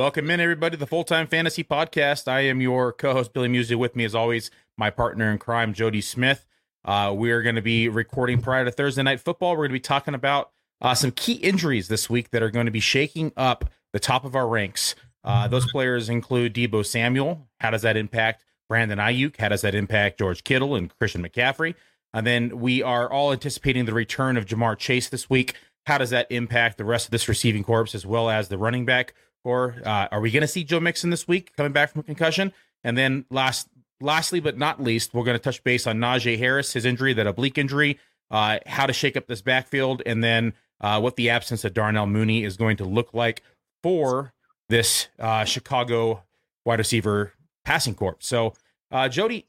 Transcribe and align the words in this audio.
Welcome 0.00 0.30
in, 0.30 0.40
everybody, 0.40 0.78
to 0.78 0.80
the 0.80 0.86
Full 0.86 1.04
Time 1.04 1.26
Fantasy 1.26 1.62
Podcast. 1.62 2.26
I 2.26 2.40
am 2.40 2.62
your 2.62 2.90
co 2.90 3.12
host, 3.12 3.34
Billy 3.34 3.50
Muzio. 3.50 3.76
With 3.76 3.94
me, 3.94 4.06
as 4.06 4.14
always, 4.14 4.50
my 4.78 4.88
partner 4.88 5.30
in 5.30 5.36
crime, 5.36 5.74
Jody 5.74 6.00
Smith. 6.00 6.46
Uh, 6.86 7.12
we 7.14 7.30
are 7.32 7.42
going 7.42 7.56
to 7.56 7.60
be 7.60 7.86
recording 7.86 8.40
prior 8.40 8.64
to 8.64 8.70
Thursday 8.70 9.02
Night 9.02 9.20
Football. 9.20 9.50
We're 9.50 9.68
going 9.68 9.72
to 9.72 9.74
be 9.74 9.80
talking 9.80 10.14
about 10.14 10.52
uh, 10.80 10.94
some 10.94 11.10
key 11.10 11.34
injuries 11.34 11.88
this 11.88 12.08
week 12.08 12.30
that 12.30 12.42
are 12.42 12.48
going 12.48 12.64
to 12.64 12.72
be 12.72 12.80
shaking 12.80 13.30
up 13.36 13.66
the 13.92 13.98
top 13.98 14.24
of 14.24 14.34
our 14.34 14.48
ranks. 14.48 14.94
Uh, 15.22 15.48
those 15.48 15.70
players 15.70 16.08
include 16.08 16.54
Deebo 16.54 16.86
Samuel. 16.86 17.46
How 17.60 17.70
does 17.70 17.82
that 17.82 17.98
impact 17.98 18.42
Brandon 18.70 18.98
Aiyuk? 18.98 19.36
How 19.36 19.50
does 19.50 19.60
that 19.60 19.74
impact 19.74 20.18
George 20.18 20.44
Kittle 20.44 20.76
and 20.76 20.96
Christian 20.96 21.22
McCaffrey? 21.22 21.74
And 22.14 22.26
then 22.26 22.58
we 22.58 22.82
are 22.82 23.12
all 23.12 23.32
anticipating 23.32 23.84
the 23.84 23.92
return 23.92 24.38
of 24.38 24.46
Ja'Marr 24.46 24.78
Chase 24.78 25.10
this 25.10 25.28
week. 25.28 25.56
How 25.84 25.98
does 25.98 26.08
that 26.08 26.26
impact 26.30 26.78
the 26.78 26.86
rest 26.86 27.06
of 27.06 27.10
this 27.10 27.28
receiving 27.28 27.64
corps 27.64 27.94
as 27.94 28.06
well 28.06 28.30
as 28.30 28.48
the 28.48 28.56
running 28.56 28.86
back? 28.86 29.12
Or 29.44 29.76
uh, 29.84 30.08
are 30.10 30.20
we 30.20 30.30
going 30.30 30.42
to 30.42 30.48
see 30.48 30.64
Joe 30.64 30.80
Mixon 30.80 31.10
this 31.10 31.26
week 31.26 31.54
coming 31.56 31.72
back 31.72 31.92
from 31.92 32.00
a 32.00 32.04
concussion? 32.04 32.52
And 32.84 32.96
then 32.96 33.24
last, 33.30 33.68
lastly 34.00 34.40
but 34.40 34.58
not 34.58 34.82
least, 34.82 35.14
we're 35.14 35.24
going 35.24 35.36
to 35.36 35.42
touch 35.42 35.62
base 35.64 35.86
on 35.86 35.98
Najee 35.98 36.38
Harris, 36.38 36.72
his 36.72 36.84
injury, 36.84 37.12
that 37.14 37.26
oblique 37.26 37.58
injury, 37.58 37.98
uh, 38.30 38.58
how 38.66 38.86
to 38.86 38.92
shake 38.92 39.16
up 39.16 39.26
this 39.26 39.42
backfield, 39.42 40.02
and 40.06 40.22
then 40.22 40.52
uh, 40.80 41.00
what 41.00 41.16
the 41.16 41.30
absence 41.30 41.64
of 41.64 41.74
Darnell 41.74 42.06
Mooney 42.06 42.44
is 42.44 42.56
going 42.56 42.76
to 42.78 42.84
look 42.84 43.12
like 43.12 43.42
for 43.82 44.32
this 44.68 45.08
uh, 45.18 45.44
Chicago 45.44 46.22
wide 46.64 46.78
receiver 46.78 47.32
passing 47.64 47.94
corps. 47.94 48.16
So, 48.20 48.54
uh, 48.90 49.08
Jody, 49.08 49.46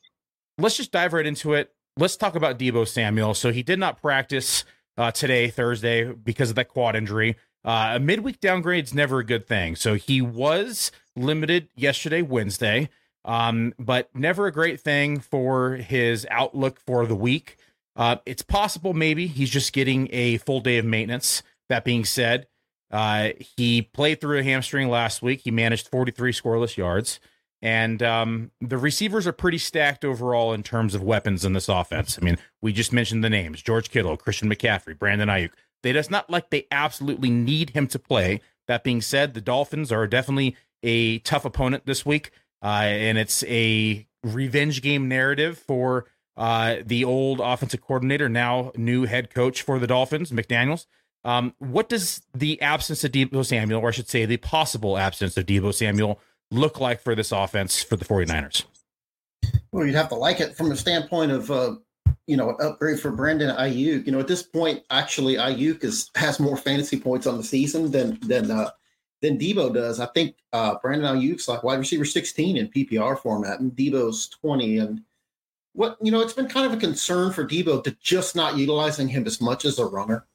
let's 0.57 0.77
just 0.77 0.91
dive 0.91 1.13
right 1.13 1.25
into 1.25 1.53
it. 1.53 1.71
Let's 1.97 2.15
talk 2.15 2.35
about 2.35 2.57
Deebo 2.57 2.87
Samuel. 2.87 3.33
So 3.33 3.51
he 3.51 3.63
did 3.63 3.79
not 3.79 4.01
practice 4.01 4.63
uh, 4.97 5.11
today, 5.11 5.49
Thursday, 5.49 6.05
because 6.05 6.49
of 6.49 6.55
that 6.55 6.69
quad 6.69 6.95
injury. 6.95 7.35
Uh, 7.63 7.93
a 7.95 7.99
midweek 7.99 8.39
downgrade 8.39 8.85
is 8.85 8.93
never 8.93 9.19
a 9.19 9.25
good 9.25 9.47
thing. 9.47 9.75
So 9.75 9.95
he 9.95 10.21
was 10.21 10.91
limited 11.15 11.69
yesterday, 11.75 12.21
Wednesday, 12.21 12.89
um, 13.23 13.73
but 13.77 14.09
never 14.15 14.47
a 14.47 14.51
great 14.51 14.81
thing 14.81 15.19
for 15.19 15.75
his 15.75 16.25
outlook 16.31 16.79
for 16.79 17.05
the 17.05 17.15
week. 17.15 17.57
Uh, 17.95 18.17
it's 18.25 18.41
possible 18.41 18.93
maybe 18.93 19.27
he's 19.27 19.49
just 19.49 19.73
getting 19.73 20.07
a 20.11 20.37
full 20.37 20.61
day 20.61 20.77
of 20.77 20.85
maintenance. 20.85 21.43
That 21.69 21.85
being 21.85 22.03
said, 22.03 22.47
uh, 22.89 23.29
he 23.39 23.81
played 23.81 24.19
through 24.19 24.39
a 24.39 24.43
hamstring 24.43 24.89
last 24.89 25.21
week. 25.21 25.41
He 25.43 25.51
managed 25.51 25.87
43 25.87 26.33
scoreless 26.33 26.77
yards. 26.77 27.19
And 27.61 28.01
um, 28.01 28.51
the 28.59 28.77
receivers 28.77 29.27
are 29.27 29.33
pretty 29.33 29.59
stacked 29.59 30.03
overall 30.03 30.51
in 30.51 30.63
terms 30.63 30.95
of 30.95 31.03
weapons 31.03 31.45
in 31.45 31.53
this 31.53 31.69
offense. 31.69 32.17
I 32.19 32.25
mean, 32.25 32.37
we 32.61 32.73
just 32.73 32.91
mentioned 32.91 33.23
the 33.23 33.29
names 33.29 33.61
George 33.61 33.91
Kittle, 33.91 34.17
Christian 34.17 34.49
McCaffrey, 34.49 34.97
Brandon 34.97 35.29
Aiyuk. 35.29 35.51
They 35.83 35.93
just 35.93 36.11
not 36.11 36.29
like 36.29 36.49
they 36.49 36.67
absolutely 36.71 37.29
need 37.29 37.71
him 37.71 37.87
to 37.87 37.99
play. 37.99 38.41
That 38.67 38.83
being 38.83 39.01
said, 39.01 39.33
the 39.33 39.41
Dolphins 39.41 39.91
are 39.91 40.07
definitely 40.07 40.55
a 40.83 41.19
tough 41.19 41.45
opponent 41.45 41.85
this 41.85 42.05
week, 42.05 42.31
uh, 42.63 42.83
and 42.85 43.17
it's 43.17 43.43
a 43.43 44.07
revenge 44.23 44.81
game 44.81 45.07
narrative 45.07 45.57
for 45.57 46.05
uh, 46.37 46.77
the 46.85 47.03
old 47.03 47.39
offensive 47.39 47.81
coordinator, 47.81 48.29
now 48.29 48.71
new 48.75 49.05
head 49.05 49.33
coach 49.33 49.61
for 49.61 49.79
the 49.79 49.87
Dolphins, 49.87 50.31
McDaniels. 50.31 50.85
Um, 51.23 51.53
what 51.59 51.89
does 51.89 52.21
the 52.33 52.61
absence 52.61 53.03
of 53.03 53.11
Deebo 53.11 53.45
Samuel, 53.45 53.81
or 53.81 53.89
I 53.89 53.91
should 53.91 54.09
say, 54.09 54.25
the 54.25 54.37
possible 54.37 54.97
absence 54.97 55.37
of 55.37 55.45
Deebo 55.45 55.73
Samuel, 55.73 56.19
look 56.49 56.79
like 56.79 57.01
for 57.01 57.13
this 57.15 57.31
offense 57.31 57.83
for 57.83 57.95
the 57.95 58.05
49ers? 58.05 58.63
Well, 59.71 59.85
you'd 59.85 59.95
have 59.95 60.09
to 60.09 60.15
like 60.15 60.39
it 60.39 60.55
from 60.55 60.69
the 60.69 60.77
standpoint 60.77 61.31
of 61.31 61.51
uh, 61.51 61.75
you 62.27 62.37
know, 62.37 62.49
an 62.49 62.55
upgrade 62.61 62.99
for 62.99 63.11
Brandon 63.11 63.55
Aiyuk. 63.55 64.05
You 64.05 64.11
know, 64.11 64.19
at 64.19 64.27
this 64.27 64.43
point, 64.43 64.83
actually, 64.89 65.35
Aiyuk 65.35 65.83
is 65.83 66.09
has 66.15 66.39
more 66.39 66.57
fantasy 66.57 66.99
points 66.99 67.27
on 67.27 67.37
the 67.37 67.43
season 67.43 67.91
than 67.91 68.19
than 68.21 68.51
uh, 68.51 68.69
than 69.21 69.37
Deebo 69.37 69.73
does. 69.73 69.99
I 69.99 70.07
think 70.07 70.35
uh, 70.53 70.75
Brandon 70.81 71.15
Aiyuk's 71.15 71.47
like 71.47 71.63
wide 71.63 71.79
receiver 71.79 72.05
16 72.05 72.57
in 72.57 72.67
PPR 72.69 73.19
format, 73.19 73.59
and 73.59 73.71
Deebo's 73.71 74.29
20. 74.29 74.77
And 74.77 75.01
what 75.73 75.97
you 76.01 76.11
know, 76.11 76.21
it's 76.21 76.33
been 76.33 76.47
kind 76.47 76.65
of 76.65 76.73
a 76.73 76.77
concern 76.77 77.31
for 77.31 77.45
Deebo 77.45 77.83
to 77.83 77.95
just 78.01 78.35
not 78.35 78.57
utilizing 78.57 79.07
him 79.07 79.25
as 79.25 79.41
much 79.41 79.65
as 79.65 79.79
a 79.79 79.85
runner. 79.85 80.25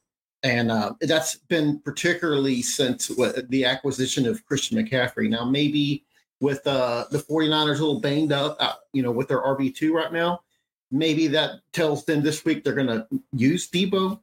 And 0.42 0.70
uh, 0.70 0.94
that's 1.00 1.36
been 1.36 1.80
particularly 1.80 2.62
since 2.62 3.08
the 3.08 3.64
acquisition 3.64 4.26
of 4.26 4.44
Christian 4.46 4.78
McCaffrey. 4.78 5.28
Now, 5.28 5.44
maybe 5.44 6.04
with 6.40 6.64
uh, 6.66 7.06
the 7.10 7.18
49ers 7.18 7.68
a 7.68 7.84
little 7.84 8.00
banged 8.00 8.32
up, 8.32 8.56
uh, 8.60 8.74
you 8.92 9.02
know, 9.02 9.10
with 9.10 9.28
their 9.28 9.42
RB2 9.42 9.90
right 9.90 10.12
now, 10.12 10.42
maybe 10.90 11.26
that 11.28 11.60
tells 11.72 12.04
them 12.04 12.22
this 12.22 12.44
week 12.44 12.64
they're 12.64 12.74
going 12.74 12.86
to 12.86 13.06
use 13.32 13.68
Deebo 13.70 14.20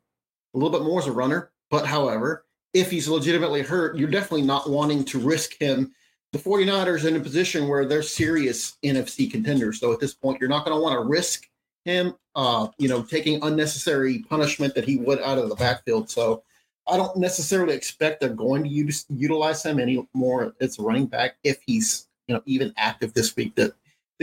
a 0.53 0.57
little 0.57 0.69
bit 0.69 0.85
more 0.85 0.99
as 0.99 1.07
a 1.07 1.11
runner. 1.11 1.51
But 1.69 1.85
however, 1.85 2.45
if 2.73 2.91
he's 2.91 3.07
legitimately 3.07 3.61
hurt, 3.61 3.97
you're 3.97 4.09
definitely 4.09 4.43
not 4.43 4.69
wanting 4.69 5.03
to 5.05 5.19
risk 5.19 5.57
him. 5.59 5.93
The 6.31 6.39
49ers 6.39 7.05
in 7.05 7.15
a 7.15 7.19
position 7.19 7.67
where 7.67 7.85
they're 7.85 8.01
serious 8.01 8.77
NFC 8.83 9.31
contenders. 9.31 9.79
So 9.79 9.91
at 9.93 9.99
this 9.99 10.13
point, 10.13 10.39
you're 10.39 10.49
not 10.49 10.65
going 10.65 10.75
to 10.75 10.81
want 10.81 10.99
to 10.99 11.07
risk 11.07 11.47
him, 11.85 12.15
uh, 12.35 12.69
you 12.79 12.89
know, 12.89 13.03
taking 13.03 13.43
unnecessary 13.43 14.19
punishment 14.29 14.73
that 14.75 14.85
he 14.85 14.97
would 14.97 15.19
out 15.21 15.37
of 15.37 15.49
the 15.49 15.55
backfield. 15.55 16.09
So 16.09 16.43
I 16.87 16.97
don't 16.97 17.17
necessarily 17.17 17.75
expect 17.75 18.19
they're 18.19 18.29
going 18.29 18.63
to 18.63 18.69
use, 18.69 19.05
utilize 19.09 19.63
him 19.63 19.79
anymore 19.79 20.55
as 20.59 20.79
a 20.79 20.81
running 20.81 21.05
back 21.05 21.35
if 21.43 21.59
he's, 21.65 22.07
you 22.27 22.35
know, 22.35 22.41
even 22.45 22.73
active 22.77 23.13
this 23.13 23.35
week. 23.35 23.53
That 23.55 23.73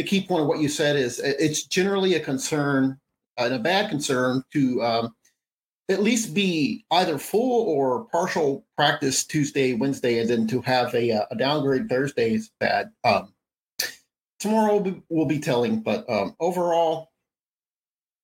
the 0.00 0.06
key 0.06 0.26
point 0.26 0.40
of 0.40 0.48
what 0.48 0.60
you 0.60 0.68
said 0.70 0.96
is 0.96 1.18
it's 1.18 1.64
generally 1.64 2.14
a 2.14 2.20
concern 2.20 2.98
and 3.36 3.52
a 3.52 3.58
bad 3.58 3.90
concern 3.90 4.42
to 4.50 4.82
um, 4.82 5.14
at 5.90 6.02
least 6.02 6.32
be 6.32 6.86
either 6.90 7.18
full 7.18 7.68
or 7.68 8.06
partial 8.06 8.64
practice 8.78 9.26
Tuesday, 9.26 9.74
Wednesday, 9.74 10.18
and 10.18 10.30
then 10.30 10.46
to 10.46 10.62
have 10.62 10.94
a, 10.94 11.10
uh, 11.10 11.26
a 11.30 11.36
downgrade 11.36 11.90
Thursday 11.90 12.32
is 12.32 12.50
bad. 12.60 12.90
Um, 13.04 13.34
tomorrow 14.38 14.76
will 14.76 14.80
be, 14.80 15.02
will 15.10 15.26
be 15.26 15.38
telling, 15.38 15.82
but 15.82 16.08
um, 16.08 16.34
overall, 16.40 17.10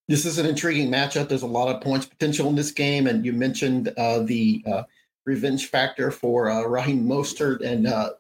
this 0.08 0.24
is 0.24 0.38
an 0.38 0.46
intriguing 0.46 0.90
matchup. 0.90 1.28
There's 1.28 1.42
a 1.42 1.46
lot 1.46 1.68
of 1.68 1.82
points 1.82 2.06
potential 2.06 2.48
in 2.48 2.56
this 2.56 2.70
game, 2.70 3.06
and 3.06 3.22
you 3.22 3.34
mentioned 3.34 3.92
uh, 3.98 4.20
the 4.20 4.64
uh, 4.66 4.82
revenge 5.26 5.66
factor 5.66 6.10
for 6.10 6.48
uh, 6.48 6.62
Raheem 6.62 7.06
Mostert 7.06 7.60
and 7.60 7.86
uh, 7.86 8.12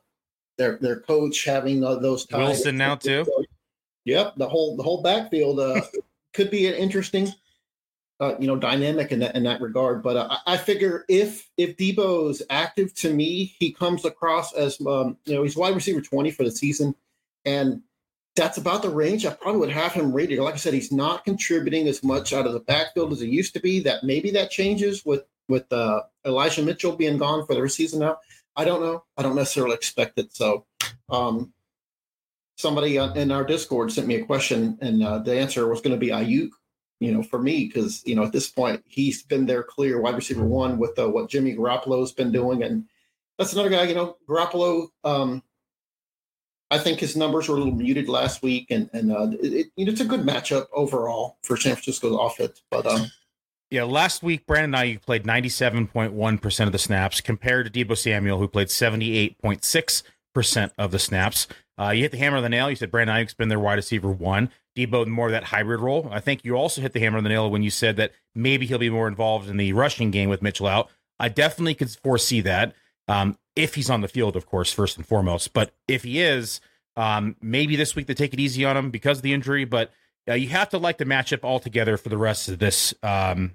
their 0.58 0.78
their 0.80 1.00
coach 1.00 1.44
having 1.44 1.84
uh, 1.84 1.96
those 1.96 2.26
ties. 2.26 2.38
Wilson 2.38 2.76
now 2.76 2.96
too. 2.96 3.26
Yep, 4.06 4.36
the 4.36 4.48
whole 4.48 4.76
the 4.76 4.82
whole 4.82 5.02
backfield. 5.02 5.60
Uh, 5.60 5.82
could 6.36 6.50
be 6.50 6.66
an 6.66 6.74
interesting, 6.74 7.32
uh, 8.20 8.34
you 8.38 8.46
know, 8.46 8.56
dynamic 8.56 9.10
in 9.10 9.18
that 9.20 9.34
in 9.34 9.42
that 9.42 9.60
regard. 9.60 10.02
But 10.02 10.16
uh, 10.16 10.28
I, 10.30 10.54
I 10.54 10.56
figure 10.56 11.04
if 11.08 11.48
if 11.56 11.76
Deebo 11.76 12.30
is 12.30 12.42
active, 12.50 12.94
to 12.96 13.12
me, 13.12 13.56
he 13.58 13.72
comes 13.72 14.04
across 14.04 14.52
as 14.54 14.80
um, 14.86 15.16
you 15.24 15.34
know 15.34 15.42
he's 15.42 15.56
wide 15.56 15.74
receiver 15.74 16.00
twenty 16.00 16.30
for 16.30 16.44
the 16.44 16.50
season, 16.50 16.94
and 17.44 17.82
that's 18.36 18.58
about 18.58 18.82
the 18.82 18.90
range 18.90 19.24
I 19.24 19.32
probably 19.32 19.60
would 19.60 19.70
have 19.70 19.92
him 19.92 20.12
rated. 20.12 20.38
Like 20.38 20.54
I 20.54 20.58
said, 20.58 20.74
he's 20.74 20.92
not 20.92 21.24
contributing 21.24 21.88
as 21.88 22.04
much 22.04 22.32
out 22.32 22.46
of 22.46 22.52
the 22.52 22.60
backfield 22.60 23.12
as 23.12 23.20
he 23.20 23.28
used 23.28 23.54
to 23.54 23.60
be. 23.60 23.80
That 23.80 24.04
maybe 24.04 24.30
that 24.32 24.50
changes 24.50 25.04
with 25.04 25.24
with 25.48 25.72
uh, 25.72 26.02
Elijah 26.24 26.62
Mitchell 26.62 26.94
being 26.94 27.18
gone 27.18 27.46
for 27.46 27.54
the 27.54 27.68
season 27.68 28.00
now. 28.00 28.18
I 28.56 28.64
don't 28.64 28.80
know. 28.80 29.04
I 29.16 29.22
don't 29.22 29.36
necessarily 29.36 29.74
expect 29.74 30.18
it. 30.18 30.34
So, 30.34 30.64
um, 31.10 31.52
somebody 32.56 32.96
in 32.96 33.30
our 33.30 33.44
Discord 33.44 33.92
sent 33.92 34.06
me 34.06 34.16
a 34.16 34.24
question, 34.24 34.76
and 34.80 35.02
uh, 35.02 35.18
the 35.18 35.38
answer 35.38 35.68
was 35.68 35.80
going 35.80 35.92
to 35.92 36.00
be 36.00 36.08
Aiyuk. 36.08 36.50
You 36.98 37.12
know, 37.12 37.22
for 37.22 37.38
me, 37.38 37.66
because 37.66 38.02
you 38.06 38.14
know 38.14 38.24
at 38.24 38.32
this 38.32 38.48
point 38.48 38.82
he's 38.86 39.22
been 39.22 39.44
there 39.44 39.62
clear 39.62 40.00
wide 40.00 40.14
receiver 40.14 40.44
one 40.44 40.78
with 40.78 40.98
uh, 40.98 41.08
what 41.08 41.28
Jimmy 41.28 41.54
Garoppolo's 41.54 42.12
been 42.12 42.32
doing, 42.32 42.62
and 42.62 42.86
that's 43.38 43.52
another 43.52 43.68
guy. 43.68 43.84
You 43.84 43.94
know, 43.94 44.16
Garoppolo. 44.26 44.88
Um, 45.04 45.42
I 46.70 46.78
think 46.78 46.98
his 46.98 47.14
numbers 47.14 47.48
were 47.48 47.54
a 47.54 47.58
little 47.58 47.74
muted 47.74 48.08
last 48.08 48.42
week, 48.42 48.70
and 48.70 48.88
and 48.94 49.12
uh, 49.12 49.28
it, 49.42 49.66
it's 49.76 50.00
a 50.00 50.06
good 50.06 50.22
matchup 50.22 50.66
overall 50.72 51.36
for 51.42 51.56
San 51.56 51.74
Francisco's 51.74 52.18
offense. 52.18 52.62
But 52.70 52.86
um, 52.86 53.06
yeah, 53.70 53.84
last 53.84 54.22
week 54.22 54.46
Brandon 54.46 54.80
Aiyuk 54.80 55.02
played 55.02 55.26
ninety 55.26 55.50
seven 55.50 55.86
point 55.86 56.14
one 56.14 56.38
percent 56.38 56.66
of 56.66 56.72
the 56.72 56.78
snaps, 56.78 57.20
compared 57.20 57.70
to 57.70 57.84
Deebo 57.84 57.96
Samuel, 57.96 58.38
who 58.38 58.48
played 58.48 58.70
seventy 58.70 59.18
eight 59.18 59.38
point 59.38 59.64
six 59.64 60.02
percent 60.34 60.72
of 60.78 60.92
the 60.92 60.98
snaps. 60.98 61.46
Uh, 61.78 61.90
you 61.90 62.02
hit 62.02 62.12
the 62.12 62.18
hammer 62.18 62.38
on 62.38 62.42
the 62.42 62.48
nail. 62.48 62.70
You 62.70 62.76
said 62.76 62.90
Brandon 62.90 63.16
Aiyuk's 63.16 63.34
been 63.34 63.48
their 63.48 63.60
wide 63.60 63.74
receiver 63.74 64.10
one. 64.10 64.50
Deebo 64.76 65.06
more 65.06 65.26
of 65.26 65.32
that 65.32 65.44
hybrid 65.44 65.80
role. 65.80 66.08
I 66.10 66.20
think 66.20 66.44
you 66.44 66.54
also 66.54 66.80
hit 66.80 66.92
the 66.92 67.00
hammer 67.00 67.18
on 67.18 67.24
the 67.24 67.30
nail 67.30 67.50
when 67.50 67.62
you 67.62 67.70
said 67.70 67.96
that 67.96 68.12
maybe 68.34 68.66
he'll 68.66 68.78
be 68.78 68.90
more 68.90 69.08
involved 69.08 69.48
in 69.48 69.56
the 69.56 69.72
rushing 69.72 70.10
game 70.10 70.28
with 70.28 70.42
Mitchell 70.42 70.66
out. 70.66 70.90
I 71.18 71.28
definitely 71.28 71.74
could 71.74 71.90
foresee 71.90 72.40
that. 72.42 72.74
Um, 73.08 73.38
if 73.54 73.74
he's 73.74 73.88
on 73.88 74.00
the 74.00 74.08
field, 74.08 74.36
of 74.36 74.46
course, 74.46 74.72
first 74.72 74.96
and 74.96 75.06
foremost. 75.06 75.52
But 75.52 75.72
if 75.88 76.02
he 76.02 76.20
is, 76.20 76.60
um, 76.96 77.36
maybe 77.40 77.76
this 77.76 77.94
week 77.94 78.06
they 78.06 78.14
take 78.14 78.34
it 78.34 78.40
easy 78.40 78.64
on 78.64 78.76
him 78.76 78.90
because 78.90 79.18
of 79.18 79.22
the 79.22 79.32
injury. 79.32 79.64
But 79.64 79.92
uh, 80.28 80.34
you 80.34 80.48
have 80.48 80.68
to 80.70 80.78
like 80.78 80.98
the 80.98 81.04
matchup 81.04 81.44
altogether 81.44 81.96
for 81.96 82.08
the 82.08 82.18
rest 82.18 82.48
of 82.48 82.58
this, 82.58 82.94
um, 83.02 83.52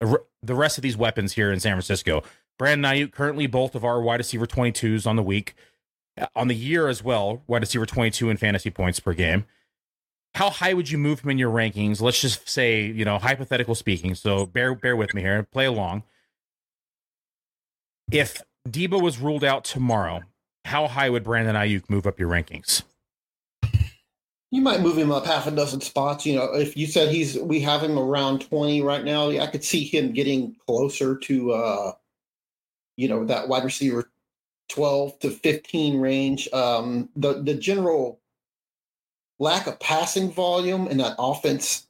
the 0.00 0.54
rest 0.54 0.78
of 0.78 0.82
these 0.82 0.96
weapons 0.96 1.32
here 1.32 1.52
in 1.52 1.60
San 1.60 1.72
Francisco. 1.72 2.22
Brandon 2.58 2.92
Aiyuk 2.92 3.12
currently 3.12 3.46
both 3.46 3.74
of 3.74 3.84
our 3.84 4.00
wide 4.02 4.20
receiver 4.20 4.46
22s 4.46 5.06
on 5.06 5.16
the 5.16 5.22
week 5.22 5.54
on 6.34 6.48
the 6.48 6.54
year 6.54 6.88
as 6.88 7.02
well, 7.02 7.42
wide 7.46 7.62
receiver 7.62 7.86
22 7.86 8.30
in 8.30 8.36
fantasy 8.36 8.70
points 8.70 9.00
per 9.00 9.12
game. 9.12 9.46
How 10.34 10.50
high 10.50 10.74
would 10.74 10.90
you 10.90 10.98
move 10.98 11.20
him 11.20 11.30
in 11.30 11.38
your 11.38 11.50
rankings? 11.50 12.00
Let's 12.00 12.20
just 12.20 12.48
say, 12.48 12.82
you 12.84 13.04
know, 13.04 13.18
hypothetical 13.18 13.74
speaking. 13.74 14.14
So 14.14 14.46
bear 14.46 14.74
bear 14.74 14.96
with 14.96 15.12
me 15.12 15.22
here. 15.22 15.36
And 15.38 15.50
play 15.50 15.66
along. 15.66 16.04
If 18.12 18.42
Deebo 18.68 19.02
was 19.02 19.18
ruled 19.18 19.44
out 19.44 19.64
tomorrow, 19.64 20.20
how 20.64 20.86
high 20.86 21.10
would 21.10 21.24
Brandon 21.24 21.56
Aiyuk 21.56 21.88
move 21.88 22.06
up 22.06 22.20
your 22.20 22.28
rankings? 22.28 22.82
You 24.52 24.62
might 24.62 24.80
move 24.80 24.98
him 24.98 25.12
up 25.12 25.26
half 25.26 25.46
a 25.46 25.52
dozen 25.52 25.80
spots. 25.80 26.26
You 26.26 26.36
know, 26.36 26.54
if 26.54 26.76
you 26.76 26.86
said 26.86 27.08
he's 27.08 27.38
we 27.38 27.60
have 27.60 27.82
him 27.82 27.98
around 27.98 28.40
20 28.40 28.82
right 28.82 29.04
now, 29.04 29.30
I 29.30 29.46
could 29.46 29.64
see 29.64 29.84
him 29.84 30.12
getting 30.12 30.56
closer 30.66 31.16
to 31.16 31.52
uh 31.52 31.92
you 32.96 33.08
know, 33.08 33.24
that 33.24 33.48
wide 33.48 33.64
receiver 33.64 34.10
12 34.70 35.18
to 35.20 35.30
15 35.30 36.00
range. 36.00 36.48
Um, 36.52 37.08
the 37.16 37.42
the 37.42 37.54
general 37.54 38.20
lack 39.38 39.66
of 39.66 39.78
passing 39.80 40.30
volume 40.30 40.86
in 40.88 40.98
that 40.98 41.16
offense 41.18 41.86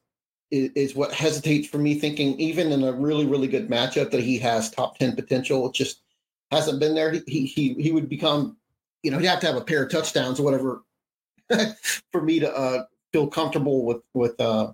is, 0.50 0.70
is, 0.74 0.94
what 0.94 1.12
hesitates 1.12 1.68
for 1.68 1.78
me 1.78 1.94
thinking 1.94 2.38
even 2.40 2.72
in 2.72 2.82
a 2.82 2.92
really 2.92 3.26
really 3.26 3.48
good 3.48 3.68
matchup 3.68 4.10
that 4.10 4.22
he 4.22 4.38
has 4.38 4.70
top 4.70 4.98
10 4.98 5.14
potential. 5.14 5.68
It 5.68 5.74
just 5.74 6.02
hasn't 6.50 6.80
been 6.80 6.94
there. 6.94 7.12
He 7.26 7.46
he 7.46 7.74
he 7.74 7.92
would 7.92 8.08
become, 8.08 8.56
you 9.02 9.10
know, 9.10 9.18
he'd 9.18 9.26
have 9.26 9.40
to 9.40 9.46
have 9.46 9.56
a 9.56 9.64
pair 9.64 9.84
of 9.84 9.90
touchdowns 9.90 10.40
or 10.40 10.44
whatever 10.44 10.82
for 12.12 12.22
me 12.22 12.40
to 12.40 12.52
uh, 12.52 12.84
feel 13.12 13.26
comfortable 13.26 13.84
with 13.84 14.02
with 14.14 14.40
uh, 14.40 14.72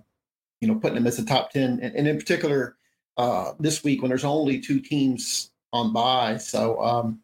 you 0.61 0.67
know 0.67 0.75
putting 0.75 0.97
him 0.97 1.07
as 1.07 1.19
a 1.19 1.25
top 1.25 1.51
10 1.51 1.79
and, 1.81 1.95
and 1.95 2.07
in 2.07 2.17
particular 2.17 2.77
uh, 3.17 3.53
this 3.59 3.83
week 3.83 4.01
when 4.01 4.09
there's 4.09 4.23
only 4.23 4.59
two 4.59 4.79
teams 4.79 5.51
on 5.73 5.91
by. 5.91 6.37
So 6.37 6.81
um, 6.81 7.19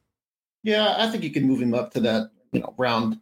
yeah, 0.64 0.96
I 0.98 1.10
think 1.10 1.24
you 1.24 1.32
can 1.32 1.44
move 1.44 1.62
him 1.62 1.74
up 1.74 1.94
to 1.94 2.00
that, 2.02 2.32
you 2.52 2.62
know, 2.62 2.74
round 2.78 3.20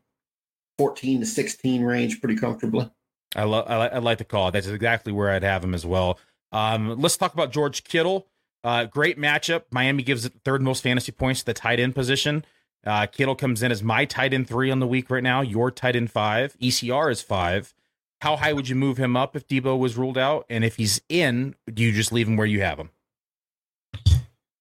14 0.77 1.19
to 1.21 1.25
16 1.25 1.83
range 1.83 2.21
pretty 2.21 2.39
comfortably. 2.39 2.89
I 3.35 3.43
love. 3.43 3.65
I, 3.69 3.87
I 3.87 3.97
like 3.99 4.17
the 4.17 4.25
call. 4.25 4.51
That's 4.51 4.67
exactly 4.67 5.13
where 5.13 5.29
I'd 5.29 5.43
have 5.43 5.63
him 5.63 5.73
as 5.73 5.85
well. 5.85 6.19
Um, 6.51 6.99
let's 6.99 7.17
talk 7.17 7.33
about 7.33 7.51
George 7.51 7.83
Kittle. 7.83 8.27
Uh, 8.63 8.85
great 8.85 9.17
matchup. 9.17 9.63
Miami 9.71 10.03
gives 10.03 10.25
it 10.25 10.33
third 10.43 10.61
most 10.61 10.83
fantasy 10.83 11.11
points 11.11 11.39
to 11.41 11.45
the 11.47 11.53
tight 11.53 11.79
end 11.79 11.95
position. 11.95 12.45
Uh, 12.85 13.05
Kittle 13.05 13.35
comes 13.35 13.63
in 13.63 13.71
as 13.71 13.81
my 13.81 14.05
tight 14.05 14.33
end 14.33 14.47
three 14.47 14.69
on 14.69 14.79
the 14.79 14.87
week 14.87 15.09
right 15.09 15.23
now. 15.23 15.41
Your 15.41 15.71
tight 15.71 15.95
end 15.95 16.11
five. 16.11 16.57
ECR 16.59 17.11
is 17.11 17.21
five. 17.21 17.73
How 18.21 18.35
high 18.35 18.53
would 18.53 18.69
you 18.69 18.75
move 18.75 18.97
him 18.97 19.17
up 19.17 19.35
if 19.35 19.47
Deebo 19.47 19.79
was 19.79 19.97
ruled 19.97 20.17
out? 20.17 20.45
And 20.49 20.63
if 20.63 20.75
he's 20.75 21.01
in, 21.09 21.55
do 21.73 21.81
you 21.81 21.91
just 21.91 22.11
leave 22.11 22.27
him 22.27 22.37
where 22.37 22.45
you 22.45 22.61
have 22.61 22.77
him? 22.77 22.89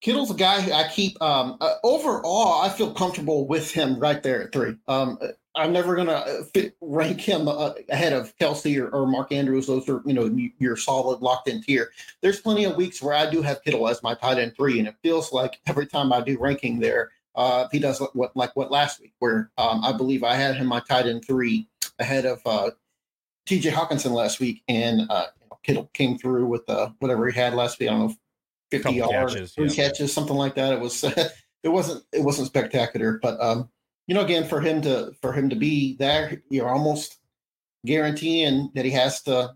Kittle's 0.00 0.31
a 0.31 0.35
guy 0.35 0.70
I 0.73 0.88
keep. 0.88 1.20
Um, 1.23 1.56
uh, 1.61 1.75
overall, 1.85 2.62
I 2.62 2.70
feel 2.70 2.93
comfortable 2.93 3.47
with 3.47 3.70
him 3.70 3.99
right 3.99 4.23
there 4.23 4.43
at 4.43 4.52
three. 4.52 4.76
Um, 4.88 5.19
I'm 5.55 5.73
never 5.73 5.97
gonna 5.97 6.12
uh, 6.12 6.44
fit, 6.55 6.76
rank 6.81 7.20
him 7.20 7.49
uh, 7.49 7.73
ahead 7.88 8.12
of 8.12 8.35
Kelce 8.38 8.81
or, 8.81 8.88
or, 8.91 9.06
Mark 9.06 9.32
Andrews. 9.32 9.67
Those 9.67 9.88
are 9.88 10.00
you 10.06 10.14
know 10.14 10.31
your 10.58 10.76
solid 10.76 11.20
locked 11.20 11.49
in 11.49 11.62
tier. 11.62 11.91
There's 12.23 12.41
plenty 12.41 12.64
of 12.64 12.76
weeks 12.76 13.02
where 13.02 13.14
I 13.14 13.29
do 13.29 13.43
have 13.43 13.62
Kittle 13.62 13.88
as 13.88 14.02
my 14.02 14.14
tight 14.14 14.38
end 14.38 14.55
three, 14.56 14.79
and 14.79 14.88
it 14.88 14.94
feels 15.02 15.32
like 15.32 15.61
every 15.67 15.87
time 15.87 16.12
I 16.12 16.20
do 16.23 16.38
ranking 16.38 16.79
there, 16.79 17.11
uh, 17.35 17.69
he 17.73 17.79
does 17.79 18.00
what 18.14 18.35
like 18.37 18.55
what 18.56 18.70
last 18.70 19.00
week, 19.00 19.12
where 19.19 19.50
um, 19.58 19.85
I 19.85 19.93
believe 19.93 20.25
I 20.25 20.35
had 20.35 20.56
him 20.56 20.67
my 20.69 20.81
tight 20.81 21.06
end 21.06 21.25
three 21.26 21.69
ahead 21.99 22.25
of 22.25 22.41
uh, 22.46 22.70
T.J. 23.46 23.70
Hockenson 23.70 24.12
last 24.12 24.41
week, 24.41 24.62
and 24.69 25.11
uh, 25.11 25.26
Kittle 25.64 25.91
came 25.93 26.17
through 26.17 26.46
with 26.46 26.62
whatever 27.00 27.29
he 27.29 27.38
had 27.38 27.55
last 27.55 27.81
week. 27.81 27.91
I 27.91 27.93
don't 27.93 28.08
know 28.08 28.14
50 28.70 28.93
yards, 28.93 29.34
catches, 29.34 29.55
three 29.55 29.69
yeah. 29.69 29.75
catches, 29.75 30.12
something 30.12 30.37
like 30.37 30.55
that. 30.55 30.72
It 30.72 30.81
was 30.81 31.05
it 31.62 31.69
wasn't 31.69 32.05
it 32.12 32.22
wasn't 32.22 32.49
spectacular, 32.49 33.19
but 33.22 33.40
um, 33.40 33.69
you 34.06 34.14
know, 34.14 34.22
again, 34.22 34.46
for 34.46 34.61
him 34.61 34.82
to 34.82 35.12
for 35.20 35.32
him 35.32 35.49
to 35.50 35.56
be 35.56 35.96
there, 35.96 36.43
you're 36.50 36.69
almost 36.69 37.19
guaranteeing 37.87 38.70
that 38.75 38.84
he 38.84 38.90
has 38.90 39.22
to, 39.22 39.52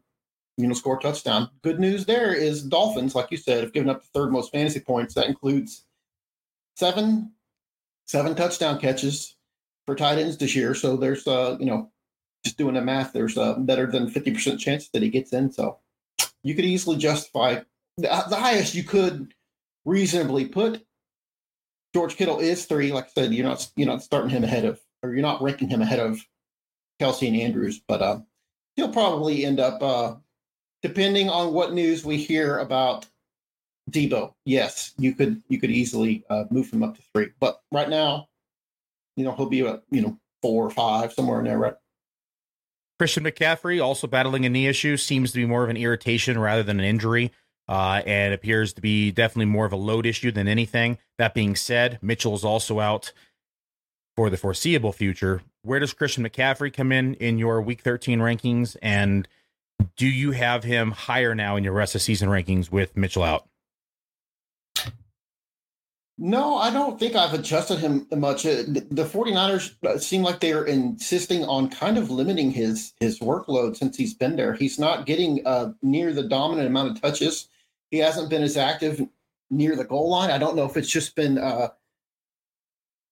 you 0.56 0.66
know, 0.66 0.74
score 0.74 0.96
a 0.96 1.00
touchdown. 1.00 1.50
Good 1.62 1.80
news 1.80 2.06
there 2.06 2.32
is 2.32 2.62
Dolphins, 2.62 3.14
like 3.14 3.30
you 3.30 3.36
said, 3.36 3.62
have 3.62 3.72
given 3.72 3.90
up 3.90 4.02
the 4.02 4.08
third 4.14 4.32
most 4.32 4.52
fantasy 4.52 4.80
points. 4.80 5.14
That 5.14 5.26
includes 5.26 5.84
seven 6.76 7.32
seven 8.06 8.34
touchdown 8.34 8.78
catches 8.78 9.36
for 9.86 9.94
tight 9.94 10.18
ends 10.18 10.36
this 10.36 10.54
year. 10.54 10.74
So 10.74 10.96
there's 10.96 11.26
uh, 11.26 11.56
you 11.58 11.66
know, 11.66 11.90
just 12.44 12.58
doing 12.58 12.74
the 12.74 12.82
math, 12.82 13.12
there's 13.12 13.36
a 13.36 13.56
better 13.58 13.86
than 13.86 14.10
50% 14.10 14.58
chance 14.58 14.88
that 14.90 15.02
he 15.02 15.08
gets 15.08 15.32
in. 15.32 15.50
So 15.50 15.78
you 16.42 16.54
could 16.54 16.66
easily 16.66 16.98
justify 16.98 17.60
the, 17.96 18.24
the 18.28 18.36
highest 18.36 18.74
you 18.74 18.84
could 18.84 19.34
reasonably 19.84 20.46
put 20.46 20.84
George 21.94 22.16
Kittle 22.16 22.40
is 22.40 22.66
three. 22.66 22.92
Like 22.92 23.06
I 23.06 23.22
said, 23.22 23.34
you're 23.34 23.46
not 23.46 23.70
you're 23.76 23.86
not 23.86 24.02
starting 24.02 24.30
him 24.30 24.44
ahead 24.44 24.64
of, 24.64 24.80
or 25.02 25.12
you're 25.12 25.22
not 25.22 25.42
ranking 25.42 25.68
him 25.68 25.80
ahead 25.80 26.00
of 26.00 26.20
Kelce 27.00 27.28
and 27.28 27.36
Andrews, 27.36 27.80
but 27.86 28.02
uh, 28.02 28.18
he'll 28.76 28.92
probably 28.92 29.44
end 29.44 29.60
up, 29.60 29.82
uh, 29.82 30.16
depending 30.82 31.30
on 31.30 31.52
what 31.52 31.72
news 31.72 32.04
we 32.04 32.16
hear 32.16 32.58
about 32.58 33.06
Deebo. 33.90 34.34
Yes, 34.44 34.92
you 34.98 35.14
could 35.14 35.40
you 35.48 35.60
could 35.60 35.70
easily 35.70 36.24
uh, 36.28 36.44
move 36.50 36.70
him 36.72 36.82
up 36.82 36.96
to 36.96 37.02
three, 37.14 37.28
but 37.38 37.60
right 37.70 37.88
now, 37.88 38.28
you 39.16 39.24
know, 39.24 39.34
he'll 39.36 39.46
be 39.46 39.60
a 39.60 39.80
you 39.90 40.02
know 40.02 40.18
four 40.42 40.66
or 40.66 40.70
five 40.70 41.12
somewhere 41.12 41.38
in 41.38 41.44
there, 41.44 41.58
right? 41.58 41.74
Christian 42.98 43.24
McCaffrey 43.24 43.82
also 43.82 44.06
battling 44.06 44.46
a 44.46 44.48
knee 44.48 44.66
issue 44.66 44.96
seems 44.96 45.32
to 45.32 45.38
be 45.38 45.46
more 45.46 45.64
of 45.64 45.70
an 45.70 45.76
irritation 45.76 46.38
rather 46.38 46.62
than 46.62 46.78
an 46.78 46.86
injury 46.86 47.32
uh, 47.68 48.02
and 48.06 48.34
appears 48.34 48.72
to 48.74 48.80
be 48.80 49.10
definitely 49.10 49.46
more 49.46 49.66
of 49.66 49.72
a 49.72 49.76
load 49.76 50.06
issue 50.06 50.30
than 50.30 50.48
anything. 50.48 50.98
That 51.18 51.34
being 51.34 51.56
said, 51.56 51.98
Mitchell 52.02 52.34
is 52.34 52.44
also 52.44 52.80
out 52.80 53.12
for 54.16 54.30
the 54.30 54.36
foreseeable 54.36 54.92
future. 54.92 55.42
Where 55.62 55.80
does 55.80 55.92
Christian 55.92 56.24
McCaffrey 56.24 56.72
come 56.72 56.92
in 56.92 57.14
in 57.14 57.38
your 57.38 57.60
Week 57.62 57.80
13 57.80 58.18
rankings, 58.20 58.76
and 58.82 59.26
do 59.96 60.06
you 60.06 60.32
have 60.32 60.64
him 60.64 60.92
higher 60.92 61.34
now 61.34 61.56
in 61.56 61.64
your 61.64 61.72
rest 61.72 61.94
of 61.94 62.02
season 62.02 62.28
rankings 62.28 62.70
with 62.70 62.96
Mitchell 62.96 63.22
out? 63.22 63.48
No, 66.16 66.58
I 66.58 66.70
don't 66.70 67.00
think 67.00 67.16
I've 67.16 67.34
adjusted 67.34 67.80
him 67.80 68.06
much. 68.12 68.46
Uh, 68.46 68.62
the 68.66 69.04
49ers 69.04 69.74
uh, 69.84 69.98
seem 69.98 70.22
like 70.22 70.38
they're 70.38 70.64
insisting 70.64 71.44
on 71.44 71.68
kind 71.68 71.98
of 71.98 72.08
limiting 72.08 72.52
his 72.52 72.92
his 73.00 73.18
workload 73.18 73.76
since 73.76 73.96
he's 73.96 74.14
been 74.14 74.36
there. 74.36 74.52
He's 74.54 74.78
not 74.78 75.06
getting 75.06 75.44
uh, 75.44 75.72
near 75.82 76.12
the 76.12 76.22
dominant 76.22 76.68
amount 76.68 76.92
of 76.92 77.00
touches 77.02 77.48
he 77.94 78.00
hasn't 78.00 78.30
been 78.30 78.42
as 78.42 78.56
active 78.56 79.06
near 79.50 79.76
the 79.76 79.84
goal 79.84 80.10
line. 80.10 80.30
I 80.30 80.38
don't 80.38 80.56
know 80.56 80.64
if 80.64 80.76
it's 80.76 80.90
just 80.90 81.14
been, 81.14 81.38
uh, 81.38 81.68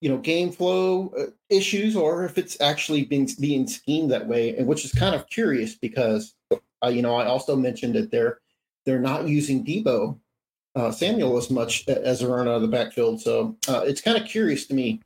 you 0.01 0.09
know, 0.09 0.19
game 0.19 0.51
flow 0.51 1.13
uh, 1.19 1.31
issues 1.49 1.95
or 1.95 2.25
if 2.25 2.37
it's 2.37 2.61
actually 2.61 3.05
been 3.05 3.29
being 3.41 3.67
schemed 3.67 4.11
that 4.11 4.27
way, 4.27 4.57
and 4.57 4.67
which 4.67 4.85
is 4.85 4.93
kind 4.93 5.15
of 5.15 5.29
curious 5.29 5.77
because 5.77 6.35
uh, 6.83 6.89
you 6.89 7.03
know, 7.03 7.15
I 7.15 7.27
also 7.27 7.57
mentioned 7.57 7.95
that 7.95 8.11
they're 8.11 8.41
they're 8.85 9.01
not 9.01 9.29
using 9.29 9.65
Deebo 9.65 10.19
uh, 10.75 10.91
Samuel 10.91 11.37
as 11.37 11.51
much 11.51 11.87
as 11.89 12.23
a 12.23 12.29
run 12.29 12.49
out 12.49 12.57
of 12.57 12.63
the 12.63 12.69
backfield. 12.69 13.21
So 13.21 13.57
uh, 13.69 13.85
it's 13.87 14.01
kind 14.01 14.19
of 14.19 14.27
curious 14.27 14.67
to 14.67 14.75
me. 14.75 15.01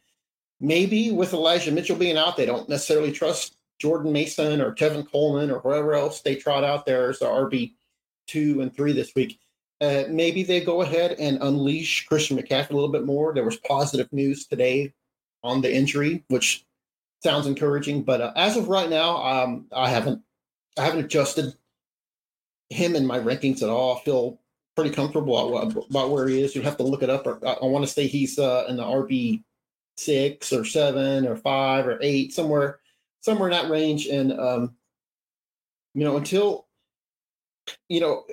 Maybe 0.59 1.13
with 1.13 1.35
Elijah 1.35 1.71
Mitchell 1.71 1.97
being 1.97 2.17
out, 2.17 2.37
they 2.39 2.47
don't 2.47 2.69
necessarily 2.69 3.13
trust 3.13 3.57
Jordan 3.79 4.13
Mason 4.13 4.63
or 4.63 4.75
Tevin 4.75 5.11
Coleman 5.11 5.51
or 5.51 5.61
whoever 5.61 5.93
else 5.93 6.23
they 6.23 6.35
trot 6.35 6.65
out 6.65 6.87
there 6.87 7.11
as 7.11 7.19
the 7.19 7.27
RB 7.27 7.75
two 8.27 8.63
and 8.63 8.75
three 8.75 8.93
this 8.93 9.15
week. 9.15 9.39
Uh, 9.81 10.05
maybe 10.09 10.43
they 10.43 10.61
go 10.61 10.83
ahead 10.83 11.13
and 11.19 11.39
unleash 11.43 12.07
Christian 12.07 12.39
McCaffrey 12.39 12.71
a 12.71 12.75
little 12.75 12.93
bit 12.93 13.05
more. 13.05 13.35
There 13.35 13.45
was 13.45 13.57
positive 13.59 14.11
news 14.13 14.47
today 14.47 14.93
on 15.43 15.61
the 15.61 15.75
injury, 15.75 16.25
which 16.29 16.65
sounds 17.23 17.47
encouraging. 17.47 18.03
But 18.03 18.21
uh, 18.21 18.33
as 18.37 18.57
of 18.57 18.69
right 18.69 18.89
now, 18.89 19.23
um, 19.23 19.67
I 19.73 19.91
haven't 19.91 20.23
I 20.79 20.85
haven't 20.85 21.05
adjusted 21.05 21.55
him 22.71 22.97
in 22.97 23.07
my 23.07 23.19
rankings 23.19 23.63
at 23.63 23.69
all. 23.69 23.97
I 23.97 24.01
feel 24.01 24.41
pretty 24.75 24.91
comfortable 24.91 25.59
about, 25.59 26.11
where 26.11 26.29
he 26.29 26.43
is. 26.43 26.55
You'd 26.55 26.65
have 26.65 26.77
to 26.77 26.83
look 26.83 27.03
it 27.03 27.11
up. 27.11 27.27
I, 27.27 27.53
I 27.53 27.65
want 27.65 27.85
to 27.87 27.91
say 27.91 28.07
he's 28.07 28.39
uh, 28.39 28.67
in 28.69 28.77
the 28.77 28.83
RB 28.83 29.43
six 29.97 30.53
or 30.53 30.65
seven 30.65 31.27
or 31.27 31.37
five 31.37 31.87
or 31.87 31.99
eight 32.03 32.35
somewhere 32.35 32.81
somewhere 33.23 33.49
in 33.49 33.53
that 33.53 33.71
range. 33.71 34.07
And 34.07 34.39
um, 34.39 34.77
you 35.95 36.05
know, 36.05 36.17
until 36.17 36.67
you 37.89 38.01
know, 38.01 38.25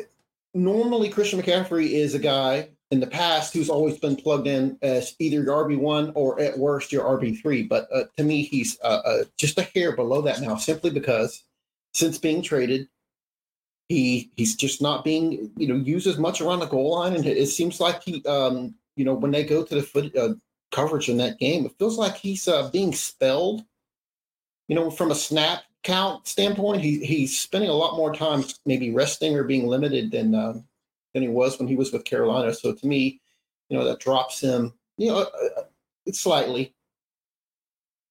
normally 0.53 1.09
Christian 1.09 1.41
McCaffrey 1.41 1.91
is 1.91 2.13
a 2.13 2.19
guy 2.19 2.69
in 2.91 2.99
the 2.99 3.07
past 3.07 3.53
who's 3.53 3.69
always 3.69 3.97
been 3.97 4.15
plugged 4.15 4.47
in 4.47 4.77
as 4.81 5.15
either 5.19 5.43
your 5.43 5.65
RB 5.65 5.77
one 5.77 6.11
or 6.15 6.39
at 6.39 6.57
worst 6.57 6.91
your 6.91 7.03
RB 7.03 7.39
three. 7.41 7.63
But 7.63 7.87
uh, 7.91 8.03
to 8.17 8.23
me, 8.23 8.43
he's 8.43 8.79
uh, 8.83 9.01
uh, 9.05 9.23
just 9.37 9.57
a 9.57 9.63
hair 9.63 9.95
below 9.95 10.21
that 10.21 10.41
now, 10.41 10.55
simply 10.55 10.91
because 10.91 11.43
since 11.93 12.17
being 12.17 12.41
traded, 12.41 12.87
he 13.89 14.31
he's 14.35 14.55
just 14.55 14.81
not 14.81 15.03
being 15.03 15.51
you 15.57 15.67
know 15.67 15.75
used 15.75 16.07
as 16.07 16.17
much 16.17 16.39
around 16.39 16.59
the 16.59 16.67
goal 16.67 16.91
line, 16.91 17.15
and 17.15 17.25
it 17.25 17.47
seems 17.47 17.79
like 17.79 18.03
he 18.03 18.23
um, 18.25 18.75
you 18.95 19.05
know 19.05 19.13
when 19.13 19.31
they 19.31 19.43
go 19.43 19.63
to 19.63 19.75
the 19.75 19.83
foot 19.83 20.15
uh, 20.15 20.35
coverage 20.71 21.09
in 21.09 21.17
that 21.17 21.39
game, 21.39 21.65
it 21.65 21.73
feels 21.79 21.97
like 21.97 22.15
he's 22.15 22.47
uh, 22.47 22.69
being 22.69 22.93
spelled. 22.93 23.63
You 24.67 24.75
know, 24.75 24.89
from 24.89 25.11
a 25.11 25.15
snap 25.15 25.63
count 25.83 26.27
standpoint, 26.27 26.81
he 26.81 27.03
he's 27.05 27.39
spending 27.39 27.69
a 27.69 27.73
lot 27.73 27.95
more 27.95 28.13
time 28.13 28.43
maybe 28.65 28.91
resting 28.91 29.35
or 29.35 29.43
being 29.43 29.67
limited 29.67 30.11
than 30.11 30.33
uh, 30.33 30.53
than 31.13 31.23
he 31.23 31.29
was 31.29 31.59
when 31.59 31.67
he 31.67 31.75
was 31.75 31.91
with 31.91 32.05
Carolina. 32.05 32.53
So 32.53 32.73
to 32.73 32.87
me, 32.87 33.21
you 33.69 33.77
know, 33.77 33.85
that 33.85 33.99
drops 33.99 34.41
him, 34.41 34.73
you 34.97 35.09
know, 35.09 35.19
uh, 35.19 35.61
uh 35.61 36.11
slightly. 36.11 36.73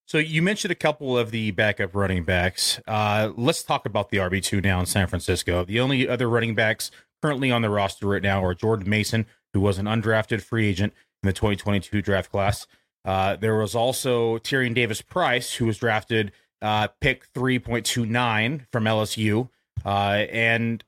So 0.06 0.18
you 0.18 0.42
mentioned 0.42 0.72
a 0.72 0.76
couple 0.76 1.16
of 1.16 1.30
the 1.30 1.52
backup 1.52 1.94
running 1.94 2.24
backs. 2.24 2.80
Uh, 2.86 3.32
let's 3.36 3.62
talk 3.62 3.86
about 3.86 4.10
the 4.10 4.18
RB 4.18 4.42
two 4.42 4.60
now 4.60 4.78
in 4.80 4.86
San 4.86 5.06
Francisco. 5.06 5.64
The 5.64 5.80
only 5.80 6.08
other 6.08 6.28
running 6.28 6.54
backs 6.54 6.90
currently 7.22 7.50
on 7.50 7.62
the 7.62 7.70
roster 7.70 8.06
right 8.06 8.22
now 8.22 8.44
are 8.44 8.54
Jordan 8.54 8.90
Mason, 8.90 9.26
who 9.54 9.60
was 9.60 9.78
an 9.78 9.86
undrafted 9.86 10.42
free 10.42 10.68
agent 10.68 10.92
in 11.22 11.28
the 11.28 11.32
2022 11.32 12.02
draft 12.02 12.30
class. 12.30 12.66
Uh, 13.04 13.36
there 13.36 13.56
was 13.56 13.74
also 13.74 14.38
Tyrion 14.38 14.74
Davis 14.74 15.02
Price, 15.02 15.54
who 15.54 15.66
was 15.66 15.78
drafted 15.78 16.32
uh, 16.62 16.88
pick 17.00 17.30
3.29 17.34 18.66
from 18.70 18.84
LSU. 18.84 19.50
Uh, 19.84 20.24
and 20.30 20.84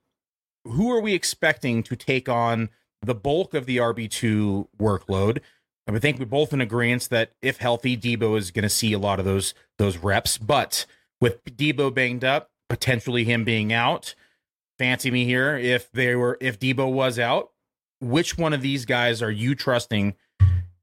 who 0.64 0.90
are 0.92 1.00
we 1.00 1.12
expecting 1.12 1.82
to 1.82 1.96
take 1.96 2.28
on 2.28 2.70
the 3.02 3.14
bulk 3.14 3.52
of 3.52 3.66
the 3.66 3.78
RB2 3.78 4.68
workload? 4.78 5.40
I 5.86 5.98
think 5.98 6.18
we're 6.18 6.24
both 6.24 6.52
in 6.52 6.62
agreement 6.62 7.10
that 7.10 7.32
if 7.42 7.58
healthy, 7.58 7.96
Deebo 7.96 8.38
is 8.38 8.50
going 8.50 8.62
to 8.62 8.70
see 8.70 8.94
a 8.94 8.98
lot 8.98 9.18
of 9.18 9.26
those 9.26 9.52
those 9.76 9.98
reps. 9.98 10.38
But 10.38 10.86
with 11.20 11.44
Deebo 11.44 11.92
banged 11.92 12.24
up, 12.24 12.50
potentially 12.70 13.24
him 13.24 13.44
being 13.44 13.72
out, 13.72 14.14
fancy 14.78 15.10
me 15.10 15.26
here. 15.26 15.58
If 15.58 15.92
they 15.92 16.14
were, 16.14 16.38
if 16.40 16.58
Deebo 16.58 16.90
was 16.90 17.18
out, 17.18 17.50
which 18.00 18.38
one 18.38 18.54
of 18.54 18.62
these 18.62 18.86
guys 18.86 19.20
are 19.20 19.30
you 19.30 19.54
trusting 19.54 20.14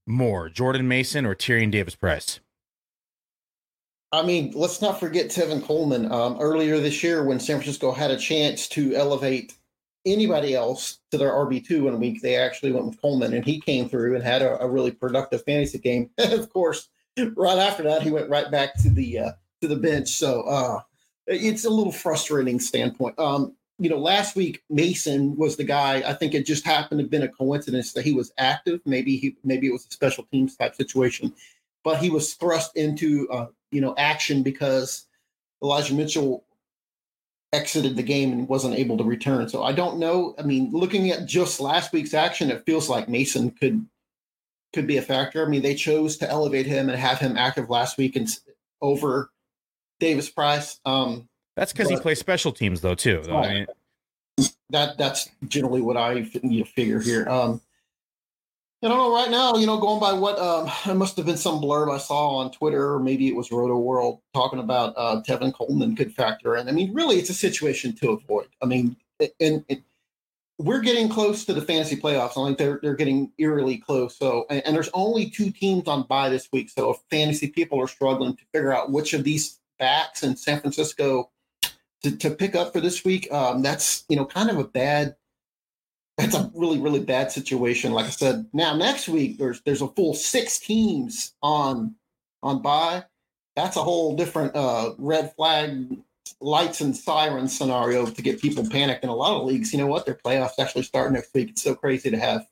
more, 0.05 0.49
Jordan 0.49 0.87
Mason 0.87 1.25
or 1.25 1.33
Tyrion 1.33 1.71
Davis 1.71 1.95
Price? 1.95 2.39
I 4.13 4.23
mean, 4.23 4.51
let's 4.53 4.81
not 4.81 4.99
forget 4.99 5.27
Tevin 5.27 5.63
Coleman. 5.63 6.11
Um, 6.11 6.37
earlier 6.39 6.79
this 6.79 7.01
year, 7.01 7.23
when 7.23 7.39
San 7.39 7.57
Francisco 7.57 7.91
had 7.91 8.11
a 8.11 8.17
chance 8.17 8.67
to 8.69 8.93
elevate 8.93 9.53
anybody 10.05 10.53
else 10.53 10.99
to 11.11 11.17
their 11.17 11.31
RB2 11.31 11.87
in 11.87 11.93
a 11.93 11.97
week, 11.97 12.21
they 12.21 12.35
actually 12.35 12.73
went 12.73 12.87
with 12.87 13.01
Coleman, 13.01 13.33
and 13.33 13.45
he 13.45 13.61
came 13.61 13.87
through 13.87 14.15
and 14.15 14.23
had 14.23 14.41
a, 14.41 14.61
a 14.61 14.69
really 14.69 14.91
productive 14.91 15.43
fantasy 15.45 15.77
game. 15.77 16.09
of 16.17 16.51
course, 16.51 16.89
right 17.35 17.57
after 17.57 17.83
that, 17.83 18.01
he 18.01 18.11
went 18.11 18.29
right 18.29 18.51
back 18.51 18.75
to 18.81 18.89
the 18.89 19.19
uh, 19.19 19.31
to 19.61 19.67
the 19.69 19.77
bench. 19.77 20.09
So 20.09 20.41
uh, 20.41 20.81
it's 21.27 21.65
a 21.65 21.69
little 21.69 21.93
frustrating 21.93 22.59
standpoint. 22.59 23.17
Um, 23.17 23.55
you 23.79 23.89
know, 23.89 23.97
last 23.97 24.35
week 24.35 24.61
Mason 24.69 25.35
was 25.37 25.55
the 25.55 25.63
guy. 25.63 26.03
I 26.05 26.13
think 26.13 26.33
it 26.33 26.45
just 26.45 26.65
happened 26.65 26.99
to 26.99 27.03
have 27.03 27.11
been 27.11 27.23
a 27.23 27.29
coincidence 27.29 27.93
that 27.93 28.05
he 28.05 28.11
was 28.11 28.33
active. 28.37 28.81
Maybe 28.85 29.15
he 29.15 29.37
maybe 29.43 29.67
it 29.67 29.71
was 29.71 29.85
a 29.85 29.91
special 29.91 30.25
teams 30.25 30.57
type 30.57 30.75
situation, 30.75 31.33
but 31.83 31.97
he 31.99 32.09
was 32.09 32.33
thrust 32.33 32.75
into 32.75 33.29
uh, 33.31 33.47
you 33.71 33.81
know 33.81 33.95
action 33.97 34.43
because 34.43 35.05
Elijah 35.63 35.93
Mitchell 35.93 36.43
exited 37.53 37.95
the 37.95 38.03
game 38.03 38.31
and 38.31 38.47
wasn't 38.47 38.75
able 38.75 38.97
to 38.97 39.03
return. 39.03 39.49
So 39.49 39.63
I 39.63 39.73
don't 39.73 39.97
know. 39.97 40.35
I 40.39 40.43
mean, 40.43 40.71
looking 40.71 41.09
at 41.11 41.25
just 41.25 41.59
last 41.59 41.91
week's 41.91 42.13
action, 42.13 42.49
it 42.49 42.65
feels 42.65 42.89
like 42.89 43.09
Mason 43.09 43.51
could 43.51 43.85
could 44.73 44.87
be 44.87 44.97
a 44.97 45.01
factor. 45.01 45.45
I 45.45 45.49
mean, 45.49 45.61
they 45.61 45.75
chose 45.75 46.17
to 46.17 46.29
elevate 46.29 46.65
him 46.65 46.89
and 46.89 46.97
have 46.97 47.19
him 47.19 47.35
active 47.37 47.69
last 47.69 47.97
week 47.97 48.15
and 48.15 48.27
over 48.81 49.29
Davis 49.99 50.29
Price. 50.29 50.79
Um, 50.85 51.27
that's 51.55 51.73
because 51.73 51.89
he 51.89 51.97
plays 51.97 52.19
special 52.19 52.51
teams 52.51 52.81
though 52.81 52.95
too. 52.95 53.21
Though. 53.23 53.37
I 53.37 53.53
mean, 53.53 53.67
that 54.69 54.97
that's 54.97 55.29
generally 55.47 55.81
what 55.81 55.97
I 55.97 56.29
you 56.41 56.59
know, 56.59 56.65
figure 56.65 56.99
here. 56.99 57.27
Um, 57.27 57.61
I 58.83 58.87
don't 58.87 58.97
know 58.97 59.13
right 59.13 59.29
now, 59.29 59.55
you 59.57 59.67
know, 59.67 59.77
going 59.77 59.99
by 59.99 60.13
what 60.13 60.39
um, 60.39 60.69
it 60.89 60.95
must 60.95 61.15
have 61.17 61.25
been 61.25 61.37
some 61.37 61.61
blurb 61.61 61.93
I 61.93 61.97
saw 61.99 62.37
on 62.37 62.51
Twitter, 62.51 62.93
or 62.93 62.99
maybe 62.99 63.27
it 63.27 63.35
was 63.35 63.51
Roto 63.51 63.77
World 63.77 64.21
talking 64.33 64.59
about 64.59 64.93
uh, 64.97 65.21
Tevin 65.27 65.53
Coleman 65.53 65.95
could 65.95 66.13
factor 66.13 66.55
in. 66.57 66.67
I 66.67 66.71
mean, 66.71 66.93
really, 66.93 67.17
it's 67.17 67.29
a 67.29 67.35
situation 67.35 67.93
to 67.97 68.11
avoid. 68.11 68.47
I 68.61 68.65
mean, 68.65 68.95
and, 69.39 69.63
we're 70.57 70.81
getting 70.81 71.09
close 71.09 71.43
to 71.45 71.55
the 71.55 71.61
fantasy 71.61 71.95
playoffs. 71.95 72.39
I 72.39 72.45
think 72.45 72.59
they're 72.59 72.79
they're 72.83 72.95
getting 72.95 73.31
eerily 73.39 73.77
close. 73.77 74.15
So, 74.15 74.45
and, 74.51 74.61
and, 74.63 74.75
there's 74.75 74.91
only 74.93 75.27
two 75.27 75.49
teams 75.49 75.87
on 75.87 76.03
bye 76.03 76.29
this 76.29 76.49
week. 76.53 76.69
So, 76.69 76.91
if 76.91 76.97
fantasy 77.09 77.47
people 77.47 77.81
are 77.81 77.87
struggling 77.87 78.35
to 78.35 78.43
figure 78.53 78.71
out 78.71 78.91
which 78.91 79.15
of 79.15 79.23
these 79.23 79.59
backs 79.79 80.21
in 80.21 80.35
San 80.35 80.59
Francisco 80.59 81.31
to, 82.03 82.15
to 82.15 82.29
pick 82.29 82.55
up 82.55 82.73
for 82.73 82.79
this 82.79 83.03
week, 83.03 83.31
um, 83.31 83.63
that's 83.63 84.05
you 84.07 84.15
know 84.15 84.25
kind 84.25 84.51
of 84.51 84.59
a 84.59 84.63
bad 84.63 85.15
it's 86.17 86.35
a 86.35 86.51
really 86.53 86.79
really 86.79 86.99
bad 86.99 87.31
situation. 87.31 87.93
Like 87.93 88.05
I 88.05 88.09
said, 88.09 88.45
now 88.53 88.75
next 88.75 89.07
week 89.07 89.37
there's 89.37 89.61
there's 89.61 89.81
a 89.81 89.87
full 89.87 90.13
six 90.13 90.59
teams 90.59 91.33
on 91.41 91.95
on 92.43 92.61
bye. 92.61 93.03
That's 93.55 93.77
a 93.77 93.83
whole 93.83 94.15
different 94.15 94.55
uh, 94.55 94.93
red 94.97 95.33
flag 95.35 95.97
lights 96.39 96.81
and 96.81 96.95
sirens 96.95 97.55
scenario 97.55 98.05
to 98.05 98.21
get 98.21 98.41
people 98.41 98.67
panicked 98.69 99.03
in 99.03 99.09
a 99.09 99.15
lot 99.15 99.39
of 99.39 99.45
leagues. 99.45 99.73
You 99.73 99.79
know 99.79 99.87
what? 99.87 100.05
Their 100.05 100.15
playoffs 100.15 100.59
actually 100.59 100.83
start 100.83 101.11
next 101.11 101.33
week. 101.33 101.49
It's 101.51 101.61
so 101.61 101.75
crazy 101.75 102.09
to 102.09 102.17
have 102.17 102.47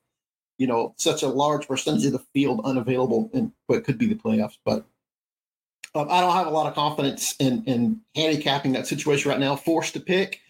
you 0.58 0.68
know 0.68 0.94
such 0.98 1.24
a 1.24 1.28
large 1.28 1.68
percentage 1.68 2.06
of 2.06 2.12
the 2.12 2.24
field 2.34 2.62
unavailable 2.63 3.30
and 3.34 3.51
what 3.68 3.84
could 3.84 3.98
be 3.98 4.08
the 4.08 4.16
playoffs. 4.16 4.58
But 4.63 4.86
um, 5.96 6.08
I 6.10 6.22
don't 6.22 6.34
have 6.34 6.48
a 6.48 6.51
lot 6.51 6.68
of 6.68 6.75
confidence 6.75 7.36
in 7.39 7.63
in 7.66 8.01
handicapping 8.16 8.74
that 8.74 8.88
situation 8.88 9.30
right 9.30 9.39
now. 9.39 9.56
Forced 9.56 9.94
to 9.94 10.00
pick 10.00 10.42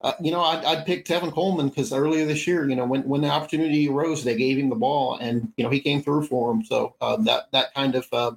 uh, 0.00 0.12
you 0.20 0.30
know, 0.30 0.42
I'd, 0.42 0.64
I'd 0.64 0.86
pick 0.86 1.04
Tevin 1.04 1.32
Coleman 1.32 1.68
because 1.68 1.92
earlier 1.92 2.24
this 2.24 2.46
year, 2.46 2.68
you 2.68 2.76
know, 2.76 2.84
when, 2.84 3.02
when 3.02 3.20
the 3.20 3.28
opportunity 3.28 3.88
arose, 3.88 4.22
they 4.22 4.36
gave 4.36 4.56
him 4.56 4.68
the 4.68 4.76
ball, 4.76 5.18
and 5.20 5.52
you 5.56 5.64
know 5.64 5.70
he 5.70 5.80
came 5.80 6.02
through 6.02 6.26
for 6.26 6.52
him. 6.52 6.64
So 6.64 6.94
uh, 7.00 7.16
that 7.22 7.50
that 7.52 7.74
kind 7.74 7.96
of 7.96 8.06
uh, 8.12 8.32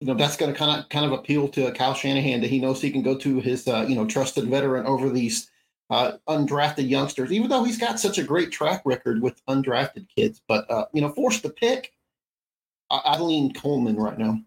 you 0.00 0.08
know 0.08 0.14
that's 0.14 0.36
going 0.36 0.52
to 0.52 0.58
kind 0.58 0.80
of 0.80 0.88
kind 0.88 1.06
of 1.06 1.12
appeal 1.12 1.46
to 1.50 1.70
Kyle 1.72 1.94
Shanahan 1.94 2.40
that 2.40 2.50
he 2.50 2.58
knows 2.58 2.82
he 2.82 2.90
can 2.90 3.02
go 3.02 3.16
to 3.18 3.40
his 3.40 3.68
uh, 3.68 3.86
you 3.88 3.94
know 3.94 4.04
trusted 4.04 4.48
veteran 4.48 4.86
over 4.86 5.08
these 5.08 5.48
uh, 5.90 6.12
undrafted 6.28 6.88
youngsters, 6.88 7.30
even 7.30 7.48
though 7.48 7.62
he's 7.62 7.78
got 7.78 8.00
such 8.00 8.18
a 8.18 8.24
great 8.24 8.50
track 8.50 8.82
record 8.84 9.22
with 9.22 9.44
undrafted 9.46 10.08
kids. 10.08 10.42
But 10.48 10.68
uh, 10.68 10.86
you 10.92 11.02
know, 11.02 11.10
forced 11.10 11.42
to 11.42 11.50
pick, 11.50 11.92
I, 12.90 13.00
I 13.04 13.20
lean 13.20 13.52
Coleman 13.52 13.94
right 13.94 14.18
now. 14.18 14.40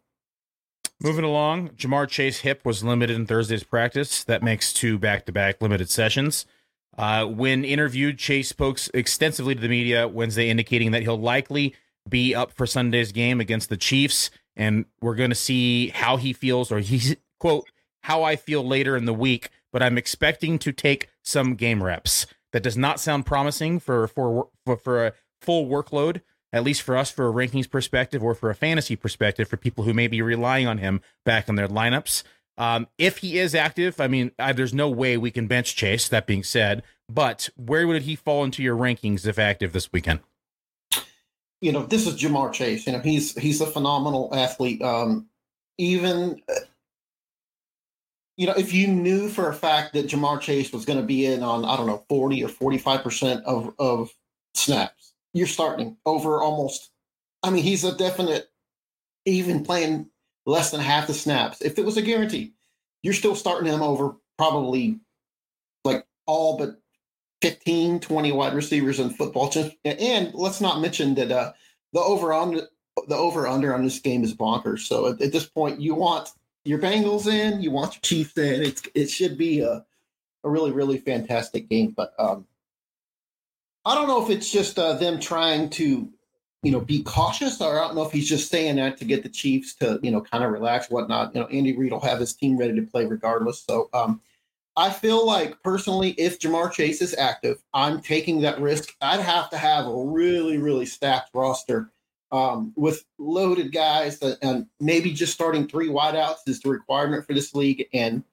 Moving 1.04 1.26
along, 1.26 1.72
Ja'Marr 1.72 2.08
Chase 2.08 2.40
hip 2.40 2.62
was 2.64 2.82
limited 2.82 3.18
in 3.18 3.26
Thursday's 3.26 3.66
practice. 3.66 4.24
That 4.24 4.42
makes 4.42 4.72
two 4.72 4.98
back 4.98 5.26
to 5.26 5.34
back 5.34 5.62
limited 5.62 5.90
sessions. 5.90 6.46
Uh, 6.98 7.26
when 7.26 7.66
interviewed, 7.66 8.18
Chase 8.18 8.48
spoke 8.48 8.80
extensively 8.94 9.54
to 9.54 9.60
the 9.60 9.68
media 9.68 10.08
Wednesday, 10.08 10.50
indicating 10.50 10.92
that 10.92 11.02
he'll 11.02 11.20
likely 11.20 11.76
be 12.08 12.34
up 12.34 12.54
for 12.54 12.66
Sunday's 12.66 13.12
game 13.12 13.42
against 13.42 13.68
the 13.68 13.76
Chiefs. 13.76 14.30
And 14.56 14.86
we're 15.02 15.16
going 15.16 15.30
to 15.30 15.36
see 15.36 15.90
how 15.90 16.16
he 16.16 16.32
feels, 16.32 16.72
or 16.72 16.80
he's, 16.80 17.18
quote, 17.40 17.68
how 18.04 18.24
I 18.24 18.38
feel 18.38 18.66
later 18.66 18.96
in 18.96 19.04
the 19.04 19.14
week, 19.14 19.50
but 19.74 19.84
I'm 19.84 19.98
expecting 19.98 20.58
to 20.60 20.72
take 20.72 21.10
some 21.22 21.56
game 21.56 21.84
reps. 21.84 22.28
That 22.54 22.64
does 22.64 22.78
not 22.78 23.02
sound 23.02 23.26
promising 23.26 23.80
for, 23.82 24.08
for, 24.08 24.48
for, 24.66 24.78
for 24.78 25.08
a 25.08 25.14
full 25.42 25.68
workload 25.68 26.22
at 26.54 26.64
least 26.64 26.84
for 26.84 26.96
us, 26.96 27.12
for 27.12 27.28
a 27.28 27.34
rankings 27.34 27.70
perspective 27.70 28.24
or 28.24 28.34
for 28.36 28.50
a 28.50 28.56
fantasy 28.56 28.96
perspective, 28.96 29.50
for 29.50 29.58
people 29.58 29.84
who 29.84 29.94
may 29.94 30.08
be 30.08 30.22
relying 30.22 30.68
on 30.68 30.78
him 30.78 31.02
back 31.26 31.50
in 31.50 31.56
their 31.56 31.68
lineups. 31.68 32.24
Um, 32.58 32.88
if 32.98 33.18
he 33.18 33.40
is 33.40 33.56
active, 33.56 34.00
I 34.00 34.08
mean, 34.08 34.32
uh, 34.40 34.54
there's 34.54 34.74
no 34.74 34.88
way 34.88 35.18
we 35.18 35.32
can 35.32 35.48
bench 35.48 35.76
Chase. 35.76 36.08
That 36.08 36.28
being 36.28 36.44
said, 36.44 36.84
but 37.10 37.50
where 37.56 37.88
would 37.88 38.04
he 38.04 38.16
fall 38.16 38.44
into 38.44 38.64
your 38.64 38.78
rankings 38.78 39.26
if 39.26 39.40
active 39.40 39.74
this 39.74 39.92
weekend? 39.92 40.20
You 41.60 41.72
know, 41.72 41.86
this 41.86 42.06
is 42.06 42.22
Ja'Marr 42.22 42.54
Chase. 42.54 42.86
You 42.86 42.94
know, 42.94 43.00
he's 43.00 43.36
he's 43.36 43.60
a 43.60 43.66
phenomenal 43.66 44.30
athlete. 44.34 44.82
Um, 44.84 45.28
even 45.80 46.42
uh, 46.48 46.54
you 48.36 48.48
know, 48.48 48.54
if 48.54 48.74
you 48.74 48.88
knew 48.88 49.30
for 49.30 49.50
a 49.50 49.54
fact 49.54 49.94
that 49.94 50.08
Ja'Marr 50.08 50.42
Chase 50.42 50.72
was 50.72 50.86
going 50.86 51.00
to 51.00 51.06
be 51.06 51.26
in 51.26 51.44
on, 51.44 51.66
I 51.66 51.78
don't 51.78 51.88
know, 51.88 52.04
40 52.10 52.44
or 52.44 52.50
45% 52.50 53.44
of, 53.44 53.74
of 53.78 54.12
snaps, 54.56 55.03
you're 55.34 55.48
starting 55.48 55.98
over 56.06 56.42
almost, 56.42 56.92
I 57.42 57.50
mean, 57.50 57.64
he's 57.64 57.84
a 57.84 57.96
definite, 57.98 58.50
even 59.26 59.64
playing 59.64 60.10
less 60.46 60.72
than 60.72 60.82
half 60.82 61.08
the 61.08 61.14
snaps. 61.14 61.62
If 61.62 61.78
it 61.78 61.86
was 61.86 61.98
a 61.98 62.02
guarantee, 62.02 62.54
you're 63.02 63.14
still 63.14 63.36
starting 63.36 63.72
him 63.72 63.82
over 63.82 64.16
probably 64.38 65.00
like 65.84 66.06
all 66.26 66.58
but 66.58 66.80
15, 67.42 68.00
20 68.00 68.32
wide 68.32 68.54
receivers 68.54 69.00
in 69.00 69.10
football. 69.10 69.54
And 69.84 70.34
let's 70.34 70.62
not 70.62 70.82
mention 70.82 71.16
that 71.16 71.32
uh, 71.32 71.54
the 71.92 72.00
over 72.00 72.34
on 72.34 72.62
the 73.08 73.16
over 73.16 73.48
under 73.48 73.74
on 73.74 73.84
this 73.84 74.00
game 74.00 74.24
is 74.24 74.36
bonkers. 74.36 74.82
So 74.82 75.08
at, 75.08 75.22
at 75.22 75.32
this 75.32 75.46
point, 75.46 75.82
you 75.82 75.96
want 75.96 76.30
your 76.64 76.80
Bengals 76.80 77.28
in, 77.28 77.62
you 77.62 77.72
want 77.72 77.96
your 77.96 78.02
Chiefs 78.02 78.38
in. 78.38 78.64
It's 78.64 78.82
it 78.96 79.10
should 79.10 79.38
be 79.38 79.60
a 79.60 79.84
a 80.46 80.50
really 80.50 80.72
really 80.72 80.98
fantastic 80.98 81.70
game. 81.70 81.94
But 81.96 82.14
um, 82.18 82.46
I 83.86 83.96
don't 83.96 84.08
know 84.08 84.24
if 84.24 84.30
it's 84.30 84.52
just 84.52 84.80
uh, 84.80 84.94
them 84.94 85.20
trying 85.20 85.70
to 85.72 86.10
you 86.62 86.72
know 86.72 86.80
be 86.80 87.04
cautious, 87.04 87.62
or 87.62 87.80
I 87.80 87.88
don't 87.88 87.96
know 87.96 88.06
if 88.06 88.12
he's 88.12 88.30
just 88.30 88.50
saying 88.50 88.78
that 88.78 88.98
to 88.98 89.06
get 89.06 89.24
the 89.24 89.30
Chiefs 89.30 89.76
to 89.76 90.00
you 90.02 90.12
know 90.12 90.22
kind 90.22 90.44
of 90.44 90.52
relax, 90.52 90.90
whatnot. 90.90 91.36
You 91.36 91.42
know, 91.42 91.48
Andy 91.48 91.76
Reid 91.76 91.92
will 91.92 92.00
have 92.02 92.20
his 92.20 92.34
team 92.34 92.58
ready 92.58 92.76
to 92.76 92.84
play 92.84 93.06
regardless. 93.06 93.64
So 93.68 93.90
um, 93.94 94.22
I 94.76 94.90
feel 94.90 95.26
like 95.26 95.62
personally, 95.64 96.12
if 96.12 96.40
Ja'Marr 96.40 96.72
Chase 96.72 97.02
is 97.02 97.16
active, 97.16 97.62
I'm 97.74 98.02
taking 98.02 98.42
that 98.42 98.62
risk. 98.62 98.96
I'd 99.02 99.20
have 99.20 99.50
to 99.52 99.58
have 99.58 99.86
a 99.86 100.06
really 100.06 100.58
really 100.58 100.86
stacked 100.86 101.32
roster 101.34 101.92
um, 102.32 102.74
with 102.76 103.06
loaded 103.20 103.72
guys 103.72 104.20
that, 104.20 104.40
and 104.42 104.66
maybe 104.80 105.14
just 105.14 105.34
starting 105.34 105.68
three 105.68 105.90
wideouts 105.90 106.48
is 106.48 106.62
the 106.62 106.70
requirement 106.70 107.28
for 107.28 107.34
this 107.34 107.54
league. 107.54 107.88
And 107.94 108.24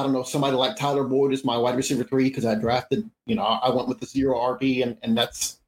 I 0.00 0.02
don't 0.02 0.12
know, 0.12 0.22
somebody 0.22 0.56
like 0.56 0.76
Tyler 0.76 1.04
Boyd 1.04 1.34
is 1.34 1.44
my 1.44 1.58
wide 1.58 1.76
receiver 1.76 2.04
three 2.04 2.24
because 2.24 2.46
I 2.46 2.54
drafted, 2.54 3.08
you 3.26 3.34
know, 3.34 3.42
I 3.42 3.68
went 3.68 3.86
with 3.86 4.00
the 4.00 4.06
zero 4.06 4.38
RB 4.38 4.82
and, 4.82 4.96
and 5.02 5.16
that's 5.16 5.58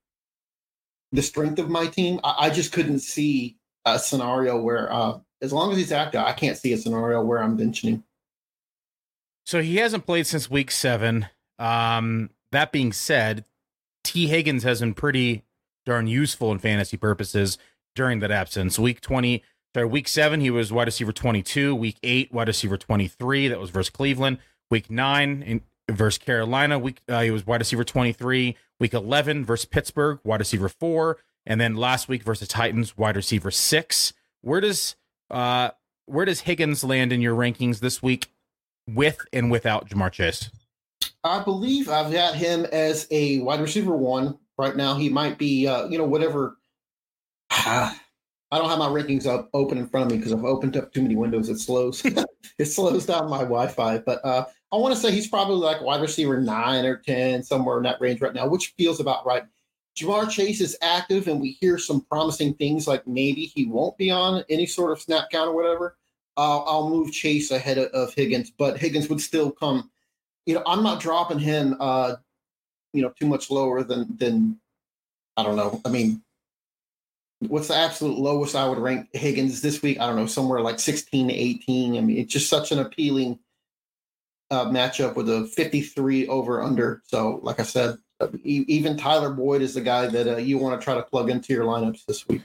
the 1.12 1.20
strength 1.20 1.58
of 1.58 1.68
my 1.68 1.86
team. 1.86 2.18
I, 2.24 2.46
I 2.46 2.50
just 2.50 2.72
couldn't 2.72 3.00
see 3.00 3.58
a 3.84 3.98
scenario 3.98 4.58
where, 4.58 4.90
uh, 4.90 5.18
as 5.42 5.52
long 5.52 5.70
as 5.70 5.76
he's 5.76 5.92
active, 5.92 6.22
I 6.22 6.32
can't 6.32 6.56
see 6.56 6.72
a 6.72 6.78
scenario 6.78 7.22
where 7.22 7.42
I'm 7.42 7.58
benching. 7.58 8.02
So 9.44 9.60
he 9.60 9.76
hasn't 9.76 10.06
played 10.06 10.26
since 10.26 10.50
week 10.50 10.70
seven. 10.70 11.26
Um, 11.58 12.30
that 12.52 12.72
being 12.72 12.92
said, 12.92 13.44
Tee 14.02 14.28
Higgins 14.28 14.62
has 14.62 14.80
been 14.80 14.94
pretty 14.94 15.44
darn 15.84 16.06
useful 16.06 16.52
in 16.52 16.58
fantasy 16.58 16.96
purposes 16.96 17.58
during 17.94 18.20
that 18.20 18.30
absence. 18.30 18.78
Week 18.78 19.02
20, 19.02 19.42
sorry, 19.74 19.86
week 19.86 20.08
seven, 20.08 20.40
he 20.40 20.50
was 20.50 20.72
wide 20.72 20.88
receiver 20.88 21.12
22. 21.12 21.74
Week 21.74 21.98
eight, 22.02 22.32
wide 22.32 22.48
receiver 22.48 22.76
23. 22.76 23.48
That 23.48 23.60
was 23.60 23.70
versus 23.70 23.90
Cleveland. 23.90 24.38
Week 24.70 24.90
nine, 24.90 25.42
in, 25.42 25.62
versus 25.90 26.18
Carolina, 26.18 26.78
week 26.78 27.00
uh, 27.08 27.20
he 27.20 27.30
was 27.30 27.46
wide 27.46 27.60
receiver 27.60 27.84
23. 27.84 28.56
Week 28.80 28.94
11 28.94 29.44
versus 29.44 29.66
Pittsburgh, 29.66 30.18
wide 30.24 30.40
receiver 30.40 30.68
four. 30.68 31.18
And 31.46 31.60
then 31.60 31.76
last 31.76 32.08
week 32.08 32.22
versus 32.22 32.48
Titans, 32.48 32.96
wide 32.96 33.16
receiver 33.16 33.50
six. 33.50 34.12
Where 34.40 34.60
does 34.60 34.96
uh 35.30 35.70
where 36.06 36.24
does 36.24 36.40
Higgins 36.40 36.84
land 36.84 37.12
in 37.12 37.20
your 37.20 37.36
rankings 37.36 37.80
this 37.80 38.02
week 38.02 38.28
with 38.88 39.18
and 39.32 39.50
without 39.50 39.88
Ja'Marr 39.88 40.12
Chase? 40.12 40.50
I 41.24 41.42
believe 41.42 41.88
I've 41.88 42.12
got 42.12 42.34
him 42.34 42.66
as 42.72 43.06
a 43.10 43.38
wide 43.40 43.60
receiver 43.60 43.96
one 43.96 44.38
right 44.58 44.76
now. 44.76 44.96
He 44.96 45.08
might 45.08 45.38
be, 45.38 45.66
uh, 45.66 45.86
you 45.86 45.98
know, 45.98 46.04
whatever. 46.04 46.56
I 48.52 48.58
don't 48.58 48.68
have 48.68 48.78
my 48.78 48.86
rankings 48.86 49.26
up 49.26 49.48
open 49.54 49.78
in 49.78 49.88
front 49.88 50.06
of 50.06 50.12
me 50.12 50.18
because 50.18 50.32
I've 50.32 50.44
opened 50.44 50.76
up 50.76 50.92
too 50.92 51.00
many 51.00 51.16
windows. 51.16 51.48
It 51.48 51.58
slows, 51.58 52.04
it 52.58 52.66
slows 52.66 53.06
down 53.06 53.30
my 53.30 53.38
Wi-Fi. 53.38 53.98
But 53.98 54.22
uh, 54.22 54.44
I 54.70 54.76
want 54.76 54.94
to 54.94 55.00
say 55.00 55.10
he's 55.10 55.26
probably 55.26 55.56
like 55.56 55.80
wide 55.80 56.02
receiver 56.02 56.38
nine 56.38 56.84
or 56.84 56.98
ten, 56.98 57.42
somewhere 57.42 57.78
in 57.78 57.84
that 57.84 57.98
range 57.98 58.20
right 58.20 58.34
now, 58.34 58.46
which 58.46 58.74
feels 58.76 59.00
about 59.00 59.24
right. 59.24 59.44
Ja'Marr 59.96 60.30
Chase 60.30 60.60
is 60.60 60.76
active, 60.82 61.28
and 61.28 61.40
we 61.40 61.52
hear 61.52 61.78
some 61.78 62.02
promising 62.02 62.52
things 62.54 62.86
like 62.86 63.06
maybe 63.06 63.46
he 63.46 63.64
won't 63.64 63.96
be 63.96 64.10
on 64.10 64.44
any 64.50 64.66
sort 64.66 64.92
of 64.92 65.00
snap 65.00 65.30
count 65.30 65.48
or 65.48 65.54
whatever. 65.54 65.96
Uh, 66.36 66.58
I'll 66.60 66.90
move 66.90 67.10
Chase 67.10 67.50
ahead 67.50 67.78
of, 67.78 67.86
of, 67.92 68.12
Higgins, 68.14 68.50
but 68.50 68.78
Higgins 68.78 69.08
would 69.08 69.20
still 69.20 69.50
come. 69.50 69.90
You 70.44 70.54
know, 70.54 70.62
I'm 70.66 70.82
not 70.82 71.00
dropping 71.00 71.38
him 71.38 71.76
uh, 71.80 72.16
you 72.92 73.00
know 73.00 73.12
too 73.18 73.26
much 73.26 73.50
lower 73.50 73.82
than 73.82 74.14
than 74.18 74.60
I 75.38 75.42
don't 75.42 75.56
know. 75.56 75.80
I 75.86 75.88
mean, 75.88 76.22
what's 77.48 77.68
the 77.68 77.76
absolute 77.76 78.18
lowest 78.18 78.54
I 78.54 78.68
would 78.68 78.78
rank 78.78 79.08
Higgins 79.12 79.60
this 79.62 79.82
week? 79.82 80.00
I 80.00 80.06
don't 80.06 80.16
know, 80.16 80.26
somewhere 80.26 80.60
like 80.60 80.80
16 80.80 81.28
to 81.28 81.34
18. 81.34 81.96
I 81.96 82.00
mean, 82.00 82.18
it's 82.18 82.32
just 82.32 82.48
such 82.48 82.72
an 82.72 82.78
appealing 82.78 83.38
uh, 84.50 84.66
matchup 84.66 85.14
with 85.14 85.28
a 85.28 85.46
53 85.46 86.28
over 86.28 86.62
under. 86.62 87.02
So, 87.06 87.40
like 87.42 87.60
I 87.60 87.64
said, 87.64 87.96
uh, 88.20 88.28
even 88.44 88.96
Tyler 88.96 89.30
Boyd 89.30 89.62
is 89.62 89.74
the 89.74 89.80
guy 89.80 90.06
that 90.06 90.28
uh, 90.28 90.36
you 90.36 90.58
want 90.58 90.80
to 90.80 90.84
try 90.84 90.94
to 90.94 91.02
plug 91.02 91.30
into 91.30 91.52
your 91.52 91.64
lineups 91.64 92.04
this 92.06 92.26
week. 92.28 92.42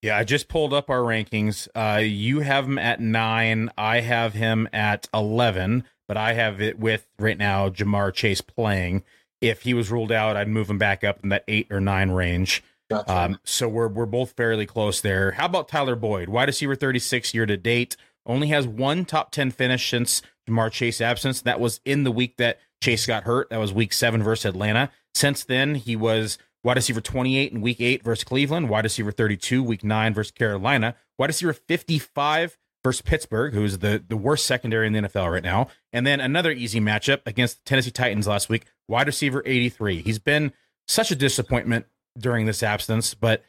Yeah, 0.00 0.18
I 0.18 0.24
just 0.24 0.48
pulled 0.48 0.72
up 0.72 0.90
our 0.90 0.98
rankings. 0.98 1.68
Uh, 1.74 1.98
you 1.98 2.40
have 2.40 2.64
him 2.64 2.78
at 2.78 3.00
nine. 3.00 3.70
I 3.78 4.00
have 4.00 4.32
him 4.32 4.68
at 4.72 5.08
11, 5.14 5.84
but 6.08 6.16
I 6.16 6.32
have 6.32 6.60
it 6.60 6.78
with 6.78 7.06
right 7.18 7.38
now 7.38 7.68
Ja'Marr 7.68 8.12
Chase 8.12 8.40
playing 8.40 9.04
if 9.42 9.62
he 9.62 9.74
was 9.74 9.90
ruled 9.90 10.12
out, 10.12 10.36
I'd 10.36 10.48
move 10.48 10.70
him 10.70 10.78
back 10.78 11.04
up 11.04 11.18
in 11.22 11.28
that 11.30 11.44
eight 11.48 11.66
or 11.70 11.80
nine 11.80 12.12
range. 12.12 12.62
Gotcha. 12.92 13.12
Um, 13.12 13.38
so 13.44 13.68
we're 13.68 13.88
we're 13.88 14.06
both 14.06 14.32
fairly 14.32 14.66
close 14.66 15.00
there. 15.00 15.32
How 15.32 15.46
about 15.46 15.68
Tyler 15.68 15.96
Boyd, 15.96 16.28
wide 16.28 16.48
receiver 16.48 16.74
36 16.74 17.34
year 17.34 17.46
to 17.46 17.56
date, 17.56 17.96
only 18.26 18.48
has 18.48 18.66
one 18.66 19.04
top 19.04 19.30
10 19.32 19.50
finish 19.50 19.90
since 19.90 20.22
Ja'Marr 20.48 20.70
Chase 20.70 21.00
absence. 21.00 21.42
That 21.42 21.60
was 21.60 21.80
in 21.84 22.04
the 22.04 22.12
week 22.12 22.36
that 22.36 22.58
Chase 22.82 23.06
got 23.06 23.24
hurt. 23.24 23.50
That 23.50 23.60
was 23.60 23.72
week 23.72 23.92
seven 23.92 24.22
versus 24.22 24.46
Atlanta. 24.46 24.90
Since 25.14 25.44
then, 25.44 25.76
he 25.76 25.96
was 25.96 26.38
wide 26.64 26.76
receiver 26.76 27.00
28 27.00 27.52
in 27.52 27.60
week 27.60 27.80
eight 27.80 28.02
versus 28.02 28.24
Cleveland, 28.24 28.68
wide 28.68 28.84
receiver 28.84 29.12
32 29.12 29.62
week 29.62 29.84
nine 29.84 30.14
versus 30.14 30.32
Carolina, 30.32 30.94
wide 31.18 31.28
receiver 31.28 31.52
55 31.52 32.58
versus 32.84 33.02
Pittsburgh, 33.02 33.54
who's 33.54 33.78
the, 33.78 34.02
the 34.06 34.16
worst 34.16 34.46
secondary 34.46 34.86
in 34.86 34.92
the 34.92 35.00
NFL 35.00 35.32
right 35.32 35.42
now. 35.42 35.68
And 35.92 36.06
then 36.06 36.20
another 36.20 36.50
easy 36.50 36.80
matchup 36.80 37.20
against 37.26 37.58
the 37.58 37.68
Tennessee 37.68 37.90
Titans 37.90 38.26
last 38.26 38.48
week, 38.48 38.66
wide 38.88 39.06
receiver 39.06 39.42
83. 39.44 40.02
He's 40.02 40.18
been 40.18 40.52
such 40.88 41.10
a 41.10 41.16
disappointment 41.16 41.86
during 42.18 42.46
this 42.46 42.62
absence, 42.62 43.14
but 43.14 43.42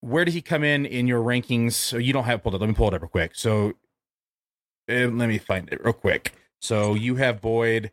where 0.00 0.24
did 0.24 0.34
he 0.34 0.42
come 0.42 0.64
in 0.64 0.84
in 0.84 1.06
your 1.06 1.22
rankings? 1.22 1.72
So 1.72 1.96
you 1.96 2.12
don't 2.12 2.24
have 2.24 2.42
pulled 2.42 2.54
it. 2.54 2.60
Let 2.60 2.68
me 2.68 2.74
pull 2.74 2.88
it 2.88 2.94
up 2.94 3.02
real 3.02 3.08
quick. 3.08 3.32
So 3.34 3.74
uh, 4.90 5.08
let 5.08 5.28
me 5.28 5.38
find 5.38 5.68
it 5.70 5.82
real 5.84 5.92
quick. 5.92 6.32
So 6.60 6.94
you 6.94 7.16
have 7.16 7.40
Boyd 7.40 7.92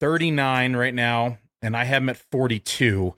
39 0.00 0.76
right 0.76 0.94
now, 0.94 1.38
and 1.62 1.76
I 1.76 1.84
have 1.84 2.02
him 2.02 2.08
at 2.10 2.16
42. 2.16 3.14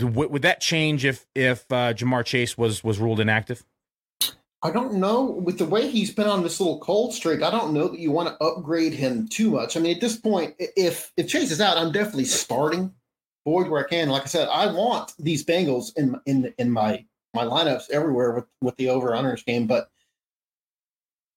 Would, 0.00 0.30
would 0.30 0.42
that 0.42 0.60
change 0.60 1.04
if 1.04 1.26
if 1.34 1.70
uh, 1.70 1.92
Ja'Marr 1.92 2.24
Chase 2.24 2.56
was 2.56 2.82
was 2.82 2.98
ruled 2.98 3.20
inactive? 3.20 3.64
I 4.62 4.70
don't 4.70 4.94
know. 4.94 5.24
With 5.24 5.58
the 5.58 5.64
way 5.64 5.88
he's 5.88 6.12
been 6.12 6.26
on 6.26 6.42
this 6.42 6.60
little 6.60 6.78
cold 6.80 7.14
streak, 7.14 7.42
I 7.42 7.50
don't 7.50 7.72
know 7.72 7.88
that 7.88 7.98
you 7.98 8.10
want 8.10 8.28
to 8.28 8.44
upgrade 8.44 8.92
him 8.92 9.28
too 9.28 9.50
much. 9.50 9.76
I 9.76 9.80
mean, 9.80 9.94
at 9.94 10.00
this 10.00 10.16
point, 10.16 10.54
if 10.58 11.12
if 11.16 11.28
Chase 11.28 11.50
is 11.50 11.60
out, 11.60 11.76
I'm 11.76 11.92
definitely 11.92 12.24
starting 12.24 12.94
Boyd 13.50 13.68
where 13.68 13.84
I 13.84 13.88
can. 13.88 14.08
Like 14.08 14.22
I 14.22 14.26
said, 14.26 14.48
I 14.48 14.72
want 14.72 15.12
these 15.18 15.44
Bengals 15.44 15.90
in 15.96 16.14
in 16.24 16.54
in 16.58 16.70
my 16.70 17.04
my 17.34 17.44
lineups 17.44 17.90
everywhere 17.90 18.32
with 18.32 18.44
with 18.60 18.76
the 18.76 18.88
over 18.88 19.10
unders 19.10 19.44
game. 19.44 19.66
But 19.66 19.90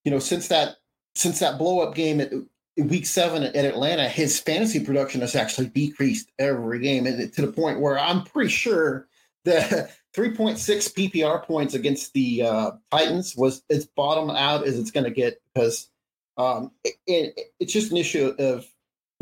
you 0.06 0.12
know, 0.12 0.20
since 0.20 0.48
that 0.50 0.76
since 1.16 1.40
that 1.40 1.58
blow 1.58 1.80
up 1.80 1.96
game 1.96 2.22
at 2.22 2.32
week 2.78 3.08
seven 3.08 3.42
at 3.42 3.56
Atlanta, 3.56 4.08
his 4.08 4.40
fantasy 4.40 4.84
production 4.84 5.22
has 5.22 5.36
actually 5.36 5.68
decreased 5.68 6.32
every 6.38 6.80
game, 6.80 7.08
and 7.08 7.34
to 7.34 7.42
the 7.42 7.52
point 7.52 7.80
where 7.80 7.98
I'm 7.98 8.24
pretty 8.24 8.52
sure 8.52 9.08
that 9.46 9.92
3.6 10.16 10.56
PPR 10.94 11.44
points 11.44 11.74
against 11.74 12.14
the 12.14 12.44
uh, 12.44 12.72
Titans 12.92 13.36
was 13.36 13.64
as 13.72 13.88
bottom 13.88 14.30
out 14.30 14.68
as 14.68 14.78
it's 14.78 14.92
going 14.92 15.06
to 15.06 15.12
get 15.12 15.42
because 15.52 15.90
um, 16.38 16.70
it, 16.84 16.94
it, 17.08 17.40
it's 17.60 17.74
just 17.74 17.90
an 17.92 17.98
issue 17.98 18.36
of 18.38 18.68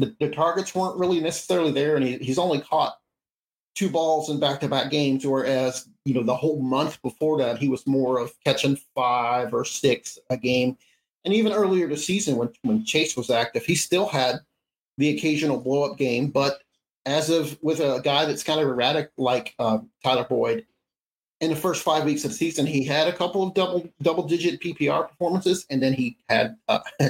the, 0.01 0.15
the, 0.19 0.29
targets 0.29 0.75
weren't 0.75 0.97
really 0.97 1.19
necessarily 1.19 1.71
there, 1.71 1.95
and 1.95 2.05
he, 2.05 2.17
he's 2.17 2.37
only 2.37 2.61
caught 2.61 2.97
two 3.75 3.89
balls 3.89 4.29
in 4.29 4.39
back-to-back 4.39 4.91
games, 4.91 5.25
whereas 5.25 5.87
you 6.05 6.13
know 6.13 6.23
the 6.23 6.35
whole 6.35 6.61
month 6.61 7.01
before 7.01 7.37
that 7.37 7.57
he 7.57 7.69
was 7.69 7.85
more 7.87 8.19
of 8.19 8.33
catching 8.43 8.77
five 8.95 9.53
or 9.53 9.65
six 9.65 10.17
a 10.29 10.37
game, 10.37 10.77
and 11.25 11.33
even 11.33 11.53
earlier 11.53 11.87
this 11.87 12.05
season 12.05 12.35
when 12.35 12.49
when 12.63 12.85
Chase 12.85 13.15
was 13.15 13.29
active, 13.29 13.65
he 13.65 13.75
still 13.75 14.07
had 14.07 14.39
the 14.97 15.15
occasional 15.15 15.59
blow-up 15.59 15.97
game, 15.97 16.29
but 16.29 16.61
as 17.05 17.29
of 17.29 17.57
with 17.61 17.79
a 17.79 18.01
guy 18.03 18.25
that's 18.25 18.43
kind 18.43 18.59
of 18.59 18.67
erratic 18.67 19.11
like 19.17 19.55
uh, 19.57 19.79
Tyler 20.03 20.25
Boyd, 20.29 20.65
in 21.41 21.49
the 21.49 21.55
first 21.55 21.83
five 21.83 22.05
weeks 22.05 22.23
of 22.23 22.31
the 22.31 22.37
season, 22.37 22.67
he 22.67 22.83
had 22.83 23.07
a 23.07 23.13
couple 23.13 23.43
of 23.43 23.53
double 23.53 23.89
double 24.01 24.27
digit 24.27 24.61
PPR 24.61 25.09
performances, 25.09 25.65
and 25.69 25.81
then 25.81 25.93
he 25.93 26.17
had 26.29 26.55
uh, 26.67 26.79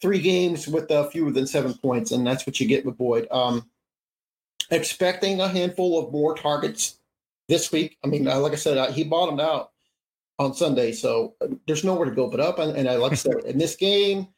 three 0.00 0.20
games 0.20 0.66
with 0.68 0.90
uh, 0.90 1.08
fewer 1.08 1.30
than 1.30 1.46
seven 1.46 1.74
points, 1.74 2.12
and 2.12 2.26
that's 2.26 2.46
what 2.46 2.60
you 2.60 2.66
get 2.66 2.84
with 2.84 2.98
Boyd. 2.98 3.26
Um, 3.30 3.68
expecting 4.70 5.40
a 5.40 5.48
handful 5.48 5.98
of 5.98 6.12
more 6.12 6.34
targets 6.34 6.98
this 7.48 7.70
week. 7.72 7.96
I 8.04 8.08
mean, 8.08 8.26
uh, 8.26 8.38
like 8.38 8.52
I 8.52 8.56
said, 8.56 8.78
uh, 8.78 8.90
he 8.90 9.04
bottomed 9.04 9.40
out 9.40 9.72
on 10.38 10.54
Sunday, 10.54 10.92
so 10.92 11.34
uh, 11.40 11.48
there's 11.66 11.84
nowhere 11.84 12.08
to 12.08 12.14
go 12.14 12.28
but 12.28 12.40
up. 12.40 12.58
And, 12.58 12.76
and 12.76 12.88
I 12.88 12.96
like 12.96 13.12
I 13.12 13.16
said, 13.16 13.44
in 13.44 13.58
this 13.58 13.76
game, 13.76 14.28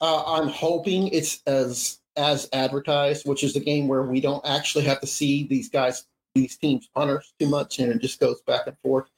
uh, 0.00 0.22
I'm 0.26 0.48
hoping 0.48 1.08
it's 1.08 1.40
as 1.46 1.98
as 2.16 2.48
advertised, 2.52 3.26
which 3.26 3.44
is 3.44 3.54
the 3.54 3.60
game 3.60 3.88
where 3.88 4.02
we 4.02 4.20
don't 4.20 4.44
actually 4.46 4.84
have 4.84 5.00
to 5.00 5.06
see 5.06 5.46
these 5.46 5.68
guys, 5.68 6.06
these 6.34 6.56
teams 6.56 6.88
punters 6.94 7.34
too 7.38 7.48
much, 7.48 7.78
and 7.78 7.92
it 7.92 8.00
just 8.00 8.20
goes 8.20 8.40
back 8.42 8.66
and 8.66 8.76
forth. 8.78 9.08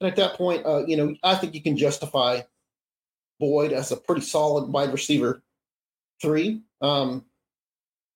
And 0.00 0.08
at 0.10 0.16
that 0.16 0.34
point, 0.34 0.64
uh, 0.66 0.84
you 0.86 0.96
know, 0.96 1.14
I 1.22 1.34
think 1.34 1.54
you 1.54 1.62
can 1.62 1.76
justify 1.76 2.40
Boyd 3.38 3.72
as 3.72 3.92
a 3.92 3.96
pretty 3.96 4.22
solid 4.22 4.68
wide 4.68 4.92
receiver 4.92 5.42
three. 6.20 6.62
Um, 6.80 7.24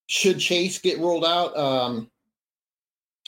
should 0.06 0.38
Chase 0.38 0.78
get 0.78 0.98
rolled 0.98 1.24
out? 1.24 1.56
Um, 1.56 2.10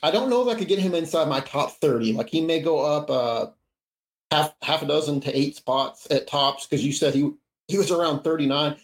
I 0.02 0.10
don't 0.10 0.30
know 0.30 0.42
if 0.42 0.54
I 0.54 0.58
could 0.58 0.68
get 0.68 0.80
him 0.80 0.94
inside 0.94 1.28
my 1.28 1.40
top 1.40 1.72
30. 1.80 2.14
Like 2.14 2.28
he 2.28 2.40
may 2.40 2.60
go 2.60 2.80
up 2.80 3.08
uh, 3.08 3.46
half 4.30 4.54
half 4.62 4.82
a 4.82 4.86
dozen 4.86 5.20
to 5.20 5.38
eight 5.38 5.56
spots 5.56 6.08
at 6.10 6.26
tops 6.26 6.66
because 6.66 6.84
you 6.84 6.92
said 6.92 7.14
he 7.14 7.30
he 7.68 7.78
was 7.78 7.90
around 7.90 8.22
39. 8.22 8.76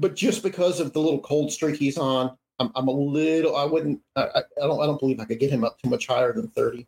But 0.00 0.16
just 0.16 0.42
because 0.42 0.80
of 0.80 0.92
the 0.92 1.00
little 1.00 1.20
cold 1.20 1.52
streak 1.52 1.76
he's 1.76 1.98
on, 1.98 2.36
I'm, 2.58 2.70
I'm 2.74 2.88
a 2.88 2.92
little. 2.92 3.56
I 3.56 3.64
wouldn't. 3.64 4.00
I, 4.16 4.22
I 4.22 4.66
don't. 4.66 4.80
I 4.80 4.86
don't 4.86 4.98
believe 4.98 5.20
I 5.20 5.24
could 5.24 5.40
get 5.40 5.50
him 5.50 5.64
up 5.64 5.80
too 5.80 5.90
much 5.90 6.06
higher 6.06 6.32
than 6.32 6.48
30. 6.48 6.86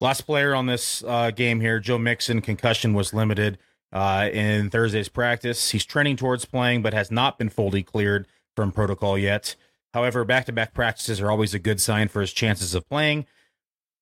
Last 0.00 0.22
player 0.22 0.54
on 0.54 0.66
this 0.66 1.04
uh, 1.06 1.30
game 1.30 1.60
here, 1.60 1.78
Joe 1.78 1.98
Mixon, 1.98 2.40
concussion 2.40 2.92
was 2.92 3.14
limited 3.14 3.58
uh, 3.92 4.28
in 4.32 4.70
Thursday's 4.70 5.08
practice. 5.08 5.70
He's 5.70 5.84
trending 5.84 6.16
towards 6.16 6.44
playing, 6.44 6.82
but 6.82 6.94
has 6.94 7.10
not 7.10 7.38
been 7.38 7.48
fully 7.48 7.82
cleared 7.82 8.26
from 8.56 8.72
protocol 8.72 9.18
yet. 9.18 9.54
However, 9.92 10.24
back 10.24 10.46
to 10.46 10.52
back 10.52 10.72
practices 10.72 11.20
are 11.20 11.30
always 11.30 11.52
a 11.54 11.58
good 11.58 11.80
sign 11.80 12.08
for 12.08 12.20
his 12.20 12.32
chances 12.32 12.74
of 12.74 12.88
playing. 12.88 13.26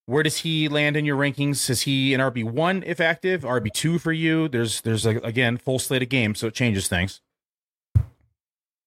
Where 0.07 0.23
does 0.23 0.39
he 0.39 0.69
land 0.69 0.97
in 0.97 1.05
your 1.05 1.17
rankings? 1.17 1.69
Is 1.69 1.83
he 1.83 2.15
an 2.15 2.21
RB 2.21 2.45
one 2.45 2.83
if 2.85 3.01
active, 3.01 3.43
RB 3.43 3.73
two 3.73 3.99
for 3.99 4.13
you? 4.13 4.49
There's 4.49 4.81
there's 4.81 5.07
a, 5.07 5.17
again 5.19 5.57
full 5.57 5.79
slate 5.79 6.03
of 6.03 6.09
games, 6.09 6.39
so 6.39 6.47
it 6.47 6.55
changes 6.55 6.89
things. 6.89 7.21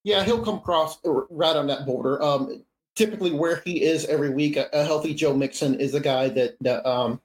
Yeah, 0.04 0.24
he'll 0.24 0.44
come 0.44 0.56
across 0.56 1.00
right 1.04 1.56
on 1.56 1.68
that 1.68 1.86
border. 1.86 2.22
Um, 2.22 2.66
typically, 2.96 3.32
where 3.32 3.62
he 3.64 3.84
is 3.84 4.06
every 4.06 4.30
week, 4.32 4.58
a, 4.58 4.68
a 4.74 4.84
healthy 4.84 5.14
Joe 5.14 5.34
Mixon 5.34 5.80
is 5.80 5.94
a 5.94 6.00
guy 6.00 6.30
that 6.30 6.58
that 6.62 6.86
um, 6.86 7.22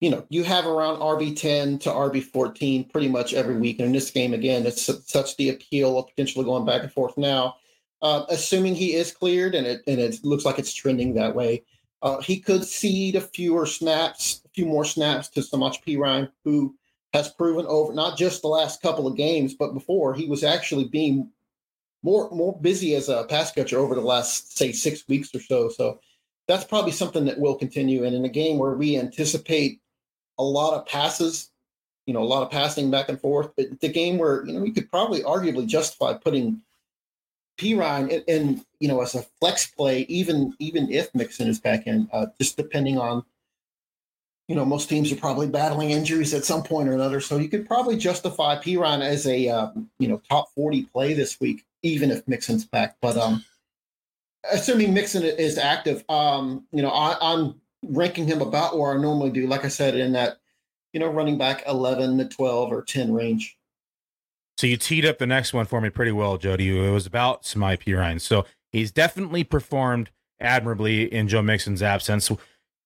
you 0.00 0.10
know, 0.10 0.24
you 0.28 0.44
have 0.44 0.66
around 0.66 0.98
RB10 0.98 1.80
to 1.80 1.90
RB14 1.90 2.90
pretty 2.90 3.08
much 3.08 3.34
every 3.34 3.56
week. 3.56 3.78
And 3.78 3.86
in 3.86 3.92
this 3.92 4.10
game, 4.10 4.32
again, 4.32 4.64
it's 4.64 4.90
such 5.10 5.36
the 5.36 5.50
appeal 5.50 5.98
of 5.98 6.06
potentially 6.08 6.44
going 6.44 6.64
back 6.64 6.82
and 6.82 6.92
forth 6.92 7.16
now. 7.16 7.56
Uh, 8.00 8.24
assuming 8.28 8.76
he 8.76 8.94
is 8.94 9.10
cleared 9.10 9.56
and 9.56 9.66
it 9.66 9.82
and 9.88 9.98
it 9.98 10.22
looks 10.22 10.44
like 10.44 10.56
it's 10.60 10.72
trending 10.72 11.14
that 11.14 11.34
way, 11.34 11.64
uh, 12.02 12.20
he 12.20 12.38
could 12.38 12.64
cede 12.64 13.16
a 13.16 13.20
fewer 13.20 13.66
snaps, 13.66 14.40
a 14.44 14.48
few 14.50 14.66
more 14.66 14.84
snaps 14.84 15.28
to 15.28 15.40
Samaje 15.40 15.82
Perine, 15.84 16.30
who 16.44 16.76
has 17.12 17.32
proven 17.32 17.66
over 17.66 17.92
not 17.92 18.16
just 18.16 18.42
the 18.42 18.48
last 18.48 18.80
couple 18.82 19.08
of 19.08 19.16
games, 19.16 19.54
but 19.54 19.74
before 19.74 20.14
he 20.14 20.26
was 20.26 20.44
actually 20.44 20.84
being 20.84 21.28
more 22.04 22.30
more 22.30 22.56
busy 22.60 22.94
as 22.94 23.08
a 23.08 23.24
pass 23.24 23.50
catcher 23.50 23.80
over 23.80 23.96
the 23.96 24.00
last 24.00 24.56
say 24.56 24.70
six 24.70 25.08
weeks 25.08 25.34
or 25.34 25.40
so. 25.40 25.68
So 25.68 25.98
that's 26.46 26.64
probably 26.64 26.92
something 26.92 27.24
that 27.24 27.40
will 27.40 27.56
continue. 27.56 28.04
And 28.04 28.14
in 28.14 28.24
a 28.24 28.28
game 28.28 28.58
where 28.58 28.74
we 28.74 28.96
anticipate 28.96 29.80
a 30.38 30.42
lot 30.44 30.74
of 30.74 30.86
passes, 30.86 31.50
you 32.06 32.14
know, 32.14 32.22
a 32.22 32.24
lot 32.24 32.42
of 32.42 32.50
passing 32.50 32.90
back 32.90 33.08
and 33.08 33.20
forth. 33.20 33.50
But 33.56 33.80
the 33.80 33.88
game 33.88 34.18
where 34.18 34.44
you 34.46 34.52
know 34.52 34.64
you 34.64 34.72
could 34.72 34.90
probably 34.90 35.22
arguably 35.22 35.66
justify 35.66 36.14
putting 36.14 36.62
Perine 37.58 38.08
in, 38.08 38.22
in 38.26 38.64
you 38.78 38.88
know 38.88 39.00
as 39.00 39.14
a 39.14 39.22
flex 39.40 39.66
play, 39.66 40.02
even 40.08 40.54
even 40.58 40.90
if 40.90 41.14
Mixon 41.14 41.48
is 41.48 41.60
back 41.60 41.86
in, 41.86 42.08
uh, 42.12 42.26
just 42.40 42.56
depending 42.56 42.98
on. 42.98 43.24
You 44.46 44.54
know, 44.54 44.64
most 44.64 44.88
teams 44.88 45.12
are 45.12 45.16
probably 45.16 45.46
battling 45.46 45.90
injuries 45.90 46.32
at 46.32 46.42
some 46.42 46.62
point 46.62 46.88
or 46.88 46.94
another, 46.94 47.20
so 47.20 47.36
you 47.36 47.50
could 47.50 47.66
probably 47.66 47.98
justify 47.98 48.56
Perine 48.56 49.02
as 49.02 49.26
a 49.26 49.46
uh, 49.46 49.70
you 49.98 50.08
know 50.08 50.22
top 50.26 50.48
forty 50.54 50.84
play 50.84 51.12
this 51.12 51.38
week, 51.38 51.66
even 51.82 52.10
if 52.10 52.26
Mixon's 52.26 52.64
back. 52.64 52.96
But 53.02 53.18
um, 53.18 53.44
assuming 54.50 54.94
Mixon 54.94 55.22
is 55.22 55.58
active, 55.58 56.02
um, 56.08 56.64
you 56.72 56.80
know, 56.80 56.88
I, 56.90 57.16
I'm 57.20 57.60
ranking 57.84 58.26
him 58.26 58.40
about 58.40 58.78
where 58.78 58.92
I 58.92 59.00
normally 59.00 59.30
do. 59.30 59.46
Like 59.46 59.64
I 59.64 59.68
said, 59.68 59.96
in 59.96 60.12
that 60.12 60.38
you 60.92 61.00
know 61.00 61.08
running 61.08 61.38
back 61.38 61.62
eleven 61.66 62.18
to 62.18 62.24
twelve 62.26 62.72
or 62.72 62.82
ten 62.82 63.12
range. 63.12 63.56
So 64.56 64.66
you 64.66 64.76
teed 64.76 65.06
up 65.06 65.18
the 65.18 65.26
next 65.26 65.52
one 65.52 65.66
for 65.66 65.80
me 65.80 65.88
pretty 65.88 66.10
well, 66.10 66.36
Jody. 66.36 66.76
It 66.76 66.90
was 66.90 67.06
about 67.06 67.44
Samaje 67.44 67.84
Perine. 67.84 68.20
So 68.20 68.44
he's 68.72 68.90
definitely 68.90 69.44
performed 69.44 70.10
admirably 70.40 71.12
in 71.12 71.28
Joe 71.28 71.42
Mixon's 71.42 71.82
absence. 71.82 72.30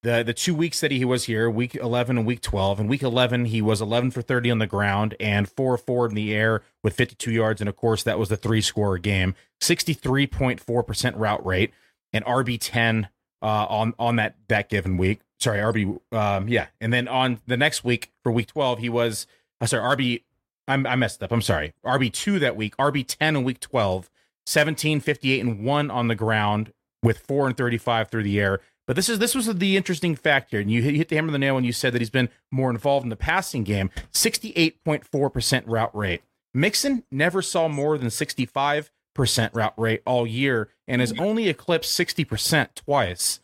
The 0.03 0.23
the 0.23 0.35
two 0.35 0.55
weeks 0.55 0.81
that 0.81 0.91
he 0.91 1.05
was 1.05 1.25
here, 1.25 1.49
week 1.49 1.75
11 1.77 2.19
and 2.19 2.27
week 2.27 2.41
12. 2.41 2.81
In 2.81 2.89
week 2.89 3.03
11, 3.03 3.47
he 3.47 3.63
was 3.63 3.81
11 3.81 4.11
for 4.11 4.21
30 4.21 4.51
on 4.51 4.59
the 4.59 4.67
ground 4.67 5.15
and 5.21 5.49
4 5.49 5.79
4 5.79 6.09
in 6.09 6.15
the 6.15 6.35
air 6.35 6.63
with 6.83 6.95
52 6.95 7.31
yards. 7.31 7.61
And 7.61 7.69
of 7.69 7.77
course, 7.77 8.03
that 8.03 8.19
was 8.19 8.29
the 8.29 8.37
three 8.37 8.61
score 8.61 8.99
game. 8.99 9.35
63.4% 9.63 11.13
route 11.17 11.47
rate 11.47 11.73
and 12.13 12.25
RB10 12.25 13.09
uh, 13.43 13.67
on 13.69 13.95
on 13.99 14.17
that 14.17 14.37
that 14.49 14.69
given 14.69 14.97
week. 14.97 15.21
Sorry, 15.41 15.59
RB. 15.59 16.01
Um, 16.13 16.49
yeah, 16.49 16.69
and 16.81 16.93
then 16.93 17.09
on 17.09 17.41
the 17.47 17.57
next 17.57 17.85
week 17.85 18.11
for 18.23 18.33
week 18.33 18.47
twelve, 18.47 18.79
he 18.79 18.89
was. 18.89 19.27
Uh, 19.61 19.67
sorry, 19.67 19.97
RB. 19.97 20.23
I'm, 20.69 20.87
I 20.87 20.95
messed 20.95 21.23
up. 21.23 21.33
I'm 21.33 21.43
sorry. 21.43 21.75
RB 21.85 22.13
two 22.13 22.39
that 22.39 22.57
week. 22.57 22.77
RB 22.77 23.05
ten 23.07 23.37
in 23.37 23.43
week 23.43 23.59
12, 23.61 24.09
17, 24.47 25.01
58, 25.01 25.41
and 25.41 25.65
one 25.65 25.91
on 25.91 26.09
the 26.09 26.15
ground 26.15 26.73
with 27.03 27.19
four 27.19 27.49
and 27.49 27.57
35 27.57 28.09
through 28.09 28.23
the 28.23 28.41
air. 28.41 28.61
But 28.87 28.97
this 28.97 29.09
is 29.09 29.19
this 29.19 29.35
was 29.35 29.47
the 29.47 29.77
interesting 29.77 30.17
fact 30.17 30.51
here, 30.51 30.61
and 30.61 30.71
you 30.71 30.83
hit 30.83 31.09
the 31.09 31.17
hammer 31.17 31.29
on 31.29 31.33
the 31.33 31.39
nail 31.39 31.55
when 31.55 31.65
you 31.65 31.73
said 31.73 31.93
that 31.93 32.01
he's 32.01 32.11
been 32.11 32.29
more 32.51 32.71
involved 32.71 33.05
in 33.05 33.11
the 33.11 33.17
passing 33.17 33.65
game. 33.65 33.91
68.4 34.13 35.33
percent 35.33 35.67
route 35.67 35.95
rate. 35.95 36.23
Mixon 36.55 37.05
never 37.11 37.43
saw 37.43 37.69
more 37.69 37.97
than 37.97 38.11
65 38.11 38.91
percent 39.15 39.55
route 39.55 39.75
rate 39.77 40.03
all 40.07 40.27
year 40.27 40.69
and 40.89 41.01
has 41.01 41.13
only 41.19 41.49
eclipsed 41.49 41.99
60% 41.99 42.75
twice. 42.75 43.41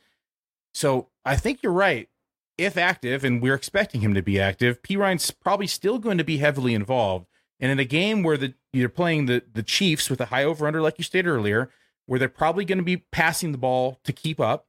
So 0.74 1.08
I 1.24 1.36
think 1.36 1.62
you're 1.62 1.72
right. 1.72 2.08
If 2.56 2.76
active, 2.76 3.22
and 3.22 3.40
we're 3.40 3.54
expecting 3.54 4.00
him 4.00 4.14
to 4.14 4.22
be 4.22 4.40
active, 4.40 4.82
Perine's 4.82 5.30
probably 5.30 5.68
still 5.68 5.98
going 5.98 6.18
to 6.18 6.24
be 6.24 6.38
heavily 6.38 6.74
involved. 6.74 7.26
And 7.60 7.70
in 7.70 7.78
a 7.78 7.84
game 7.84 8.22
where 8.24 8.36
the 8.36 8.54
you're 8.72 8.88
playing 8.88 9.26
the 9.26 9.44
the 9.52 9.62
Chiefs 9.62 10.10
with 10.10 10.20
a 10.20 10.26
high 10.26 10.44
over 10.44 10.66
under, 10.66 10.82
like 10.82 10.98
you 10.98 11.04
stated 11.04 11.28
earlier, 11.28 11.70
where 12.06 12.18
they're 12.18 12.28
probably 12.28 12.64
going 12.64 12.78
to 12.78 12.84
be 12.84 12.96
passing 12.96 13.52
the 13.52 13.58
ball 13.58 14.00
to 14.02 14.12
keep 14.12 14.40
up, 14.40 14.66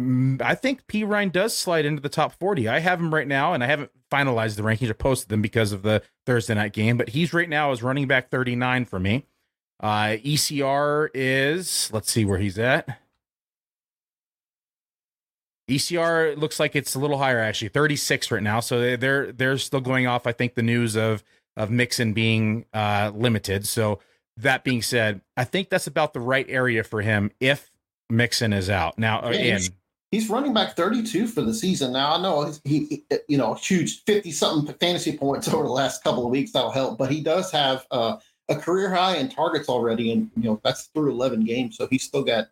mm, 0.00 0.40
I 0.40 0.54
think 0.54 0.86
Perine 0.86 1.32
does 1.32 1.54
slide 1.56 1.84
into 1.84 2.00
the 2.00 2.08
top 2.08 2.38
40. 2.38 2.66
I 2.66 2.78
have 2.78 2.98
him 2.98 3.12
right 3.12 3.28
now, 3.28 3.52
and 3.52 3.62
I 3.62 3.66
haven't 3.66 3.90
finalized 4.10 4.56
the 4.56 4.62
rankings 4.62 4.88
or 4.88 4.94
posted 4.94 5.28
them 5.28 5.42
because 5.42 5.72
of 5.72 5.82
the 5.82 6.02
Thursday 6.24 6.54
night 6.54 6.72
game, 6.72 6.96
but 6.96 7.10
he's 7.10 7.34
right 7.34 7.48
now 7.48 7.72
as 7.72 7.82
running 7.82 8.06
back 8.06 8.30
39 8.30 8.86
for 8.86 8.98
me. 8.98 9.26
Uh, 9.80 10.16
ECR 10.24 11.08
is, 11.12 11.90
let's 11.92 12.10
see 12.10 12.24
where 12.24 12.38
he's 12.38 12.58
at. 12.58 12.98
ECR 15.68 16.36
looks 16.38 16.60
like 16.60 16.76
it's 16.76 16.94
a 16.94 16.98
little 16.98 17.18
higher 17.18 17.40
actually, 17.40 17.68
36 17.68 18.30
right 18.30 18.42
now. 18.42 18.60
So 18.60 18.96
they're 18.96 19.32
they're 19.32 19.58
still 19.58 19.80
going 19.80 20.06
off. 20.06 20.26
I 20.26 20.32
think 20.32 20.54
the 20.54 20.62
news 20.62 20.96
of 20.96 21.24
of 21.56 21.70
Mixon 21.70 22.12
being 22.12 22.66
uh, 22.72 23.10
limited. 23.14 23.66
So 23.66 23.98
that 24.36 24.62
being 24.62 24.82
said, 24.82 25.22
I 25.36 25.44
think 25.44 25.68
that's 25.68 25.86
about 25.86 26.12
the 26.12 26.20
right 26.20 26.46
area 26.48 26.84
for 26.84 27.02
him 27.02 27.32
if 27.40 27.70
Mixon 28.08 28.52
is 28.52 28.70
out. 28.70 28.96
Now 28.98 29.22
uh, 29.24 29.30
again, 29.30 29.56
he's, 29.56 29.70
he's 30.12 30.28
running 30.28 30.54
back 30.54 30.76
32 30.76 31.26
for 31.26 31.42
the 31.42 31.54
season. 31.54 31.92
Now 31.92 32.14
I 32.14 32.22
know 32.22 32.52
he, 32.62 32.84
he 32.84 33.04
you 33.28 33.36
know 33.36 33.54
huge 33.54 34.04
50 34.04 34.30
something 34.30 34.74
fantasy 34.76 35.18
points 35.18 35.48
over 35.52 35.64
the 35.64 35.72
last 35.72 36.04
couple 36.04 36.24
of 36.24 36.30
weeks. 36.30 36.52
That'll 36.52 36.70
help, 36.70 36.96
but 36.96 37.10
he 37.10 37.20
does 37.22 37.50
have. 37.50 37.84
Uh, 37.90 38.18
a 38.48 38.56
career 38.56 38.94
high 38.94 39.16
in 39.16 39.28
targets 39.28 39.68
already, 39.68 40.12
and 40.12 40.30
you 40.36 40.44
know 40.44 40.60
that's 40.64 40.84
through 40.94 41.10
11 41.10 41.44
games. 41.44 41.76
So 41.76 41.86
he's 41.88 42.02
still 42.02 42.22
got 42.22 42.48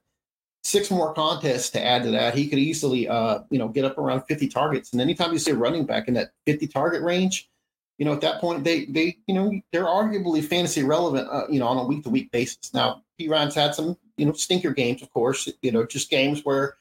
six 0.62 0.90
more 0.90 1.12
contests 1.12 1.70
to 1.70 1.84
add 1.84 2.02
to 2.04 2.10
that. 2.12 2.34
He 2.34 2.48
could 2.48 2.58
easily, 2.58 3.06
uh, 3.08 3.40
you 3.50 3.58
know, 3.58 3.68
get 3.68 3.84
up 3.84 3.98
around 3.98 4.22
50 4.22 4.48
targets. 4.48 4.92
And 4.92 5.00
anytime 5.00 5.32
you 5.32 5.38
see 5.38 5.50
a 5.50 5.56
running 5.56 5.84
back 5.84 6.08
in 6.08 6.14
that 6.14 6.30
50 6.46 6.66
target 6.68 7.02
range, 7.02 7.50
you 7.98 8.04
know, 8.04 8.12
at 8.12 8.22
that 8.22 8.40
point 8.40 8.64
they 8.64 8.86
they 8.86 9.16
you 9.26 9.34
know 9.34 9.60
they're 9.72 9.84
arguably 9.84 10.44
fantasy 10.44 10.82
relevant, 10.82 11.28
uh, 11.30 11.46
you 11.48 11.60
know, 11.60 11.68
on 11.68 11.78
a 11.78 11.84
week 11.84 12.02
to 12.04 12.10
week 12.10 12.30
basis. 12.32 12.74
Now, 12.74 13.02
Perine's 13.18 13.54
had 13.54 13.74
some 13.74 13.96
you 14.16 14.26
know 14.26 14.32
stinker 14.32 14.72
games, 14.72 15.02
of 15.02 15.10
course, 15.10 15.48
you 15.62 15.70
know, 15.70 15.86
just 15.86 16.10
games 16.10 16.44
where 16.44 16.76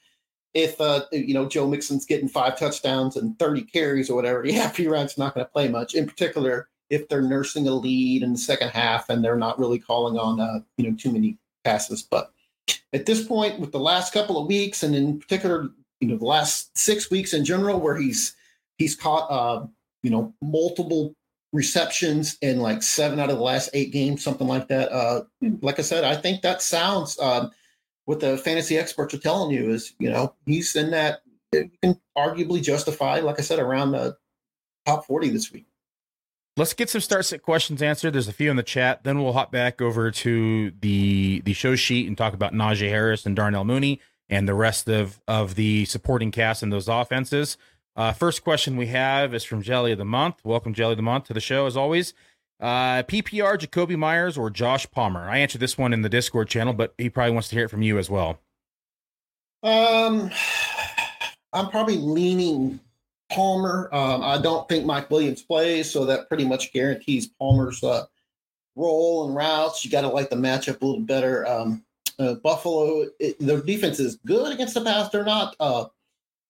if 0.54 0.80
uh, 0.80 1.06
you 1.12 1.34
know 1.34 1.48
Joe 1.48 1.68
Mixon's 1.68 2.06
getting 2.06 2.28
five 2.28 2.58
touchdowns 2.58 3.16
and 3.16 3.38
30 3.38 3.64
carries 3.64 4.10
or 4.10 4.16
whatever, 4.16 4.46
yeah, 4.46 4.70
Perine's 4.72 5.18
not 5.18 5.36
going 5.36 5.46
to 5.46 5.52
play 5.52 5.68
much. 5.68 5.94
In 5.94 6.08
particular, 6.08 6.68
if 6.94 7.10
they're 7.10 7.24
nursing 7.24 7.68
a 7.68 7.74
lead 7.74 8.22
in 8.22 8.34
the 8.34 8.38
second 8.38 8.70
half 8.70 9.10
and 9.10 9.24
they're 9.24 9.36
not 9.36 9.58
really 9.58 9.80
calling 9.80 10.18
on 10.18 10.40
uh, 10.40 10.60
you 10.78 10.90
know 10.90 10.96
too 10.96 11.12
many 11.12 11.38
passes. 11.64 12.04
But 12.04 12.32
at 12.94 13.06
this 13.06 13.26
point, 13.26 13.60
with 13.60 13.72
the 13.72 13.80
last 13.80 14.14
couple 14.14 14.38
of 14.38 14.48
weeks, 14.48 14.84
and 14.84 14.96
in 14.96 15.20
particular, 15.20 15.70
you 16.00 16.08
know, 16.08 16.18
the 16.18 16.26
last 16.26 16.78
six 16.78 17.10
weeks 17.10 17.34
in 17.34 17.44
general, 17.44 17.80
where 17.80 17.98
he's 17.98 18.36
he's 18.78 18.96
caught 18.96 19.28
uh, 19.32 19.66
you 20.04 20.12
know 20.12 20.34
multiple 20.42 21.16
receptions 21.52 22.38
in 22.42 22.60
like 22.60 22.84
seven 22.84 23.20
out 23.20 23.30
of 23.30 23.38
the 23.38 23.44
last 23.44 23.70
eight 23.74 23.92
games, 23.92 24.24
something 24.24 24.48
like 24.48 24.68
that. 24.68 24.92
Uh, 24.92 25.24
like 25.62 25.80
I 25.80 25.84
said, 25.84 26.04
I 26.04 26.16
think 26.16 26.42
that 26.42 26.62
sounds 26.62 27.20
um, 27.20 27.52
what 28.06 28.20
the 28.20 28.38
fantasy 28.38 28.78
experts 28.78 29.14
are 29.14 29.20
telling 29.20 29.52
you 29.52 29.72
is, 29.72 29.94
you 30.00 30.10
know, 30.10 30.36
he's 30.46 30.76
in 30.76 30.92
that 30.92 31.22
you 31.54 31.70
can 31.82 32.00
arguably 32.18 32.62
justify, 32.62 33.20
like 33.20 33.40
I 33.40 33.44
said, 33.44 33.60
around 33.60 33.92
the 33.92 34.18
top 34.86 35.06
40 35.06 35.30
this 35.30 35.52
week. 35.52 35.68
Let's 36.56 36.74
get 36.74 36.90
some 36.90 37.02
start 37.02 37.26
set 37.26 37.42
questions 37.42 37.82
answered. 37.82 38.14
There's 38.14 38.28
a 38.28 38.34
few 38.34 38.52
in 38.52 38.58
the 38.58 38.64
chat. 38.64 39.04
Then 39.04 39.24
we'll 39.24 39.34
hop 39.34 39.52
back 39.52 39.82
over 39.82 40.12
to 40.12 40.72
the 40.82 41.42
the 41.46 41.54
show 41.54 41.76
sheet 41.76 42.08
and 42.08 42.16
talk 42.16 42.34
about 42.34 42.54
Najee 42.54 42.90
Harris 42.90 43.26
and 43.26 43.36
Darnell 43.36 43.64
Mooney 43.64 44.00
and 44.30 44.48
the 44.48 44.54
rest 44.54 44.88
of 44.88 45.20
of 45.28 45.56
the 45.56 45.86
supporting 45.86 46.30
cast 46.30 46.62
and 46.62 46.72
those 46.72 46.88
offenses. 46.88 47.58
Uh, 47.96 48.12
first 48.12 48.44
question 48.44 48.78
we 48.78 48.88
have 48.88 49.34
is 49.34 49.44
from 49.44 49.64
Jelly 49.64 49.94
of 49.94 49.98
the 49.98 50.06
Month. 50.06 50.42
Welcome, 50.44 50.76
Jelly 50.76 50.94
of 50.94 50.98
the 50.98 51.04
Month, 51.04 51.26
to 51.26 51.34
the 51.34 51.40
show 51.40 51.66
as 51.66 51.76
always. 51.76 52.14
Uh, 52.60 53.04
PPR, 53.04 53.58
Jakobi 53.58 53.98
Meyers 53.98 54.38
or 54.38 54.50
Josh 54.50 54.90
Palmer? 54.92 55.28
I 55.30 55.40
answered 55.40 55.60
this 55.60 55.78
one 55.78 55.92
in 55.92 56.02
the 56.02 56.10
Discord 56.10 56.48
channel, 56.50 56.74
but 56.74 56.94
he 56.98 57.10
probably 57.10 57.34
wants 57.34 57.50
to 57.50 57.56
hear 57.56 57.66
it 57.66 57.70
from 57.70 57.82
you 57.82 57.98
as 57.98 58.10
well. 58.10 58.40
Um, 59.64 60.32
I'm 61.52 61.70
probably 61.70 61.98
leaning 61.98 62.80
Palmer. 63.34 63.90
Um, 63.92 64.24
I 64.24 64.38
don't 64.38 64.68
think 64.70 64.86
Mike 64.86 65.10
Williams 65.10 65.42
plays, 65.42 65.92
so 65.92 66.06
that 66.06 66.28
pretty 66.28 66.46
much 66.46 66.74
guarantees 66.74 67.28
Palmer's 67.28 67.84
uh, 67.84 68.06
role 68.76 69.28
and 69.28 69.36
routes. 69.36 69.84
You 69.84 69.92
got 69.92 70.02
to 70.02 70.10
like 70.10 70.30
the 70.30 70.36
matchup 70.36 70.82
a 70.82 70.86
little 70.86 71.02
better. 71.02 71.48
Um, 71.48 71.84
uh, 72.20 72.36
Buffalo, 72.36 73.08
it, 73.20 73.40
their 73.40 73.62
defense 73.62 74.00
is 74.00 74.18
good 74.26 74.54
against 74.54 74.76
the 74.76 74.82
pass. 74.82 75.10
They're 75.10 75.26
not 75.26 75.56
uh, 75.60 75.86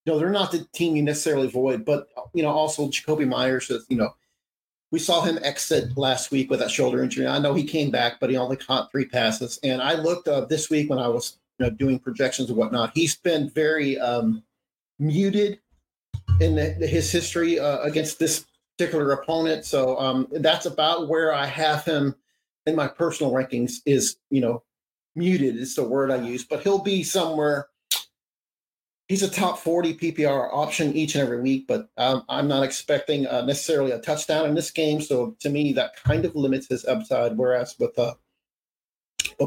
you 0.06 0.12
know, 0.14 0.20
they're 0.20 0.30
not 0.30 0.52
the 0.52 0.66
team 0.74 0.96
you 0.96 1.04
necessarily 1.04 1.48
avoid, 1.48 1.86
but 1.86 2.10
you 2.34 2.44
know, 2.44 2.50
also 2.50 2.88
Jakobi 2.88 3.28
Meyers 3.28 3.70
is, 3.70 3.86
you 3.90 3.98
know, 3.98 4.14
we 4.92 5.00
saw 5.00 5.22
him 5.22 5.40
exit 5.42 5.98
last 5.98 6.30
week 6.30 6.52
with 6.52 6.60
that 6.60 6.70
shoulder 6.70 7.02
injury. 7.02 7.26
I 7.26 7.40
know 7.40 7.54
he 7.54 7.64
came 7.64 7.90
back, 7.90 8.20
but 8.20 8.30
he 8.30 8.38
only 8.38 8.58
caught 8.58 8.92
three 8.92 9.06
passes. 9.06 9.60
And 9.64 9.82
I 9.82 9.94
looked 9.94 10.28
uh, 10.28 10.46
this 10.46 10.70
week 10.70 10.90
when 10.90 11.00
I 11.00 11.08
was 11.08 11.38
you 11.58 11.66
know, 11.66 11.72
doing 11.72 12.00
projections 12.00 12.50
and 12.50 12.58
whatnot. 12.58 12.92
He's 12.94 13.16
been 13.16 13.50
very 13.50 13.98
um, 13.98 14.44
muted 15.00 15.60
in 16.40 16.56
the, 16.56 16.88
his 16.88 17.12
history 17.12 17.60
uh, 17.60 17.80
against 17.80 18.20
this 18.20 18.46
particular 18.78 19.12
opponent. 19.12 19.66
So 19.66 20.00
um, 20.00 20.28
that's 20.32 20.66
about 20.66 21.08
where 21.08 21.34
I 21.34 21.46
have 21.46 21.86
him 21.86 22.16
in 22.66 22.76
my 22.76 22.88
personal 22.88 23.32
rankings. 23.32 23.82
Is 23.86 24.18
you 24.30 24.42
know, 24.42 24.64
muted 25.16 25.56
is 25.56 25.76
the 25.76 25.84
word 25.84 26.12
I 26.12 26.18
use, 26.18 26.44
but 26.44 26.64
he'll 26.64 26.84
be 26.84 27.04
somewhere 27.04 27.68
he's 29.08 29.24
a 29.24 29.30
top 29.30 29.60
40 29.60 29.96
PPR 29.96 30.50
option 30.52 30.94
each 30.96 31.16
and 31.16 31.24
every 31.24 31.42
week, 31.42 31.68
but 31.68 31.90
um, 31.98 32.24
I'm 32.30 32.48
not 32.48 32.64
expecting 32.64 33.28
uh, 33.28 33.46
necessarily 33.46 33.92
a 33.92 34.00
touchdown 34.00 34.48
in 34.48 34.56
this 34.56 34.72
game. 34.72 35.02
So 35.02 35.36
to 35.42 35.50
me, 35.50 35.74
that 35.74 35.96
kind 36.04 36.26
of 36.26 36.36
limits 36.36 36.68
his 36.68 36.86
upside. 36.86 37.38
Whereas 37.38 37.76
with 37.80 37.98
uh, 38.00 38.16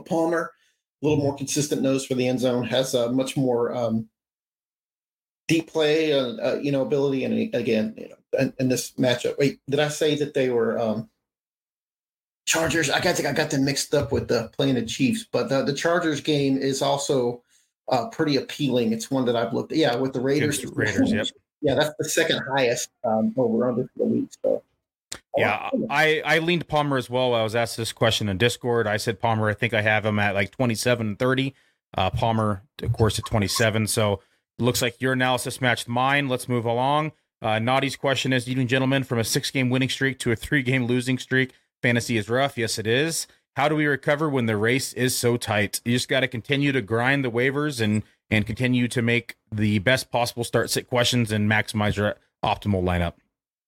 Palmer, 0.05 0.53
a 1.03 1.07
little 1.07 1.23
more 1.23 1.37
consistent 1.37 1.83
nose 1.83 2.07
for 2.07 2.15
the 2.15 2.29
end 2.29 2.41
zone, 2.41 2.65
has 2.65 2.95
a 2.95 3.11
much 3.11 3.37
more 3.37 3.75
um, 3.75 4.09
deep 5.49 5.71
play, 5.71 6.13
uh, 6.13 6.37
uh, 6.43 6.59
you 6.61 6.73
know, 6.73 6.83
ability. 6.83 7.25
And 7.25 7.55
again, 7.55 7.95
you 7.97 8.09
know, 8.09 8.41
in, 8.41 8.53
in, 8.59 8.69
this 8.69 8.93
matchup, 8.93 9.39
wait, 9.39 9.61
did 9.69 9.81
I 9.81 9.89
say 9.89 10.15
that 10.17 10.35
they 10.35 10.51
were 10.51 10.79
um, 10.79 11.09
Chargers? 12.47 12.91
I 12.91 13.01
got 13.01 13.25
I 13.25 13.33
got 13.33 13.51
them 13.51 13.65
mixed 13.65 13.95
up 13.95 14.13
with 14.13 14.29
the 14.29 14.51
playing 14.57 14.75
the 14.75 14.85
Chiefs, 14.85 15.27
but 15.31 15.49
the, 15.49 15.65
the 15.65 15.75
Chargers 15.75 16.21
game 16.21 16.57
is 16.59 16.83
also 16.83 17.43
uh, 17.89 18.09
pretty 18.09 18.37
appealing. 18.37 18.93
It's 18.93 19.11
one 19.11 19.25
that 19.27 19.37
I've 19.37 19.53
looked 19.53 19.73
at. 19.73 19.79
Yeah, 19.79 19.97
with 19.97 20.13
the 20.13 20.21
Raiders. 20.21 20.65
Raiders, 20.65 21.13
yep. 21.13 21.27
Yeah, 21.63 21.75
that's 21.75 21.95
the 21.99 22.09
second 22.09 22.43
highest 22.55 22.91
um, 23.05 23.35
over 23.37 23.69
under 23.69 23.85
for 23.85 23.99
the 23.99 24.05
week. 24.05 24.29
So. 24.43 24.63
Yeah, 25.37 25.71
I, 25.91 26.23
I 26.25 26.39
leaned 26.39 26.67
Palmer 26.67 26.97
as 26.97 27.11
well. 27.11 27.35
I 27.35 27.43
was 27.43 27.55
asked 27.55 27.77
this 27.77 27.93
question 27.93 28.29
in 28.29 28.39
Discord. 28.39 28.87
I 28.87 28.97
said 28.97 29.21
Palmer. 29.21 29.51
I 29.51 29.55
think 29.55 29.75
I 29.75 29.83
have 29.83 30.07
him 30.07 30.19
at 30.19 30.35
like 30.35 30.51
27 30.51 31.07
and 31.07 31.19
30. 31.19 31.55
Uh, 31.97 32.11
Palmer, 32.11 32.63
of 32.83 32.93
course, 32.93 33.19
at 33.19 33.27
27. 33.27 33.87
So 33.87 34.21
looks 34.59 34.83
like 34.83 35.01
your 35.01 35.13
analysis 35.13 35.61
matched 35.61 35.89
mine. 35.89 36.29
Let's 36.29 36.49
move 36.49 36.65
along. 36.65 37.13
Uh, 37.43 37.59
Naughty's 37.59 37.97
question 37.97 38.33
is, 38.33 38.49
evening 38.49 38.67
gentlemen, 38.67 39.05
from 39.05 39.19
a 39.19 39.25
six 39.25 39.51
game 39.51 39.71
winning 39.71 39.89
streak 39.89 40.19
to 40.21 40.33
a 40.33 40.37
three 40.37 40.63
game 40.63 40.87
losing 40.87 41.19
streak, 41.19 41.53
fantasy 41.83 42.17
is 42.17 42.29
rough. 42.29 42.57
Yes, 42.57 42.79
it 42.79 42.87
is 42.87 43.27
how 43.57 43.69
do 43.69 43.75
we 43.75 43.87
recover 43.87 44.29
when 44.29 44.47
the 44.47 44.57
race 44.57 44.93
is 44.93 45.17
so 45.17 45.37
tight? 45.37 45.81
You 45.85 45.93
just 45.93 46.09
got 46.09 46.21
to 46.21 46.29
continue 46.29 46.73
to 46.73 46.83
grind 46.83 47.25
the 47.25 47.31
waivers 47.31 47.81
and 47.81 48.03
and 48.31 48.47
continue 48.47 48.89
to 48.89 49.03
make 49.03 49.37
the 49.53 49.79
best 49.79 50.11
possible 50.11 50.45
start 50.45 50.69
sit 50.69 50.89
questions 50.89 51.33
and 51.33 51.51
maximize 51.51 51.97
your 51.97 52.17
optimal 52.45 52.83
lineup. 52.83 53.15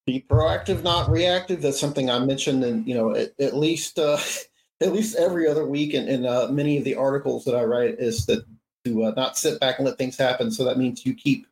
Be 0.05 0.25
proactive, 0.29 0.83
not 0.83 1.09
reactive. 1.09 1.63
That's 1.63 1.81
something 1.81 2.11
I 2.11 2.19
mentioned, 2.19 2.65
and 2.65 2.87
you 2.87 2.95
know, 2.95 3.15
at, 3.15 3.33
at 3.41 3.57
least 3.57 3.99
uh, 3.99 4.19
at 4.81 4.93
least 4.93 5.17
every 5.17 5.49
other 5.49 5.67
week, 5.67 5.95
in, 5.95 6.07
in 6.07 6.27
uh, 6.27 6.49
many 6.51 6.77
of 6.77 6.85
the 6.85 6.95
articles 6.95 7.45
that 7.47 7.57
I 7.57 7.65
write, 7.65 7.97
is 7.99 8.27
that 8.27 8.45
to 8.85 9.05
uh, 9.05 9.13
not 9.17 9.37
sit 9.37 9.61
back 9.61 9.79
and 9.79 9.87
let 9.87 9.99
things 9.99 10.17
happen. 10.17 10.51
So 10.51 10.65
that 10.65 10.79
means 10.79 11.05
you 11.05 11.15
keep 11.15 11.47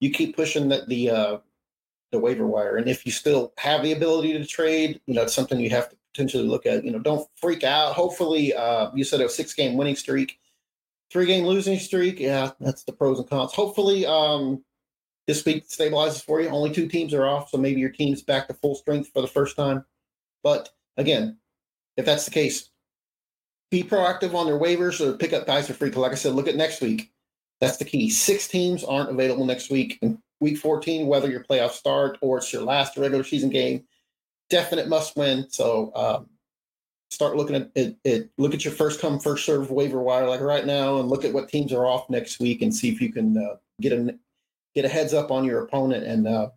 you 0.00 0.10
keep 0.10 0.36
pushing 0.36 0.68
the 0.68 0.84
the, 0.88 1.10
uh, 1.10 1.38
the 2.10 2.18
waiver 2.18 2.46
wire, 2.46 2.76
and 2.76 2.88
if 2.88 3.06
you 3.06 3.12
still 3.12 3.52
have 3.58 3.82
the 3.82 3.92
ability 3.92 4.32
to 4.32 4.44
trade, 4.44 5.00
you 5.06 5.14
know, 5.14 5.22
it's 5.22 5.34
something 5.34 5.60
you 5.60 5.70
have 5.70 5.88
to 5.90 5.96
potentially 6.12 6.44
look 6.44 6.66
at. 6.66 6.84
You 6.84 6.90
know, 6.90 6.98
don't 6.98 7.28
freak 7.36 7.64
out. 7.64 7.94
Hopefully, 7.94 8.54
uh, 8.54 8.90
you 8.94 9.04
said 9.04 9.20
a 9.20 9.28
six 9.28 9.54
game 9.54 9.76
winning 9.76 9.96
streak, 9.96 10.38
three 11.10 11.26
game 11.26 11.44
losing 11.44 11.78
streak. 11.78 12.18
Yeah, 12.18 12.50
that's 12.60 12.84
the 12.84 12.92
pros 12.92 13.18
and 13.18 13.28
cons. 13.28 13.52
Hopefully, 13.52 14.04
um, 14.04 14.64
this 15.26 15.44
week 15.44 15.68
stabilizes 15.68 16.22
for 16.22 16.40
you. 16.40 16.48
Only 16.48 16.72
two 16.72 16.88
teams 16.88 17.14
are 17.14 17.26
off, 17.26 17.50
so 17.50 17.58
maybe 17.58 17.80
your 17.80 17.90
team's 17.90 18.22
back 18.22 18.48
to 18.48 18.54
full 18.54 18.74
strength 18.74 19.10
for 19.12 19.22
the 19.22 19.28
first 19.28 19.56
time. 19.56 19.84
But 20.42 20.70
again, 20.96 21.38
if 21.96 22.04
that's 22.04 22.24
the 22.24 22.32
case, 22.32 22.70
be 23.72 23.82
proactive 23.82 24.34
on 24.34 24.44
their 24.44 24.58
waivers 24.58 25.00
or 25.00 25.16
pick 25.16 25.32
up 25.32 25.46
guys 25.46 25.66
for 25.66 25.72
free. 25.72 25.90
Like 25.90 26.12
I 26.12 26.16
said, 26.16 26.34
look 26.34 26.46
at 26.46 26.56
next 26.56 26.82
week. 26.82 27.10
That's 27.58 27.78
the 27.78 27.86
key. 27.86 28.10
Six 28.10 28.46
teams 28.46 28.84
aren't 28.84 29.08
available 29.08 29.46
next 29.46 29.70
week. 29.70 29.98
In 30.02 30.18
week 30.40 30.58
14, 30.58 31.06
whether 31.06 31.30
your 31.30 31.42
playoff 31.42 31.70
start 31.70 32.18
or 32.20 32.36
it's 32.36 32.52
your 32.52 32.62
last 32.62 32.98
regular 32.98 33.24
season 33.24 33.48
game, 33.48 33.84
definite 34.50 34.88
must 34.88 35.16
win. 35.16 35.46
So 35.48 35.90
um, 35.94 36.28
start 37.10 37.34
looking 37.34 37.56
at 37.56 37.70
it, 37.74 37.96
it, 38.04 38.30
Look 38.36 38.52
at 38.52 38.62
your 38.62 38.74
first 38.74 39.00
come 39.00 39.18
first 39.18 39.46
serve 39.46 39.70
waiver 39.70 40.02
wire 40.02 40.28
like 40.28 40.40
right 40.40 40.66
now, 40.66 40.98
and 40.98 41.08
look 41.08 41.24
at 41.24 41.32
what 41.32 41.48
teams 41.48 41.72
are 41.72 41.86
off 41.86 42.10
next 42.10 42.40
week, 42.40 42.60
and 42.60 42.74
see 42.74 42.90
if 42.90 43.00
you 43.00 43.10
can 43.10 43.38
uh, 43.38 43.56
get 43.80 43.94
a 43.94 44.18
get 44.74 44.84
a 44.84 44.88
heads 44.88 45.14
up 45.14 45.30
on 45.30 45.46
your 45.46 45.62
opponent. 45.62 46.04
And 46.04 46.28
uh, 46.28 46.50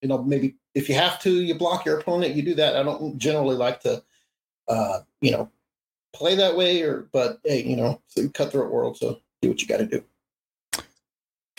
you 0.00 0.08
know 0.08 0.22
maybe 0.22 0.54
if 0.74 0.88
you 0.88 0.94
have 0.94 1.20
to, 1.20 1.30
you 1.30 1.54
block 1.56 1.84
your 1.84 1.98
opponent. 1.98 2.34
You 2.34 2.42
do 2.42 2.54
that. 2.54 2.74
I 2.74 2.82
don't 2.82 3.18
generally 3.18 3.56
like 3.56 3.80
to, 3.80 4.02
uh, 4.68 5.00
you 5.20 5.32
know, 5.32 5.50
play 6.12 6.34
that 6.36 6.56
way, 6.56 6.82
or 6.82 7.08
but 7.12 7.40
hey, 7.44 7.62
you 7.62 7.76
know, 7.76 8.00
it's 8.08 8.16
a 8.16 8.28
cutthroat 8.28 8.70
world, 8.70 8.96
so 8.96 9.20
do 9.40 9.48
what 9.48 9.60
you 9.60 9.68
got 9.68 9.78
to 9.78 9.86
do. 9.86 10.04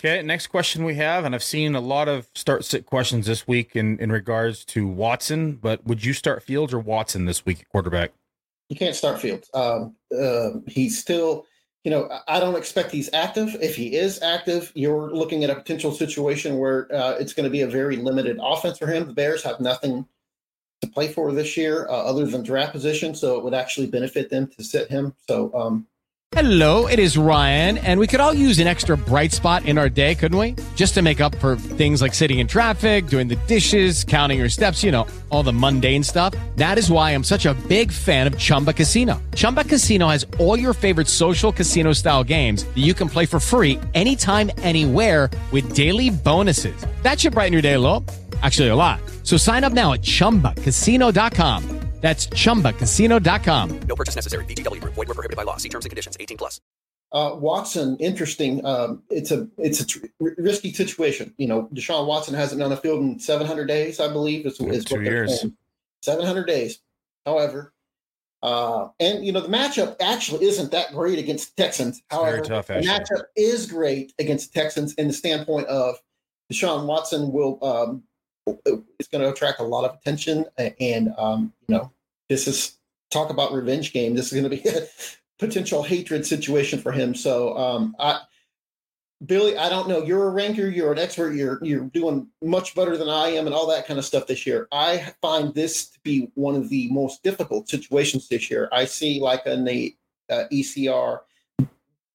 Okay, 0.00 0.20
next 0.22 0.48
question 0.48 0.84
we 0.84 0.96
have, 0.96 1.24
and 1.24 1.34
I've 1.34 1.42
seen 1.42 1.74
a 1.74 1.80
lot 1.80 2.08
of 2.08 2.28
start 2.34 2.64
sit 2.64 2.84
questions 2.84 3.26
this 3.26 3.48
week 3.48 3.74
in, 3.74 3.98
in 4.00 4.12
regards 4.12 4.62
to 4.66 4.86
Watson, 4.86 5.52
but 5.52 5.86
would 5.86 6.04
you 6.04 6.12
start 6.12 6.42
Fields 6.42 6.74
or 6.74 6.78
Watson 6.78 7.24
this 7.24 7.46
week 7.46 7.60
at 7.60 7.68
quarterback? 7.70 8.12
You 8.68 8.76
can't 8.76 8.94
start 8.94 9.18
Fields. 9.18 9.48
Um, 9.54 9.96
uh, 10.14 10.50
he's 10.66 10.98
still, 10.98 11.46
you 11.84 11.90
know, 11.90 12.10
I 12.28 12.38
don't 12.38 12.56
expect 12.56 12.90
he's 12.90 13.08
active. 13.14 13.56
If 13.62 13.76
he 13.76 13.96
is 13.96 14.20
active, 14.20 14.72
you're 14.74 15.10
looking 15.10 15.42
at 15.42 15.48
a 15.48 15.54
potential 15.54 15.92
situation 15.92 16.58
where 16.58 16.94
uh, 16.94 17.12
it's 17.12 17.32
going 17.32 17.44
to 17.44 17.50
be 17.50 17.62
a 17.62 17.66
very 17.66 17.96
limited 17.96 18.38
offense 18.42 18.78
for 18.78 18.86
him. 18.86 19.06
The 19.06 19.14
Bears 19.14 19.42
have 19.44 19.58
nothing 19.58 20.06
to 20.80 20.88
play 20.88 21.08
for 21.08 21.32
this 21.32 21.56
year 21.56 21.86
uh, 21.88 21.92
other 21.92 22.26
than 22.26 22.42
draft 22.42 22.72
position, 22.72 23.14
so 23.14 23.36
it 23.36 23.44
would 23.44 23.54
actually 23.54 23.86
benefit 23.86 24.30
them 24.30 24.48
to 24.48 24.64
sit 24.64 24.88
him. 24.88 25.14
So, 25.28 25.52
um, 25.54 25.86
Hello, 26.34 26.88
it 26.88 26.98
is 26.98 27.16
Ryan, 27.16 27.78
and 27.78 28.00
we 28.00 28.08
could 28.08 28.18
all 28.18 28.34
use 28.34 28.58
an 28.58 28.66
extra 28.66 28.96
bright 28.96 29.30
spot 29.30 29.66
in 29.66 29.78
our 29.78 29.88
day, 29.88 30.16
couldn't 30.16 30.36
we? 30.36 30.56
Just 30.74 30.94
to 30.94 31.00
make 31.00 31.20
up 31.20 31.32
for 31.36 31.54
things 31.54 32.02
like 32.02 32.12
sitting 32.12 32.40
in 32.40 32.48
traffic, 32.48 33.06
doing 33.06 33.28
the 33.28 33.36
dishes, 33.46 34.02
counting 34.02 34.40
your 34.40 34.48
steps, 34.48 34.82
you 34.82 34.90
know, 34.90 35.06
all 35.30 35.44
the 35.44 35.52
mundane 35.52 36.02
stuff. 36.02 36.34
That 36.56 36.76
is 36.76 36.90
why 36.90 37.12
I'm 37.12 37.22
such 37.22 37.46
a 37.46 37.54
big 37.68 37.92
fan 37.92 38.26
of 38.26 38.36
Chumba 38.36 38.72
Casino. 38.72 39.22
Chumba 39.36 39.62
Casino 39.62 40.08
has 40.08 40.26
all 40.40 40.58
your 40.58 40.72
favorite 40.72 41.06
social 41.06 41.52
casino 41.52 41.92
style 41.92 42.24
games 42.24 42.64
that 42.64 42.82
you 42.82 42.94
can 42.94 43.08
play 43.08 43.26
for 43.26 43.38
free 43.38 43.78
anytime, 43.94 44.50
anywhere 44.58 45.30
with 45.52 45.72
daily 45.72 46.10
bonuses. 46.10 46.76
That 47.02 47.20
should 47.20 47.34
brighten 47.34 47.52
your 47.52 47.62
day 47.62 47.74
a 47.74 47.80
little. 47.80 48.04
Actually, 48.44 48.68
a 48.68 48.76
lot. 48.76 49.00
So 49.22 49.36
sign 49.36 49.64
up 49.64 49.72
now 49.72 49.94
at 49.94 50.02
chumbacasino.com. 50.02 51.80
That's 52.04 52.26
ChumbaCasino.com. 52.26 53.80
No 53.88 53.96
purchase 53.96 54.14
necessary. 54.14 54.44
VGW. 54.44 54.84
Void 54.84 55.08
were 55.08 55.14
prohibited 55.14 55.38
by 55.38 55.44
law. 55.44 55.56
See 55.56 55.70
terms 55.70 55.86
and 55.86 55.90
conditions. 55.90 56.18
18 56.20 56.36
plus. 56.36 56.60
Uh, 57.12 57.34
Watson, 57.34 57.96
interesting. 57.96 58.62
Um, 58.66 59.02
it's 59.08 59.30
a 59.30 59.48
it's 59.56 59.80
a 59.80 59.86
tr- 59.86 60.06
risky 60.36 60.70
situation. 60.74 61.32
You 61.38 61.46
know, 61.46 61.70
Deshaun 61.72 62.06
Watson 62.06 62.34
hasn't 62.34 62.60
done 62.60 62.72
a 62.72 62.76
field 62.76 63.00
in 63.00 63.18
700 63.18 63.66
days, 63.66 64.00
I 64.00 64.12
believe. 64.12 64.44
Is, 64.44 64.60
is 64.60 64.84
Two 64.84 65.00
years. 65.00 65.46
700 66.02 66.46
days. 66.46 66.80
However, 67.24 67.72
uh, 68.42 68.88
and 69.00 69.24
you 69.24 69.32
know 69.32 69.40
the 69.40 69.48
matchup 69.48 69.96
actually 69.98 70.44
isn't 70.44 70.72
that 70.72 70.92
great 70.92 71.18
against 71.18 71.56
Texans. 71.56 72.02
However, 72.10 72.42
tough, 72.42 72.66
the 72.66 72.74
matchup 72.74 73.22
is 73.34 73.64
great 73.64 74.12
against 74.18 74.52
Texans 74.52 74.92
in 74.94 75.06
the 75.06 75.14
standpoint 75.14 75.68
of 75.68 75.96
Deshaun 76.52 76.84
Watson 76.84 77.32
will 77.32 77.58
um, 77.64 78.02
it's 78.46 79.08
going 79.08 79.22
to 79.22 79.30
attract 79.30 79.60
a 79.60 79.64
lot 79.64 79.84
of 79.84 79.96
attention. 79.96 80.44
And 80.80 81.12
um, 81.16 81.52
you 81.68 81.76
know, 81.76 81.92
this 82.28 82.46
is 82.46 82.78
talk 83.10 83.30
about 83.30 83.52
revenge 83.52 83.92
game. 83.92 84.14
This 84.14 84.32
is 84.32 84.40
going 84.40 84.50
to 84.50 84.62
be 84.62 84.68
a 84.68 84.86
potential 85.38 85.82
hatred 85.82 86.26
situation 86.26 86.80
for 86.80 86.92
him. 86.92 87.14
So 87.14 87.56
um, 87.56 87.96
I. 87.98 88.20
Billy, 89.24 89.56
I 89.56 89.70
don't 89.70 89.88
know. 89.88 90.04
You're 90.04 90.26
a 90.26 90.30
ranker. 90.30 90.68
You're 90.68 90.92
an 90.92 90.98
expert. 90.98 91.34
You're 91.34 91.58
you're 91.62 91.84
doing 91.84 92.28
much 92.42 92.74
better 92.74 92.98
than 92.98 93.08
I 93.08 93.28
am, 93.28 93.46
and 93.46 93.54
all 93.54 93.66
that 93.68 93.86
kind 93.86 93.98
of 93.98 94.04
stuff 94.04 94.26
this 94.26 94.44
year. 94.44 94.68
I 94.70 95.14
find 95.22 95.54
this 95.54 95.86
to 95.90 96.00
be 96.00 96.30
one 96.34 96.56
of 96.56 96.68
the 96.68 96.90
most 96.90 97.22
difficult 97.22 97.68
situations 97.68 98.28
this 98.28 98.50
year. 98.50 98.68
I 98.70 98.84
see, 98.84 99.20
like 99.20 99.46
in 99.46 99.64
the 99.64 99.96
uh, 100.28 100.44
ECR, 100.52 101.20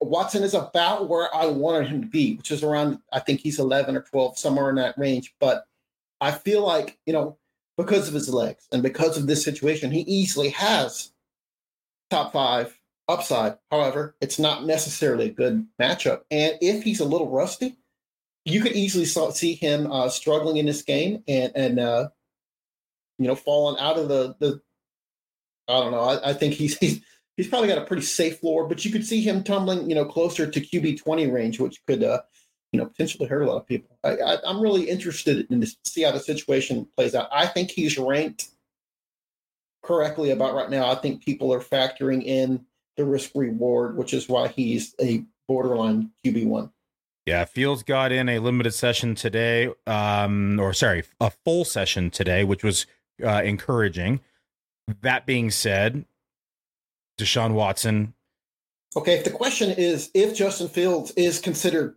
Watson 0.01 0.43
is 0.43 0.53
about 0.53 1.09
where 1.09 1.33
I 1.33 1.45
wanted 1.47 1.87
him 1.87 2.01
to 2.01 2.07
be, 2.07 2.35
which 2.35 2.51
is 2.51 2.63
around. 2.63 2.99
I 3.11 3.19
think 3.19 3.39
he's 3.39 3.59
11 3.59 3.95
or 3.95 4.01
12, 4.01 4.37
somewhere 4.37 4.69
in 4.69 4.75
that 4.75 4.97
range. 4.97 5.33
But 5.39 5.65
I 6.21 6.31
feel 6.31 6.65
like 6.65 6.97
you 7.05 7.13
know, 7.13 7.37
because 7.77 8.07
of 8.07 8.13
his 8.13 8.29
legs 8.33 8.67
and 8.71 8.83
because 8.83 9.17
of 9.17 9.27
this 9.27 9.43
situation, 9.43 9.91
he 9.91 10.01
easily 10.01 10.49
has 10.49 11.11
top 12.09 12.33
five 12.33 12.77
upside. 13.07 13.57
However, 13.71 14.15
it's 14.21 14.39
not 14.39 14.65
necessarily 14.65 15.27
a 15.27 15.33
good 15.33 15.65
matchup. 15.81 16.21
And 16.31 16.57
if 16.61 16.83
he's 16.83 16.99
a 16.99 17.05
little 17.05 17.29
rusty, 17.29 17.77
you 18.45 18.61
could 18.61 18.73
easily 18.73 19.05
see 19.05 19.53
him 19.53 19.91
uh, 19.91 20.09
struggling 20.09 20.57
in 20.57 20.65
this 20.65 20.81
game 20.81 21.23
and 21.27 21.51
and 21.55 21.79
uh, 21.79 22.09
you 23.17 23.27
know 23.27 23.35
falling 23.35 23.79
out 23.79 23.97
of 23.97 24.07
the 24.07 24.35
the. 24.39 24.61
I 25.67 25.81
don't 25.81 25.91
know. 25.91 26.01
I, 26.01 26.31
I 26.31 26.33
think 26.33 26.55
he's, 26.55 26.77
he's 26.79 27.01
he's 27.37 27.47
probably 27.47 27.67
got 27.67 27.77
a 27.77 27.85
pretty 27.85 28.01
safe 28.01 28.39
floor, 28.39 28.67
but 28.67 28.83
you 28.83 28.91
could 28.91 29.05
see 29.05 29.21
him 29.21 29.43
tumbling, 29.43 29.87
you 29.87 29.95
know, 29.95 30.05
closer 30.05 30.49
to 30.49 30.59
QB 30.59 31.01
twenty 31.03 31.27
range, 31.29 31.59
which 31.59 31.79
could, 31.85 32.03
uh, 32.03 32.21
you 32.71 32.79
know, 32.79 32.85
potentially 32.85 33.27
hurt 33.27 33.41
a 33.41 33.47
lot 33.47 33.57
of 33.57 33.67
people. 33.67 33.97
I, 34.03 34.17
I, 34.17 34.49
am 34.49 34.61
really 34.61 34.89
interested 34.89 35.47
in 35.49 35.61
to 35.61 35.75
see 35.85 36.03
how 36.03 36.11
the 36.11 36.19
situation 36.19 36.87
plays 36.95 37.15
out. 37.15 37.29
I 37.31 37.47
think 37.47 37.71
he's 37.71 37.97
ranked 37.97 38.49
correctly 39.83 40.31
about 40.31 40.53
right 40.53 40.69
now. 40.69 40.91
I 40.91 40.95
think 40.95 41.23
people 41.23 41.53
are 41.53 41.61
factoring 41.61 42.23
in 42.23 42.65
the 42.95 43.05
risk 43.05 43.31
reward, 43.33 43.97
which 43.97 44.13
is 44.13 44.29
why 44.29 44.49
he's 44.49 44.93
a 45.01 45.23
borderline 45.47 46.11
QB 46.25 46.45
one. 46.45 46.71
Yeah, 47.25 47.45
Fields 47.45 47.83
got 47.83 48.11
in 48.11 48.27
a 48.29 48.39
limited 48.39 48.73
session 48.73 49.15
today, 49.15 49.69
um, 49.85 50.59
or 50.59 50.73
sorry, 50.73 51.03
a 51.19 51.29
full 51.29 51.65
session 51.65 52.09
today, 52.09 52.43
which 52.43 52.63
was 52.63 52.87
uh, 53.23 53.41
encouraging. 53.43 54.21
That 55.01 55.25
being 55.25 55.51
said, 55.51 56.05
Deshaun 57.19 57.53
Watson. 57.53 58.13
Okay, 58.95 59.13
if 59.13 59.23
the 59.23 59.31
question 59.31 59.69
is 59.77 60.09
if 60.15 60.35
Justin 60.35 60.69
Fields 60.69 61.11
is 61.11 61.39
considered 61.39 61.95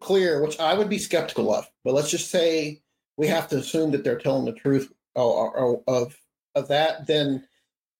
clear, 0.00 0.42
which 0.42 0.58
I 0.58 0.74
would 0.74 0.88
be 0.88 0.98
skeptical 0.98 1.54
of, 1.54 1.68
but 1.84 1.94
let's 1.94 2.10
just 2.10 2.30
say 2.30 2.82
we 3.16 3.26
have 3.28 3.48
to 3.48 3.56
assume 3.58 3.92
that 3.92 4.04
they're 4.04 4.18
telling 4.18 4.44
the 4.44 4.52
truth 4.52 4.92
of 5.16 5.82
of, 5.86 6.20
of 6.54 6.68
that, 6.68 7.06
then 7.06 7.44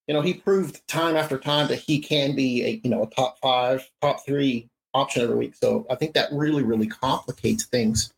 you 0.09 0.15
know, 0.15 0.23
he 0.23 0.35
proved 0.35 0.87
time 0.89 1.17
after 1.17 1.39
time 1.39 1.69
that 1.69 1.81
he 1.81 2.01
can 2.01 2.35
be 2.35 2.65
a, 2.65 2.81
you 2.83 2.91
know, 2.91 3.03
a 3.03 3.11
top 3.11 3.39
five, 3.41 3.89
top 4.01 4.25
three 4.25 4.69
option 4.95 5.23
every 5.23 5.37
week. 5.37 5.55
So 5.55 5.87
I 5.91 5.95
think 5.95 6.15
that 6.15 6.33
really, 6.33 6.63
really 6.63 6.87
complicates 6.87 7.67
things. 7.67 8.13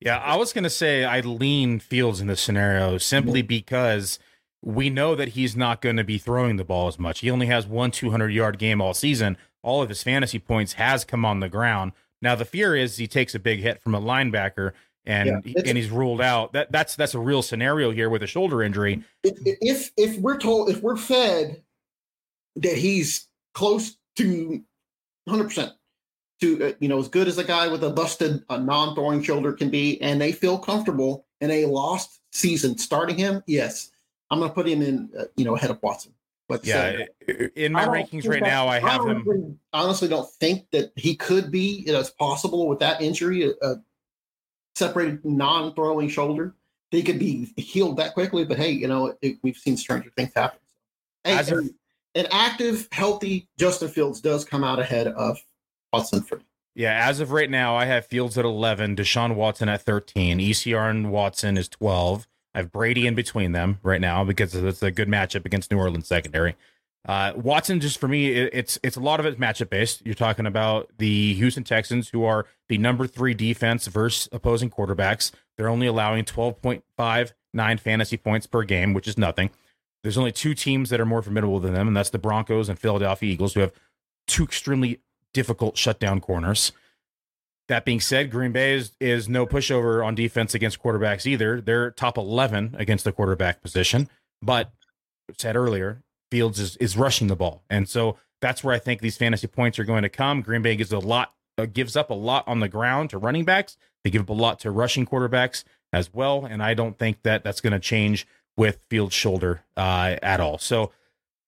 Yeah, 0.00 0.18
I 0.18 0.36
was 0.36 0.52
going 0.52 0.64
to 0.64 0.70
say 0.70 1.04
I 1.04 1.20
lean 1.20 1.78
Fields 1.78 2.20
in 2.20 2.26
this 2.26 2.40
scenario 2.40 2.98
simply 2.98 3.40
mm-hmm. 3.40 3.48
because 3.48 4.18
we 4.62 4.90
know 4.90 5.14
that 5.14 5.28
he's 5.28 5.56
not 5.56 5.80
going 5.80 5.96
to 5.96 6.04
be 6.04 6.18
throwing 6.18 6.56
the 6.56 6.64
ball 6.64 6.88
as 6.88 6.98
much. 6.98 7.20
He 7.20 7.30
only 7.30 7.46
has 7.46 7.66
one 7.66 7.90
200 7.90 8.28
yard 8.28 8.58
game 8.58 8.82
all 8.82 8.94
season. 8.94 9.38
All 9.62 9.82
of 9.82 9.88
his 9.88 10.02
fantasy 10.02 10.38
points 10.38 10.74
has 10.74 11.04
come 11.04 11.24
on 11.24 11.40
the 11.40 11.48
ground. 11.48 11.92
Now 12.22 12.34
the 12.34 12.44
fear 12.44 12.76
is 12.76 12.96
he 12.96 13.06
takes 13.06 13.34
a 13.34 13.38
big 13.38 13.60
hit 13.60 13.80
from 13.82 13.94
a 13.94 14.00
linebacker 14.00 14.72
and 15.06 15.42
yeah, 15.44 15.62
and 15.64 15.76
he's 15.76 15.90
ruled 15.90 16.20
out. 16.20 16.52
That 16.52 16.70
that's 16.70 16.94
that's 16.96 17.14
a 17.14 17.18
real 17.18 17.42
scenario 17.42 17.90
here 17.90 18.10
with 18.10 18.22
a 18.22 18.26
shoulder 18.26 18.62
injury. 18.62 19.02
If 19.24 19.90
if 19.96 20.18
we're 20.18 20.38
told 20.38 20.70
if 20.70 20.82
we're 20.82 20.96
fed 20.96 21.62
that 22.56 22.76
he's 22.76 23.28
close 23.54 23.96
to 24.16 24.62
100 25.24 25.44
percent 25.44 25.72
to 26.40 26.64
uh, 26.64 26.72
you 26.80 26.88
know 26.88 26.98
as 26.98 27.08
good 27.08 27.28
as 27.28 27.38
a 27.38 27.44
guy 27.44 27.68
with 27.68 27.82
a 27.84 27.90
busted 27.90 28.44
a 28.50 28.58
non-throwing 28.58 29.22
shoulder 29.22 29.52
can 29.52 29.70
be, 29.70 30.00
and 30.02 30.20
they 30.20 30.32
feel 30.32 30.58
comfortable 30.58 31.26
in 31.40 31.50
a 31.50 31.66
lost 31.66 32.20
season 32.32 32.76
starting 32.76 33.16
him, 33.16 33.42
yes, 33.46 33.90
I'm 34.30 34.38
going 34.38 34.50
to 34.50 34.54
put 34.54 34.68
him 34.68 34.82
in 34.82 35.10
uh, 35.18 35.24
you 35.36 35.44
know 35.44 35.56
ahead 35.56 35.70
of 35.70 35.82
Watson. 35.82 36.12
But 36.50 36.66
yeah, 36.66 37.04
uh, 37.28 37.46
in 37.54 37.72
my 37.72 37.86
rankings 37.86 38.28
right 38.28 38.42
now, 38.42 38.66
I 38.66 38.80
have 38.80 39.06
I 39.06 39.12
him. 39.12 39.56
Honestly, 39.72 40.08
don't 40.08 40.28
think 40.28 40.68
that 40.72 40.90
he 40.96 41.14
could 41.14 41.52
be. 41.52 41.84
You 41.86 41.92
know, 41.92 42.00
it's 42.00 42.10
possible 42.10 42.66
with 42.66 42.80
that 42.80 43.00
injury. 43.00 43.48
a 43.62 43.76
separated 44.74 45.24
non-throwing 45.24 46.08
shoulder. 46.08 46.56
He 46.90 47.04
could 47.04 47.20
be 47.20 47.52
healed 47.56 47.98
that 47.98 48.14
quickly, 48.14 48.44
but 48.44 48.56
hey, 48.56 48.72
you 48.72 48.88
know 48.88 49.14
it, 49.22 49.38
we've 49.44 49.56
seen 49.56 49.76
stranger 49.76 50.10
things 50.16 50.32
happen. 50.34 50.58
Hey, 51.22 51.38
As 51.38 51.52
an, 51.52 51.72
an 52.16 52.26
active, 52.32 52.88
healthy 52.90 53.46
Justin 53.56 53.88
Fields 53.88 54.20
does 54.20 54.44
come 54.44 54.64
out 54.64 54.80
ahead 54.80 55.06
of 55.06 55.38
Watson 55.92 56.22
for 56.22 56.38
me. 56.38 56.44
Yeah, 56.74 57.06
as 57.08 57.20
of 57.20 57.30
right 57.30 57.48
now, 57.50 57.76
I 57.76 57.84
have 57.84 58.06
Fields 58.06 58.36
at 58.38 58.44
11, 58.44 58.96
Deshaun 58.96 59.36
Watson 59.36 59.68
at 59.68 59.82
13, 59.82 60.40
ECR 60.40 60.90
and 60.90 61.12
Watson 61.12 61.56
is 61.56 61.68
12. 61.68 62.26
I 62.54 62.58
have 62.58 62.72
Brady 62.72 63.06
in 63.06 63.14
between 63.14 63.52
them 63.52 63.78
right 63.82 64.00
now 64.00 64.24
because 64.24 64.54
it's 64.54 64.82
a 64.82 64.90
good 64.90 65.08
matchup 65.08 65.44
against 65.44 65.70
New 65.70 65.78
Orleans 65.78 66.08
secondary. 66.08 66.56
Uh, 67.06 67.32
Watson, 67.34 67.80
just 67.80 67.98
for 67.98 68.08
me, 68.08 68.32
it, 68.32 68.50
it's 68.52 68.78
it's 68.82 68.96
a 68.96 69.00
lot 69.00 69.20
of 69.20 69.26
it 69.26 69.40
matchup 69.40 69.70
based. 69.70 70.04
You're 70.04 70.14
talking 70.14 70.46
about 70.46 70.90
the 70.98 71.32
Houston 71.34 71.64
Texans, 71.64 72.10
who 72.10 72.24
are 72.24 72.46
the 72.68 72.76
number 72.76 73.06
three 73.06 73.32
defense 73.32 73.86
versus 73.86 74.28
opposing 74.32 74.70
quarterbacks. 74.70 75.30
They're 75.56 75.68
only 75.68 75.86
allowing 75.86 76.24
12.59 76.24 77.80
fantasy 77.80 78.16
points 78.16 78.46
per 78.46 78.64
game, 78.64 78.92
which 78.92 79.08
is 79.08 79.16
nothing. 79.16 79.50
There's 80.02 80.18
only 80.18 80.32
two 80.32 80.54
teams 80.54 80.90
that 80.90 81.00
are 81.00 81.06
more 81.06 81.22
formidable 81.22 81.60
than 81.60 81.74
them, 81.74 81.88
and 81.88 81.96
that's 81.96 82.10
the 82.10 82.18
Broncos 82.18 82.68
and 82.68 82.78
Philadelphia 82.78 83.32
Eagles, 83.32 83.54
who 83.54 83.60
have 83.60 83.72
two 84.26 84.44
extremely 84.44 85.00
difficult 85.32 85.76
shutdown 85.76 86.20
corners. 86.20 86.72
That 87.70 87.84
being 87.84 88.00
said, 88.00 88.32
Green 88.32 88.50
Bay 88.50 88.74
is, 88.74 88.90
is 88.98 89.28
no 89.28 89.46
pushover 89.46 90.04
on 90.04 90.16
defense 90.16 90.56
against 90.56 90.82
quarterbacks 90.82 91.24
either. 91.24 91.60
They're 91.60 91.92
top 91.92 92.18
11 92.18 92.74
against 92.76 93.04
the 93.04 93.12
quarterback 93.12 93.62
position. 93.62 94.08
But 94.42 94.72
said 95.38 95.54
earlier, 95.54 96.02
Fields 96.32 96.58
is, 96.58 96.76
is 96.78 96.96
rushing 96.96 97.28
the 97.28 97.36
ball. 97.36 97.62
And 97.70 97.88
so 97.88 98.16
that's 98.40 98.64
where 98.64 98.74
I 98.74 98.80
think 98.80 99.00
these 99.00 99.16
fantasy 99.16 99.46
points 99.46 99.78
are 99.78 99.84
going 99.84 100.02
to 100.02 100.08
come. 100.08 100.42
Green 100.42 100.62
Bay 100.62 100.74
gives 100.74 100.90
a 100.90 100.98
lot, 100.98 101.32
uh, 101.58 101.66
gives 101.66 101.94
up 101.94 102.10
a 102.10 102.14
lot 102.14 102.42
on 102.48 102.58
the 102.58 102.68
ground 102.68 103.10
to 103.10 103.18
running 103.18 103.44
backs. 103.44 103.76
They 104.02 104.10
give 104.10 104.22
up 104.22 104.30
a 104.30 104.32
lot 104.32 104.58
to 104.60 104.72
rushing 104.72 105.06
quarterbacks 105.06 105.62
as 105.92 106.12
well. 106.12 106.44
And 106.44 106.64
I 106.64 106.74
don't 106.74 106.98
think 106.98 107.22
that 107.22 107.44
that's 107.44 107.60
going 107.60 107.72
to 107.72 107.78
change 107.78 108.26
with 108.56 108.80
Fields' 108.90 109.14
shoulder 109.14 109.62
uh, 109.76 110.16
at 110.24 110.40
all. 110.40 110.58
So 110.58 110.90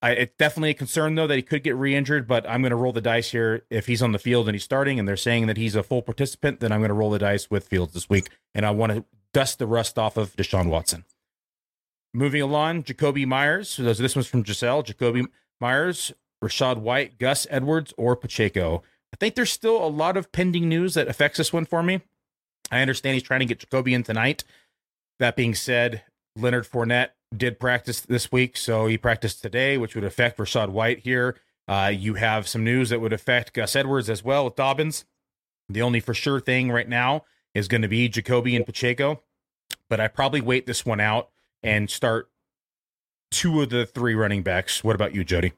I, 0.02 0.10
it's 0.12 0.34
definitely 0.36 0.70
a 0.70 0.74
concern, 0.74 1.14
though, 1.14 1.28
that 1.28 1.36
he 1.36 1.42
could 1.42 1.62
get 1.62 1.76
re 1.76 1.94
injured, 1.94 2.26
but 2.26 2.44
I'm 2.48 2.60
going 2.60 2.70
to 2.70 2.76
roll 2.76 2.92
the 2.92 3.00
dice 3.00 3.30
here. 3.30 3.64
If 3.70 3.86
he's 3.86 4.02
on 4.02 4.10
the 4.10 4.18
field 4.18 4.48
and 4.48 4.54
he's 4.54 4.64
starting 4.64 4.98
and 4.98 5.06
they're 5.06 5.16
saying 5.16 5.46
that 5.46 5.56
he's 5.56 5.76
a 5.76 5.84
full 5.84 6.02
participant, 6.02 6.58
then 6.58 6.72
I'm 6.72 6.80
going 6.80 6.88
to 6.88 6.94
roll 6.94 7.10
the 7.10 7.20
dice 7.20 7.48
with 7.50 7.68
Fields 7.68 7.94
this 7.94 8.10
week. 8.10 8.28
And 8.52 8.66
I 8.66 8.72
want 8.72 8.92
to 8.92 9.04
dust 9.32 9.60
the 9.60 9.66
rust 9.66 9.98
off 9.98 10.16
of 10.16 10.34
Deshaun 10.34 10.68
Watson. 10.68 11.04
Moving 12.12 12.42
along, 12.42 12.82
Jakobi 12.82 13.24
Meyers. 13.24 13.70
So 13.70 13.92
this 13.94 14.16
one's 14.16 14.26
from 14.26 14.44
Giselle. 14.44 14.82
Jakobi 14.82 15.24
Meyers, 15.60 16.12
Rachaad 16.42 16.78
White, 16.78 17.18
Gus 17.18 17.46
Edwards, 17.48 17.94
or 17.96 18.16
Pacheco. 18.16 18.82
I 19.14 19.16
think 19.18 19.36
there's 19.36 19.52
still 19.52 19.82
a 19.84 19.86
lot 19.86 20.16
of 20.16 20.32
pending 20.32 20.68
news 20.68 20.94
that 20.94 21.06
affects 21.06 21.38
this 21.38 21.52
one 21.52 21.64
for 21.64 21.82
me. 21.82 22.00
I 22.72 22.82
understand 22.82 23.14
he's 23.14 23.22
trying 23.22 23.40
to 23.40 23.46
get 23.46 23.60
Jakobi 23.60 23.92
in 23.92 24.02
tonight. 24.02 24.42
That 25.20 25.36
being 25.36 25.54
said, 25.54 26.02
Leonard 26.36 26.66
Fournette 26.66 27.10
did 27.36 27.58
practice 27.58 28.00
this 28.00 28.30
week, 28.30 28.56
so 28.56 28.86
he 28.86 28.98
practiced 28.98 29.42
today, 29.42 29.78
which 29.78 29.94
would 29.94 30.04
affect 30.04 30.38
Rachaad 30.38 30.68
White 30.70 31.00
here. 31.00 31.36
Uh, 31.68 31.92
you 31.94 32.14
have 32.14 32.48
some 32.48 32.64
news 32.64 32.90
that 32.90 33.00
would 33.00 33.12
affect 33.12 33.54
Gus 33.54 33.76
Edwards 33.76 34.10
as 34.10 34.24
well 34.24 34.44
with 34.44 34.56
Dobbins. 34.56 35.04
The 35.68 35.82
only 35.82 36.00
for 36.00 36.14
sure 36.14 36.40
thing 36.40 36.70
right 36.70 36.88
now 36.88 37.24
is 37.54 37.68
going 37.68 37.82
to 37.82 37.88
be 37.88 38.08
Jakobi 38.08 38.56
and 38.56 38.66
Pacheco, 38.66 39.22
but 39.88 40.00
I 40.00 40.08
probably 40.08 40.40
wait 40.40 40.66
this 40.66 40.84
one 40.84 41.00
out 41.00 41.30
and 41.62 41.88
start 41.88 42.28
two 43.30 43.62
of 43.62 43.70
the 43.70 43.86
three 43.86 44.14
running 44.14 44.42
backs. 44.42 44.82
What 44.82 44.94
about 44.94 45.14
you, 45.14 45.24
Jody? 45.24 45.52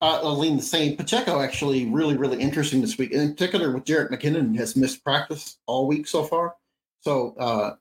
Uh, 0.00 0.20
I'll 0.22 0.36
lean 0.36 0.56
the 0.56 0.62
same. 0.62 0.96
Pacheco 0.96 1.40
actually 1.40 1.86
really, 1.86 2.16
really 2.16 2.40
interesting 2.40 2.80
this 2.80 2.98
week. 2.98 3.12
In 3.12 3.30
particular, 3.30 3.72
with 3.72 3.84
Jerick 3.84 4.10
McKinnon 4.10 4.56
has 4.56 4.76
missed 4.76 5.02
practice 5.04 5.58
all 5.66 5.86
week 5.86 6.06
so 6.06 6.24
far. 6.24 6.56
So, 7.00 7.34
uh, 7.38 7.76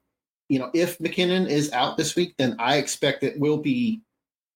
you 0.51 0.59
know, 0.59 0.69
if 0.73 0.99
McKinnon 0.99 1.47
is 1.47 1.71
out 1.71 1.95
this 1.95 2.13
week, 2.17 2.35
then 2.37 2.57
I 2.59 2.75
expect 2.75 3.23
it 3.23 3.39
will 3.39 3.57
be 3.57 4.01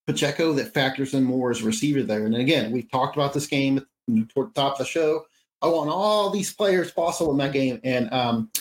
Pacheco 0.08 0.52
that 0.52 0.74
factors 0.74 1.14
in 1.14 1.24
more 1.24 1.52
as 1.52 1.64
receiver 1.64 2.04
there. 2.04 2.26
And 2.26 2.36
again, 2.36 2.74
we've 2.74 2.92
talked 2.92 3.16
about 3.16 3.34
this 3.34 3.48
game 3.48 3.78
toward 4.34 4.50
the 4.50 4.62
top 4.62 4.74
of 4.74 4.80
the 4.80 4.86
show. 4.86 5.26
I 5.62 5.68
want 5.68 5.90
all 5.90 6.30
these 6.30 6.54
players 6.54 6.92
possible 6.92 7.32
in 7.32 7.38
that 7.38 7.54
game, 7.54 7.80
and 7.86 8.12
um, 8.12 8.52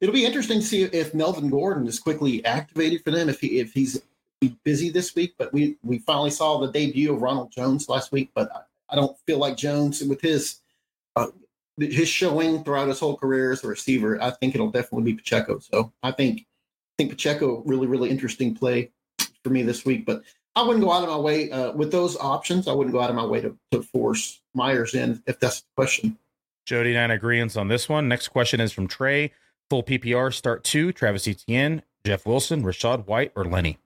it'll 0.00 0.14
be 0.14 0.24
interesting 0.24 0.60
to 0.60 0.64
see 0.64 0.84
if 0.84 1.14
Melvin 1.14 1.50
Gordon 1.50 1.88
is 1.88 1.98
quickly 1.98 2.44
activated 2.44 3.02
for 3.02 3.10
them 3.10 3.28
if 3.28 3.40
he 3.40 3.58
if 3.58 3.72
he's 3.72 4.00
busy 4.62 4.88
this 4.88 5.16
week. 5.16 5.34
But 5.36 5.52
we 5.52 5.78
we 5.82 5.98
finally 5.98 6.30
saw 6.30 6.58
the 6.58 6.70
debut 6.70 7.12
of 7.12 7.20
Ronald 7.20 7.50
Jones 7.50 7.88
last 7.88 8.12
week, 8.12 8.30
but 8.36 8.52
I, 8.54 8.60
I 8.90 8.94
don't 8.94 9.18
feel 9.26 9.38
like 9.38 9.56
Jones 9.56 10.00
with 10.04 10.20
his 10.20 10.60
uh, 11.16 11.26
his 11.76 12.08
showing 12.08 12.62
throughout 12.62 12.86
his 12.86 13.00
whole 13.00 13.16
career 13.16 13.50
as 13.50 13.64
a 13.64 13.66
receiver. 13.66 14.22
I 14.22 14.30
think 14.30 14.54
it'll 14.54 14.70
definitely 14.70 15.12
be 15.12 15.18
Pacheco. 15.18 15.58
So 15.58 15.92
I 16.04 16.12
think 16.12 16.46
think 16.98 17.10
Pacheco 17.10 17.62
really 17.64 17.86
really 17.86 18.10
interesting 18.10 18.54
play 18.54 18.90
for 19.42 19.50
me 19.50 19.62
this 19.62 19.84
week, 19.84 20.04
but 20.04 20.22
I 20.56 20.62
wouldn't 20.62 20.84
go 20.84 20.92
out 20.92 21.04
of 21.04 21.08
my 21.08 21.16
way 21.16 21.50
uh, 21.50 21.72
with 21.72 21.92
those 21.92 22.16
options. 22.16 22.66
I 22.66 22.72
wouldn't 22.72 22.92
go 22.92 23.00
out 23.00 23.10
of 23.10 23.16
my 23.16 23.24
way 23.24 23.40
to, 23.40 23.56
to 23.70 23.82
force 23.82 24.40
Meyers 24.54 24.94
in 24.94 25.22
if 25.26 25.38
that's 25.38 25.60
the 25.60 25.66
question. 25.76 26.18
Jody 26.66 26.94
and 26.94 27.12
I 27.12 27.16
agreeance 27.16 27.58
on 27.58 27.68
this 27.68 27.88
one. 27.88 28.08
Next 28.08 28.28
question 28.28 28.60
is 28.60 28.72
from 28.72 28.88
Trey. 28.88 29.32
Full 29.70 29.84
PPR 29.84 30.34
start 30.34 30.64
two: 30.64 30.92
Travis 30.92 31.28
Etienne, 31.28 31.82
Jeff 32.04 32.26
Wilson, 32.26 32.62
Rachaad 32.62 33.06
White, 33.06 33.32
or 33.36 33.44
Lenny. 33.44 33.78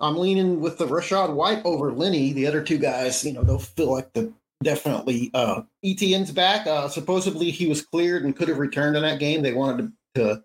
I'm 0.00 0.16
leaning 0.16 0.60
with 0.60 0.76
the 0.76 0.86
Rachaad 0.86 1.32
White 1.32 1.62
over 1.64 1.92
Lenny. 1.92 2.32
The 2.32 2.46
other 2.46 2.62
two 2.62 2.78
guys, 2.78 3.24
you 3.24 3.32
know, 3.32 3.42
they'll 3.42 3.58
feel 3.58 3.92
like 3.92 4.12
the 4.12 4.32
definitely 4.62 5.30
uh 5.32 5.62
Etienne's 5.84 6.32
back. 6.32 6.66
Uh 6.66 6.88
supposedly 6.88 7.50
he 7.50 7.66
was 7.66 7.82
cleared 7.82 8.24
and 8.24 8.34
could 8.34 8.48
have 8.48 8.58
returned 8.58 8.96
in 8.96 9.02
that 9.02 9.20
game. 9.20 9.42
They 9.42 9.52
wanted 9.52 9.92
to, 10.14 10.20
to 10.20 10.44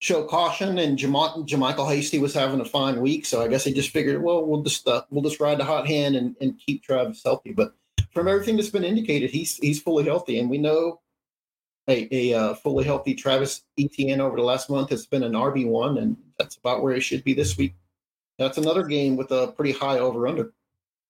show 0.00 0.24
caution 0.24 0.78
and 0.78 0.98
Jam- 0.98 1.12
JaMycal 1.12 1.88
Hasty 1.88 2.18
was 2.18 2.34
having 2.34 2.60
a 2.60 2.64
fine 2.64 3.00
week. 3.00 3.26
So 3.26 3.42
I 3.42 3.48
guess 3.48 3.64
they 3.64 3.72
just 3.72 3.90
figured, 3.90 4.22
well, 4.22 4.44
we'll 4.44 4.62
just 4.62 4.88
uh, 4.88 5.02
we'll 5.10 5.22
just 5.22 5.40
ride 5.40 5.58
the 5.58 5.64
hot 5.64 5.86
hand 5.86 6.16
and, 6.16 6.34
and 6.40 6.58
keep 6.58 6.82
Travis 6.82 7.22
healthy. 7.22 7.52
But 7.52 7.74
from 8.12 8.26
everything 8.26 8.56
that's 8.56 8.70
been 8.70 8.84
indicated, 8.84 9.30
he's 9.30 9.56
he's 9.58 9.80
fully 9.80 10.04
healthy. 10.04 10.40
And 10.40 10.50
we 10.50 10.58
know 10.58 11.00
a, 11.88 12.08
a 12.10 12.34
uh, 12.34 12.54
fully 12.54 12.84
healthy 12.84 13.14
Travis 13.14 13.62
Etienne 13.78 14.20
over 14.20 14.36
the 14.36 14.42
last 14.42 14.70
month 14.70 14.90
has 14.90 15.06
been 15.06 15.22
an 15.22 15.32
RB 15.32 15.66
one, 15.66 15.98
and 15.98 16.16
that's 16.38 16.56
about 16.56 16.82
where 16.82 16.94
he 16.94 17.00
should 17.00 17.22
be 17.22 17.34
this 17.34 17.56
week. 17.56 17.74
That's 18.38 18.58
another 18.58 18.84
game 18.84 19.16
with 19.16 19.30
a 19.32 19.48
pretty 19.48 19.72
high 19.72 19.98
over 19.98 20.26
under. 20.26 20.52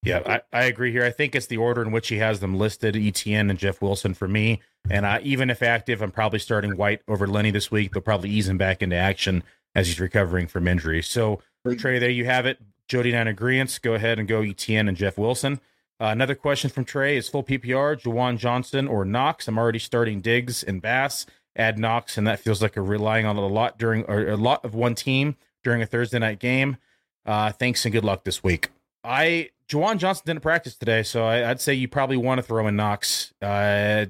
Yeah, 0.03 0.22
I, 0.24 0.61
I 0.61 0.64
agree 0.64 0.92
here. 0.92 1.05
I 1.05 1.11
think 1.11 1.34
it's 1.34 1.46
the 1.46 1.59
order 1.59 1.82
in 1.82 1.92
which 1.92 2.09
he 2.09 2.18
has 2.18 2.40
them 2.40 2.57
listed: 2.57 2.96
Etienne 2.96 3.51
and 3.51 3.59
Jeff 3.59 3.82
Wilson 3.82 4.14
for 4.14 4.28
me. 4.28 4.61
And 4.88 5.05
uh, 5.05 5.18
even 5.22 5.51
if 5.51 5.62
active, 5.62 6.01
I'm 6.01 6.11
probably 6.11 6.38
starting 6.38 6.76
White 6.76 7.03
over 7.07 7.26
Lenny 7.26 7.51
this 7.51 7.70
week. 7.70 7.92
They'll 7.92 8.03
probably 8.03 8.30
ease 8.30 8.48
him 8.48 8.57
back 8.57 8.82
into 8.82 8.96
action 8.96 9.42
as 9.74 9.88
he's 9.88 10.01
recovering 10.01 10.46
from 10.46 10.66
injury. 10.66 11.03
So, 11.03 11.42
Trey, 11.76 11.98
there 11.98 12.09
you 12.09 12.24
have 12.24 12.46
it. 12.46 12.59
Jody 12.88 13.14
and 13.14 13.28
agreements. 13.28 13.78
Go 13.78 13.94
ahead 13.94 14.18
and 14.18 14.26
go 14.26 14.40
Etienne 14.40 14.88
and 14.88 14.96
Jeff 14.96 15.18
Wilson. 15.18 15.61
Uh, 16.01 16.07
another 16.07 16.34
question 16.34 16.70
from 16.70 16.86
Trey 16.86 17.16
is 17.18 17.28
full 17.28 17.44
PPR, 17.44 18.01
Juwan 18.01 18.38
Johnson 18.38 18.88
or 18.88 19.05
Knox. 19.05 19.46
I'm 19.46 19.59
already 19.59 19.78
starting 19.78 20.20
Diggs 20.20 20.62
and 20.62 20.80
Bass. 20.80 21.26
Add 21.57 21.78
Knox, 21.78 22.16
and 22.16 22.26
that 22.26 22.40
feels 22.40 22.62
like 22.62 22.76
a 22.76 22.80
relying 22.80 23.26
on 23.26 23.36
a 23.36 23.46
lot 23.46 23.78
during 23.78 24.05
or 24.05 24.28
a 24.28 24.36
lot 24.36 24.64
of 24.64 24.74
one 24.74 24.94
team 24.94 25.36
during 25.62 25.82
a 25.82 25.86
Thursday 25.86 26.18
night 26.18 26.38
game. 26.38 26.78
Uh, 27.26 27.53
thanks 27.53 27.84
and 27.84 27.92
good 27.92 28.05
luck 28.05 28.24
this 28.24 28.42
week. 28.42 28.70
I 29.05 29.51
Juwan 29.71 29.99
Johnson 29.99 30.25
didn't 30.27 30.43
practice 30.43 30.77
today, 30.77 31.05
so 31.05 31.25
I, 31.25 31.47
would 31.47 31.61
say 31.61 31.75
you 31.75 31.87
probably 31.87 32.16
want 32.16 32.39
to 32.39 32.43
throw 32.43 32.66
in 32.66 32.75
Knox. 32.75 33.33
Uh, 33.41 34.07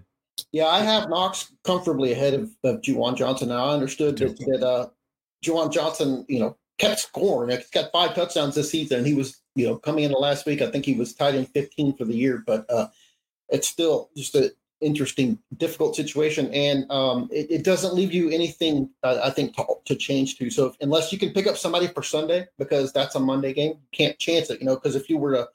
yeah, 0.53 0.67
I 0.67 0.81
have 0.81 1.11
Knox 1.11 1.53
comfortably 1.65 2.13
ahead 2.13 2.33
of, 2.33 2.51
of 2.65 2.81
Juwan 2.81 3.15
Johnson. 3.15 3.51
Now 3.51 3.67
I 3.67 3.75
understood 3.75 4.17
that, 4.19 4.39
that 4.39 4.67
uh, 4.67 4.89
Juwan 5.45 5.71
Johnson, 5.71 6.25
you 6.29 6.41
know, 6.41 6.57
kept 6.79 7.01
scoring. 7.01 7.55
He's 7.55 7.69
got 7.69 7.93
five 7.93 8.15
touchdowns 8.15 8.55
this 8.55 8.71
season. 8.71 9.05
He 9.05 9.13
was, 9.13 9.39
you 9.55 9.67
know, 9.67 9.77
coming 9.77 10.05
into 10.05 10.17
last 10.17 10.47
week. 10.47 10.63
I 10.63 10.71
think 10.71 10.87
he 10.87 10.95
was 10.95 11.15
tied 11.15 11.35
in 11.35 11.45
15 11.45 11.97
for 11.99 12.07
the 12.07 12.17
year, 12.17 12.43
but 12.47 12.65
uh, 12.71 12.89
it's 13.51 13.69
still 13.69 14.09
just 14.17 14.35
an 14.35 14.51
interesting, 14.81 15.39
difficult 15.57 15.97
situation, 15.97 16.53
and 16.53 16.91
um, 16.91 17.29
it, 17.33 17.51
it, 17.51 17.65
doesn't 17.65 17.95
leave 17.95 18.13
you 18.13 18.31
anything. 18.31 18.91
Uh, 19.03 19.21
I 19.23 19.31
think 19.31 19.55
to, 19.57 19.65
to 19.85 19.95
change 19.95 20.39
to. 20.39 20.51
So 20.51 20.67
if, 20.67 20.77
unless 20.81 21.13
you 21.13 21.19
can 21.19 21.31
pick 21.31 21.47
up 21.47 21.57
somebody 21.57 21.87
for 21.87 22.03
Sunday 22.03 22.47
because 22.59 22.93
that's 22.93 23.15
a 23.15 23.21
Monday 23.21 23.53
game, 23.53 23.73
you 23.73 23.89
can't 23.93 24.19
chance 24.19 24.51
it. 24.51 24.61
You 24.61 24.67
know, 24.67 24.75
because 24.75 24.97
if 24.97 25.09
you 25.09 25.19
were 25.19 25.33
to 25.33 25.49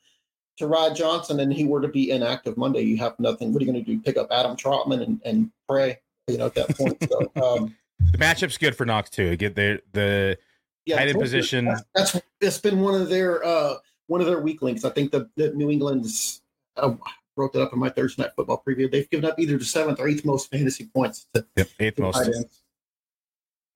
to 0.57 0.67
Rod 0.67 0.95
Johnson 0.95 1.39
and 1.39 1.51
he 1.51 1.65
were 1.65 1.82
to 1.82 1.88
be 1.88 2.11
inactive 2.11 2.57
Monday, 2.57 2.82
you 2.82 2.97
have 2.97 3.19
nothing. 3.19 3.51
What 3.51 3.61
are 3.61 3.65
you 3.65 3.71
going 3.71 3.84
to 3.84 3.91
do? 3.91 4.01
Pick 4.01 4.17
up 4.17 4.28
Adam 4.32 4.55
Trautman 4.55 5.03
and, 5.03 5.21
and 5.26 5.51
pray, 5.67 5.99
you 6.28 6.38
know, 6.38 6.45
at 6.45 6.55
that 6.55 6.78
point. 6.78 6.97
So 7.09 7.32
um, 7.59 7.76
the 8.11 8.17
matchup's 8.17 8.57
good 8.57 8.76
for 8.76 8.86
Knox 8.86 9.09
too. 9.09 9.36
Get 9.36 9.55
the 9.55 9.82
the 9.91 10.38
yeah, 10.86 10.97
tight 10.97 11.09
end 11.09 11.19
position. 11.19 11.65
That's, 11.65 11.84
that's 11.93 12.21
it's 12.41 12.57
been 12.59 12.80
one 12.80 12.99
of 12.99 13.09
their 13.09 13.43
uh 13.43 13.76
one 14.07 14.21
of 14.21 14.28
their 14.28 14.39
weak 14.39 14.61
links. 14.61 14.86
I 14.86 14.89
think 14.91 15.11
the, 15.11 15.30
the 15.36 15.51
New 15.53 15.71
England's 15.71 16.41
uh, 16.78 16.93
wrote 17.36 17.53
that 17.53 17.61
up 17.61 17.73
in 17.73 17.79
my 17.79 17.89
Thursday 17.89 18.23
night 18.23 18.31
football 18.36 18.63
preview. 18.67 18.89
They've 18.89 19.09
given 19.09 19.25
up 19.25 19.39
either 19.39 19.57
the 19.57 19.65
seventh 19.65 19.99
or 19.99 20.07
eighth 20.07 20.25
most 20.25 20.51
fantasy 20.51 20.86
points. 20.93 21.27
To, 21.33 21.45
yep, 21.55 21.67
eighth 21.79 21.99
most. 21.99 22.29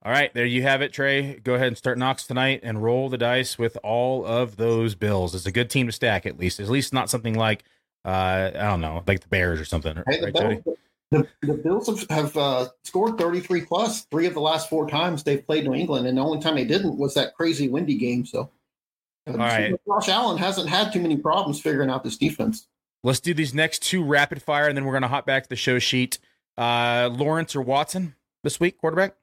All 0.01 0.13
right, 0.13 0.33
there 0.33 0.45
you 0.45 0.61
have 0.61 0.81
it, 0.81 0.93
Trey. 0.93 1.39
Go 1.43 1.55
ahead 1.55 1.67
and 1.67 1.77
start 1.77 1.97
Knox 1.97 2.25
tonight 2.25 2.61
and 2.63 2.81
roll 2.81 3.09
the 3.09 3.17
dice 3.17 3.57
with 3.57 3.77
all 3.83 4.25
of 4.25 4.55
those 4.55 4.95
Bills. 4.95 5.35
It's 5.35 5.45
a 5.45 5.51
good 5.51 5.69
team 5.69 5.87
to 5.87 5.91
stack, 5.91 6.25
at 6.25 6.39
least. 6.39 6.61
At 6.61 6.69
least 6.69 6.93
not 6.93 7.09
something 7.09 7.33
like 7.33 7.65
uh, 8.05 8.51
I 8.55 8.67
don't 8.67 8.81
know, 8.81 9.03
like 9.07 9.21
the 9.21 9.27
Bears 9.27 9.59
or 9.59 9.65
something. 9.65 9.95
Hey, 10.07 10.21
right, 10.21 10.33
the, 10.33 10.41
Bills, 10.41 10.77
the, 11.11 11.27
the, 11.41 11.53
Bills 11.55 11.87
have, 11.87 12.09
have 12.09 12.37
uh, 12.37 12.67
scored 12.85 13.17
33 13.17 13.65
plus 13.65 14.05
three 14.05 14.25
of 14.25 14.33
the 14.33 14.41
last 14.41 14.69
four 14.69 14.89
times 14.89 15.23
they've 15.23 15.45
played 15.45 15.65
New 15.65 15.73
England, 15.73 16.07
and 16.07 16.17
the 16.17 16.21
only 16.21 16.39
time 16.39 16.55
they 16.55 16.65
didn't 16.65 16.97
was 16.97 17.13
that 17.15 17.35
crazy 17.35 17.67
windy 17.67 17.97
game. 17.97 18.25
So, 18.25 18.49
all 19.27 19.35
right, 19.35 19.75
Josh 19.85 20.07
Allen 20.07 20.37
hasn't 20.37 20.69
had 20.69 20.93
too 20.93 21.01
many 21.01 21.17
problems 21.17 21.59
figuring 21.59 21.89
out 21.89 22.03
this 22.03 22.17
defense. 22.17 22.67
Let's 23.03 23.19
do 23.19 23.33
these 23.33 23.53
next 23.53 23.83
two 23.83 24.03
rapid 24.03 24.41
fire, 24.41 24.67
and 24.67 24.75
then 24.75 24.85
we're 24.85 24.93
going 24.93 25.03
to 25.03 25.07
hop 25.07 25.25
back 25.25 25.43
to 25.43 25.49
the 25.49 25.55
show 25.55 25.79
sheet. 25.79 26.19
Uh, 26.57 27.09
Lawrence 27.13 27.55
or 27.55 27.61
Watson 27.61 28.15
this 28.43 28.59
week, 28.59 28.77
quarterback? 28.77 29.15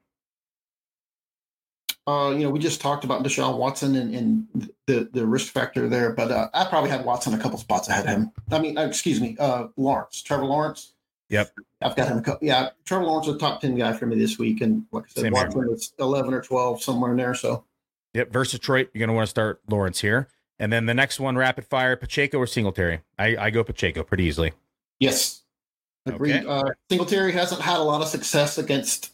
Uh, 2.09 2.31
you 2.31 2.45
know, 2.45 2.51
we 2.51 2.61
just 2.61 2.81
talked 2.81 3.05
about 3.05 3.25
Deshaun 3.25 3.59
Watson 3.59 3.97
and, 3.97 4.15
and 4.15 4.71
the 4.87 5.09
the 5.13 5.27
risk 5.27 5.53
factor 5.53 5.89
there, 5.89 6.13
but 6.13 6.31
uh, 6.31 6.49
I 6.55 6.65
probably 6.67 6.89
had 6.89 7.05
Watson 7.05 7.35
a 7.35 7.39
couple 7.39 7.59
spots 7.59 7.89
ahead 7.89 8.05
of 8.05 8.11
him. 8.11 8.33
I 8.51 8.61
mean, 8.61 8.79
uh, 8.79 8.83
excuse 8.83 9.21
me, 9.21 9.37
uh, 9.41 9.67
Lawrence, 9.77 10.23
Trevor 10.23 10.45
Lawrence. 10.45 10.93
Yep, 11.31 11.51
I've 11.83 11.97
got 11.97 12.07
him. 12.07 12.19
A 12.19 12.23
couple, 12.23 12.47
yeah, 12.47 12.71
Trevor 12.85 13.05
Lawrence 13.05 13.27
is 13.27 13.35
a 13.35 13.39
top 13.39 13.61
ten 13.61 13.75
guy 13.75 13.93
for 13.93 14.07
me 14.07 14.17
this 14.17 14.39
week, 14.39 14.61
and 14.61 14.87
like 14.93 15.05
I 15.05 15.09
said, 15.09 15.23
Same 15.23 15.33
Watson 15.33 15.65
here. 15.65 15.75
is 15.75 15.93
eleven 15.99 16.33
or 16.33 16.43
twelve 16.43 16.81
somewhere 16.81 17.11
in 17.11 17.17
there. 17.17 17.35
So, 17.35 17.65
yep, 18.15 18.33
versus 18.33 18.61
Detroit, 18.61 18.91
you're 18.95 19.01
going 19.01 19.09
to 19.09 19.15
want 19.15 19.27
to 19.27 19.31
start 19.31 19.61
Lawrence 19.69 20.01
here, 20.01 20.29
and 20.59 20.73
then 20.73 20.87
the 20.87 20.95
next 20.95 21.21
one, 21.21 21.37
rapid 21.37 21.65
fire, 21.65 21.97
Pacheco 21.97 22.39
or 22.39 22.47
Singletary. 22.47 23.01
I, 23.19 23.37
I 23.37 23.51
go 23.51 23.63
Pacheco 23.63 24.03
pretty 24.03 24.25
easily. 24.25 24.53
Yes, 24.99 25.43
agreed. 26.07 26.37
Okay. 26.37 26.47
Uh, 26.47 26.71
Singletary 26.91 27.33
hasn't 27.33 27.61
had 27.61 27.79
a 27.79 27.83
lot 27.83 28.01
of 28.01 28.09
success 28.09 28.59
against 28.59 29.13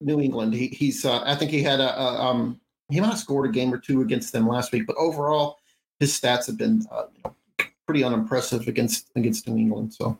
New 0.00 0.20
England. 0.20 0.54
He, 0.54 0.68
he's 0.68 1.04
uh, 1.04 1.22
I 1.24 1.36
think 1.36 1.50
he 1.50 1.62
had 1.62 1.80
a, 1.80 1.98
a, 1.98 2.22
um 2.22 2.60
he 2.88 3.00
might 3.00 3.08
have 3.08 3.18
scored 3.18 3.48
a 3.48 3.52
game 3.52 3.72
or 3.72 3.78
two 3.78 4.02
against 4.02 4.32
them 4.32 4.46
last 4.46 4.72
week, 4.72 4.86
but 4.86 4.96
overall 4.96 5.58
his 6.00 6.18
stats 6.18 6.46
have 6.46 6.58
been 6.58 6.84
uh, 6.90 7.04
you 7.14 7.22
know, 7.24 7.34
pretty 7.86 8.04
unimpressive 8.04 8.66
against 8.68 9.10
against 9.16 9.48
New 9.48 9.56
England. 9.56 9.94
So 9.94 10.18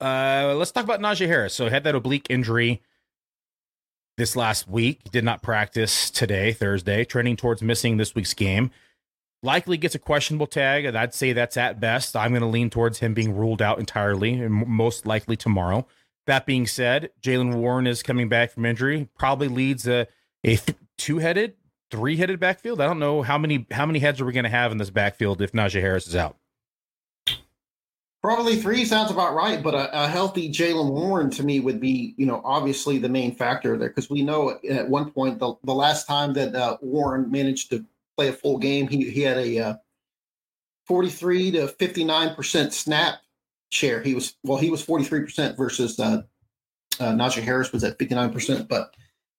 uh, 0.00 0.54
let's 0.56 0.70
talk 0.70 0.84
about 0.84 1.00
Najee 1.00 1.26
Harris. 1.26 1.54
So 1.54 1.64
he 1.64 1.70
had 1.70 1.84
that 1.84 1.94
oblique 1.94 2.26
injury 2.28 2.82
this 4.16 4.36
last 4.36 4.68
week. 4.68 5.00
He 5.04 5.10
did 5.10 5.24
not 5.24 5.42
practice 5.42 6.10
today, 6.10 6.52
Thursday, 6.52 7.04
trending 7.04 7.36
towards 7.36 7.62
missing 7.62 7.96
this 7.96 8.14
week's 8.14 8.34
game. 8.34 8.70
Likely 9.42 9.76
gets 9.76 9.94
a 9.94 10.00
questionable 10.00 10.48
tag, 10.48 10.84
and 10.84 10.98
I'd 10.98 11.14
say 11.14 11.32
that's 11.32 11.56
at 11.56 11.78
best. 11.78 12.16
I'm 12.16 12.30
going 12.30 12.42
to 12.42 12.48
lean 12.48 12.70
towards 12.70 12.98
him 12.98 13.14
being 13.14 13.36
ruled 13.36 13.62
out 13.62 13.78
entirely, 13.78 14.34
and 14.34 14.52
most 14.52 15.06
likely 15.06 15.36
tomorrow. 15.36 15.86
That 16.26 16.44
being 16.44 16.66
said, 16.66 17.10
Jaylen 17.22 17.54
Warren 17.54 17.86
is 17.86 18.02
coming 18.02 18.28
back 18.28 18.50
from 18.50 18.66
injury. 18.66 19.08
Probably 19.16 19.48
leads 19.48 19.86
a 19.86 20.08
a 20.44 20.56
th- 20.56 20.76
two 20.96 21.18
headed, 21.18 21.54
three 21.90 22.16
headed 22.16 22.40
backfield. 22.40 22.80
I 22.80 22.86
don't 22.86 22.98
know 22.98 23.22
how 23.22 23.38
many 23.38 23.66
how 23.70 23.86
many 23.86 24.00
heads 24.00 24.20
are 24.20 24.24
we 24.24 24.32
going 24.32 24.44
to 24.44 24.50
have 24.50 24.72
in 24.72 24.78
this 24.78 24.90
backfield 24.90 25.40
if 25.40 25.52
Najee 25.52 25.80
Harris 25.80 26.06
is 26.06 26.16
out. 26.16 26.36
Probably 28.20 28.56
three 28.56 28.84
sounds 28.84 29.12
about 29.12 29.34
right, 29.34 29.62
but 29.62 29.74
a, 29.74 30.04
a 30.04 30.08
healthy 30.08 30.50
Jaylen 30.50 30.90
Warren 30.90 31.30
to 31.30 31.44
me 31.44 31.60
would 31.60 31.80
be, 31.80 32.14
you 32.16 32.26
know, 32.26 32.42
obviously 32.44 32.98
the 32.98 33.08
main 33.08 33.32
factor 33.32 33.78
there 33.78 33.88
because 33.88 34.10
we 34.10 34.22
know 34.22 34.58
at 34.68 34.88
one 34.88 35.12
point 35.12 35.38
the, 35.38 35.54
the 35.62 35.74
last 35.74 36.08
time 36.08 36.32
that 36.32 36.54
uh, 36.54 36.76
Warren 36.80 37.30
managed 37.30 37.70
to 37.70 37.84
play 38.18 38.28
a 38.28 38.32
full 38.32 38.58
game, 38.58 38.88
he 38.88 39.10
he 39.10 39.22
had 39.22 39.38
a 39.38 39.58
uh, 39.58 39.74
43 40.86 41.52
to 41.52 41.68
59 41.68 42.34
percent 42.34 42.74
snap 42.74 43.20
share. 43.70 44.02
He 44.02 44.14
was 44.14 44.34
well, 44.42 44.58
he 44.58 44.70
was 44.70 44.84
43% 44.84 45.56
versus 45.56 46.00
uh, 46.00 46.22
uh, 46.98 47.12
Najee 47.12 47.42
Harris 47.42 47.72
was 47.72 47.84
at 47.84 47.98
59%. 47.98 48.68
But 48.68 48.94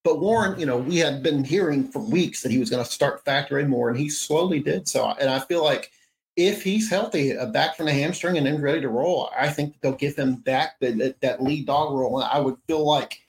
but 0.05 0.21
Warren, 0.21 0.57
you 0.57 0.65
know, 0.65 0.77
we 0.77 0.97
had 0.97 1.21
been 1.21 1.43
hearing 1.43 1.91
for 1.91 1.99
weeks 1.99 2.41
that 2.41 2.51
he 2.51 2.57
was 2.57 2.69
going 2.69 2.83
to 2.83 2.89
start 2.89 3.25
factoring 3.25 3.67
more, 3.67 3.89
and 3.89 3.99
he 3.99 4.09
slowly 4.09 4.61
did 4.61 4.87
so. 4.87 5.13
And 5.19 5.29
I 5.29 5.39
feel 5.39 5.63
like 5.63 5.91
if 6.37 6.63
he's 6.63 6.89
healthy, 6.89 7.35
uh, 7.35 7.47
back 7.47 7.75
from 7.75 7.87
the 7.87 7.93
hamstring 7.93 8.37
and 8.37 8.47
then 8.47 8.61
ready 8.61 8.79
to 8.79 8.87
roll, 8.87 9.29
I 9.37 9.49
think 9.49 9.75
they'll 9.81 9.91
give 9.91 10.15
him 10.15 10.35
back 10.35 10.79
that, 10.79 10.97
that, 10.99 11.19
that 11.19 11.43
lead 11.43 11.65
dog 11.67 11.93
role. 11.93 12.21
And 12.21 12.29
I 12.31 12.39
would 12.39 12.55
feel 12.65 12.85
like, 12.85 13.19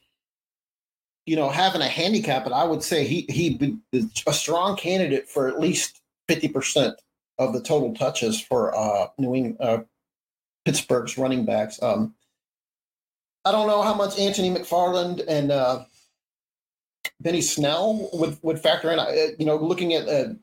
you 1.26 1.36
know, 1.36 1.48
having 1.48 1.82
a 1.82 1.88
handicap, 1.88 2.44
but 2.44 2.52
I 2.52 2.64
would 2.64 2.82
say 2.82 3.04
he 3.04 3.50
be 3.50 3.78
a 4.26 4.32
strong 4.32 4.76
candidate 4.76 5.28
for 5.28 5.48
at 5.48 5.60
least 5.60 6.00
50% 6.28 6.94
of 7.38 7.52
the 7.52 7.62
total 7.62 7.94
touches 7.94 8.40
for 8.40 8.76
uh, 8.76 9.08
New 9.18 9.34
England, 9.34 9.56
uh, 9.60 9.82
Pittsburgh's 10.64 11.16
running 11.16 11.44
backs. 11.44 11.82
Um, 11.82 12.14
I 13.44 13.52
don't 13.52 13.66
know 13.66 13.82
how 13.82 13.94
much 13.94 14.18
Anthony 14.18 14.50
McFarland 14.50 15.24
and 15.26 15.50
uh, 15.50 15.84
Benny 17.20 17.40
Snell 17.40 18.10
would, 18.12 18.38
would 18.42 18.60
factor 18.60 18.90
in. 18.90 18.98
Uh, 18.98 19.12
you 19.38 19.46
know, 19.46 19.56
looking 19.56 19.94
at 19.94 20.08
uh, 20.08 20.34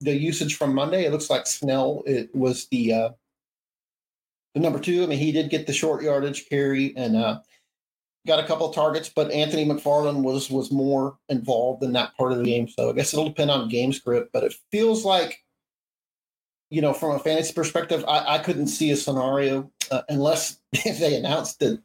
the 0.00 0.16
usage 0.16 0.56
from 0.56 0.74
Monday, 0.74 1.04
it 1.04 1.12
looks 1.12 1.28
like 1.28 1.46
Snell 1.46 2.02
it 2.06 2.34
was 2.34 2.66
the 2.68 2.92
uh, 2.92 3.10
the 4.54 4.60
number 4.60 4.78
two. 4.78 5.02
I 5.02 5.06
mean, 5.06 5.18
he 5.18 5.32
did 5.32 5.50
get 5.50 5.66
the 5.66 5.72
short 5.72 6.02
yardage 6.02 6.48
carry, 6.48 6.96
and 6.96 7.16
uh, 7.16 7.40
got 8.26 8.42
a 8.42 8.46
couple 8.46 8.68
of 8.68 8.74
targets, 8.74 9.08
but 9.08 9.30
Anthony 9.30 9.64
McFarland 9.64 10.22
was 10.22 10.50
was 10.50 10.70
more 10.70 11.18
involved 11.28 11.82
in 11.82 11.92
that 11.92 12.16
part 12.16 12.32
of 12.32 12.38
the 12.38 12.44
game. 12.44 12.68
So 12.68 12.90
I 12.90 12.92
guess 12.92 13.12
it'll 13.12 13.28
depend 13.28 13.50
on 13.50 13.68
game 13.68 13.92
script, 13.92 14.30
but 14.32 14.44
it 14.44 14.54
feels 14.70 15.04
like, 15.04 15.38
you 16.68 16.82
know, 16.82 16.92
from 16.92 17.16
a 17.16 17.18
fantasy 17.18 17.52
perspective, 17.52 18.04
I, 18.06 18.36
I 18.36 18.38
couldn't 18.38 18.68
see 18.68 18.90
a 18.90 18.96
scenario 18.96 19.70
uh, 19.90 20.02
unless 20.08 20.60
they 20.84 21.16
announced 21.16 21.60
that 21.60 21.82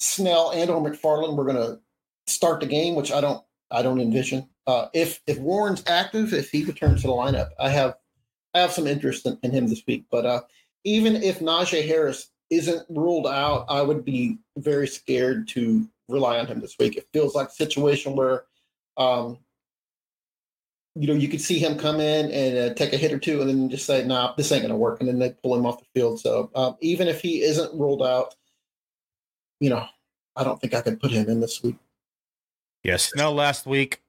Snell 0.00 0.52
and 0.52 0.70
or 0.70 0.82
McFarland 0.82 1.36
were 1.36 1.44
going 1.44 1.56
to 1.56 1.80
start 2.26 2.60
the 2.60 2.66
game, 2.66 2.94
which 2.94 3.12
I 3.12 3.20
don't 3.20 3.42
I 3.70 3.82
don't 3.82 4.00
envision. 4.00 4.48
Uh, 4.66 4.88
if 4.94 5.20
if 5.26 5.38
Warren's 5.38 5.82
active, 5.86 6.32
if 6.32 6.50
he 6.50 6.64
returns 6.64 7.02
to 7.02 7.08
the 7.08 7.12
lineup, 7.12 7.50
I 7.58 7.68
have 7.70 7.94
I 8.54 8.60
have 8.60 8.72
some 8.72 8.86
interest 8.86 9.26
in, 9.26 9.38
in 9.42 9.50
him 9.50 9.68
this 9.68 9.82
week. 9.86 10.06
But 10.10 10.24
uh, 10.24 10.40
even 10.84 11.16
if 11.16 11.40
Najee 11.40 11.86
Harris 11.86 12.30
isn't 12.50 12.86
ruled 12.88 13.26
out, 13.26 13.66
I 13.68 13.82
would 13.82 14.04
be 14.04 14.38
very 14.56 14.86
scared 14.86 15.48
to 15.48 15.88
rely 16.08 16.38
on 16.38 16.46
him 16.46 16.60
this 16.60 16.76
week. 16.78 16.96
It 16.96 17.08
feels 17.12 17.34
like 17.34 17.48
a 17.48 17.52
situation 17.52 18.16
where, 18.16 18.44
um, 18.96 19.38
you 20.94 21.06
know, 21.06 21.14
you 21.14 21.28
could 21.28 21.40
see 21.40 21.58
him 21.58 21.78
come 21.78 22.00
in 22.00 22.30
and 22.30 22.58
uh, 22.70 22.74
take 22.74 22.92
a 22.92 22.96
hit 22.96 23.12
or 23.12 23.18
two, 23.18 23.40
and 23.40 23.48
then 23.48 23.70
just 23.70 23.86
say, 23.86 24.04
"Nah, 24.04 24.34
this 24.36 24.50
ain't 24.50 24.66
to 24.66 24.74
work," 24.74 25.00
and 25.00 25.08
then 25.08 25.18
they 25.18 25.30
pull 25.30 25.54
him 25.54 25.66
off 25.66 25.78
the 25.78 25.86
field. 25.94 26.20
So 26.20 26.50
um, 26.54 26.76
even 26.80 27.06
if 27.06 27.20
he 27.20 27.42
isn't 27.42 27.78
ruled 27.78 28.02
out, 28.02 28.34
you 29.60 29.70
know, 29.70 29.86
I 30.34 30.44
don't 30.44 30.60
think 30.60 30.74
I 30.74 30.80
could 30.80 31.00
put 31.00 31.10
him 31.10 31.28
in 31.28 31.40
this 31.40 31.62
week. 31.62 31.76
Yes. 32.84 33.10
Snell 33.10 33.34
last 33.34 33.66
week 33.66 34.00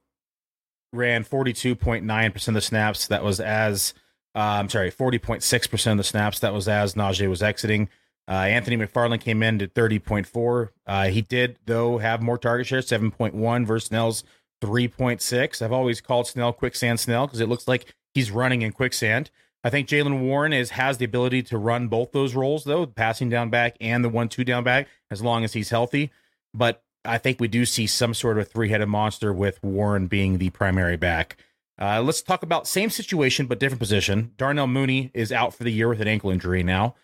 ran 0.93 1.23
42.9% 1.23 2.47
of 2.47 2.53
the 2.53 2.61
snaps. 2.61 3.07
That 3.07 3.23
was 3.23 3.39
as, 3.39 3.93
uh, 4.35 4.39
I'm 4.39 4.69
sorry, 4.69 4.91
40.6% 4.91 5.91
of 5.91 5.97
the 5.97 6.03
snaps. 6.03 6.39
That 6.39 6.53
was 6.53 6.67
as 6.67 6.93
Najee 6.93 7.29
was 7.29 7.43
exiting. 7.43 7.89
Uh, 8.30 8.34
Anthony 8.34 8.77
McFarland 8.77 9.21
came 9.21 9.41
in 9.41 9.57
to 9.57 9.67
30.4. 9.67 10.69
Uh, 10.86 11.07
he 11.07 11.21
did, 11.21 11.57
though, 11.65 11.97
have 11.97 12.21
more 12.21 12.38
target 12.38 12.67
share, 12.67 12.82
7.1 12.82 13.65
versus 13.65 13.88
Snell's 13.88 14.23
3.6. 14.61 15.61
I've 15.61 15.71
always 15.71 15.99
called 15.99 16.27
Snell 16.27 16.53
quicksand 16.53 16.99
Snell 16.99 17.25
because 17.25 17.39
it 17.39 17.49
looks 17.49 17.67
like 17.67 17.95
he's 18.13 18.30
running 18.30 18.61
in 18.61 18.71
quicksand. 18.71 19.32
I 19.63 19.69
think 19.69 19.88
Jaylen 19.89 20.21
Warren 20.21 20.53
is 20.53 20.71
has 20.71 20.99
the 20.99 21.05
ability 21.05 21.43
to 21.43 21.57
run 21.57 21.88
both 21.88 22.11
those 22.11 22.36
roles, 22.36 22.63
though, 22.63 22.86
passing 22.86 23.30
down 23.30 23.49
back 23.49 23.75
and 23.82 24.05
the 24.05 24.09
one 24.09 24.30
two 24.30 24.43
down 24.43 24.63
back, 24.63 24.88
as 25.09 25.21
long 25.21 25.43
as 25.43 25.53
he's 25.53 25.69
healthy. 25.69 26.11
But 26.53 26.84
I 27.03 27.17
think 27.17 27.39
we 27.39 27.47
do 27.47 27.65
see 27.65 27.88
some 27.88 28.13
sort 28.13 28.38
of 28.38 28.47
three 28.47 28.69
headed 28.69 28.88
monster 28.88 29.34
with 29.34 29.61
Warren 29.63 30.07
being 30.07 30.38
the 30.38 30.51
primary 30.51 30.97
back. 30.97 31.38
Uh, 31.80 32.01
let's 32.01 32.21
talk 32.21 32.43
about 32.43 32.67
same 32.67 32.89
situation 32.89 33.45
but 33.45 33.59
different 33.59 33.80
position. 33.80 34.34
Darnell 34.38 34.67
Mooney 34.67 35.11
is 35.13 35.32
out 35.32 35.53
for 35.53 35.63
the 35.63 35.71
year 35.71 35.88
with 35.88 36.01
an 36.01 36.07
ankle 36.07 36.30
injury 36.30 36.61
now. 36.61 36.95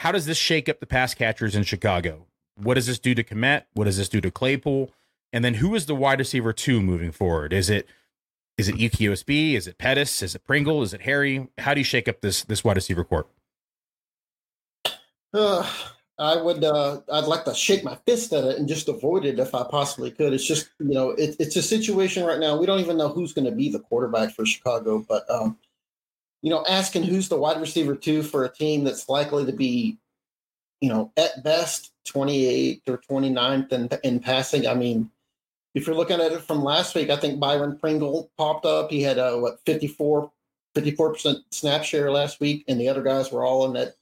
How 0.00 0.10
does 0.10 0.26
this 0.26 0.36
shake 0.36 0.68
up 0.68 0.80
the 0.80 0.86
pass 0.86 1.14
catchers 1.14 1.54
in 1.54 1.62
Chicago? 1.62 2.26
What 2.56 2.74
does 2.74 2.86
this 2.86 2.98
do 2.98 3.14
to 3.14 3.22
Kmet? 3.22 3.64
What 3.74 3.84
does 3.84 3.96
this 3.96 4.08
do 4.08 4.20
to 4.20 4.30
Claypool? 4.30 4.90
And 5.32 5.44
then 5.44 5.54
who 5.54 5.74
is 5.74 5.86
the 5.86 5.94
wide 5.94 6.18
receiver 6.18 6.52
two 6.52 6.80
moving 6.80 7.12
forward? 7.12 7.52
Is 7.52 7.70
it 7.70 7.88
is 8.56 8.68
it 8.68 8.76
UQSB? 8.76 9.54
Is 9.54 9.66
it 9.66 9.78
Pettis? 9.78 10.22
Is 10.22 10.34
it 10.34 10.44
Pringle? 10.44 10.82
Is 10.82 10.94
it 10.94 11.02
Harry? 11.02 11.48
How 11.58 11.74
do 11.74 11.80
you 11.80 11.84
shake 11.84 12.08
up 12.08 12.20
this 12.20 12.42
this 12.44 12.62
wide 12.62 12.76
receiver 12.76 13.04
court? 13.04 13.28
Uh, 15.32 15.68
I 16.18 16.36
would. 16.36 16.62
Uh, 16.62 17.00
I'd 17.12 17.24
like 17.24 17.44
to 17.44 17.54
shake 17.54 17.82
my 17.82 17.96
fist 18.06 18.32
at 18.32 18.44
it 18.44 18.58
and 18.58 18.68
just 18.68 18.88
avoid 18.88 19.24
it 19.24 19.38
if 19.38 19.54
I 19.54 19.64
possibly 19.64 20.10
could. 20.10 20.32
It's 20.32 20.46
just 20.46 20.70
you 20.78 20.94
know, 20.94 21.10
it, 21.10 21.36
it's 21.40 21.56
a 21.56 21.62
situation 21.62 22.24
right 22.24 22.38
now. 22.38 22.56
We 22.56 22.66
don't 22.66 22.80
even 22.80 22.96
know 22.96 23.08
who's 23.08 23.32
going 23.32 23.46
to 23.46 23.56
be 23.56 23.68
the 23.70 23.80
quarterback 23.80 24.32
for 24.34 24.46
Chicago, 24.46 25.04
but 25.08 25.28
um, 25.28 25.58
you 26.42 26.50
know, 26.50 26.64
asking 26.68 27.04
who's 27.04 27.28
the 27.28 27.38
wide 27.38 27.60
receiver 27.60 27.96
two 27.96 28.22
for 28.22 28.44
a 28.44 28.52
team 28.52 28.84
that's 28.84 29.08
likely 29.08 29.44
to 29.46 29.52
be, 29.52 29.98
you 30.80 30.88
know, 30.88 31.10
at 31.16 31.42
best 31.42 31.92
28th 32.06 32.82
or 32.88 32.98
29th 32.98 33.72
in, 33.72 33.88
in 34.04 34.20
passing. 34.20 34.68
I 34.68 34.74
mean, 34.74 35.10
if 35.74 35.86
you're 35.86 35.96
looking 35.96 36.20
at 36.20 36.32
it 36.32 36.42
from 36.42 36.62
last 36.62 36.94
week, 36.94 37.10
I 37.10 37.16
think 37.16 37.40
Byron 37.40 37.76
Pringle 37.78 38.30
popped 38.38 38.66
up. 38.66 38.90
He 38.90 39.02
had 39.02 39.18
a 39.18 39.38
what 39.38 39.58
54 39.66 40.30
54% 40.76 41.36
snap 41.50 41.84
share 41.84 42.10
last 42.10 42.40
week, 42.40 42.64
and 42.68 42.80
the 42.80 42.88
other 42.88 43.02
guys 43.02 43.30
were 43.30 43.44
all 43.44 43.64
in 43.66 43.72
that 43.74 43.94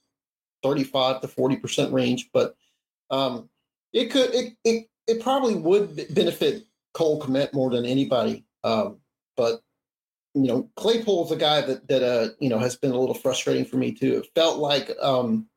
35 0.63 1.21
to 1.21 1.27
40% 1.27 1.91
range. 1.91 2.29
But 2.33 2.55
um, 3.09 3.49
it 3.91 4.09
could 4.11 4.33
it, 4.33 4.53
it 4.63 4.87
it 5.07 5.21
probably 5.21 5.55
would 5.55 6.13
benefit 6.13 6.65
Cole 6.93 7.21
Kmet 7.21 7.53
more 7.53 7.69
than 7.69 7.85
anybody. 7.85 8.45
Um, 8.63 8.97
but 9.35 9.61
you 10.33 10.47
know, 10.47 10.69
Claypool's 10.75 11.31
a 11.31 11.35
guy 11.35 11.61
that 11.61 11.87
that 11.87 12.03
uh 12.03 12.29
you 12.39 12.49
know 12.49 12.57
has 12.57 12.75
been 12.75 12.91
a 12.91 12.97
little 12.97 13.15
frustrating 13.15 13.65
for 13.65 13.77
me 13.77 13.91
too. 13.91 14.17
It 14.17 14.29
felt 14.33 14.57
like 14.57 14.91
um 15.01 15.47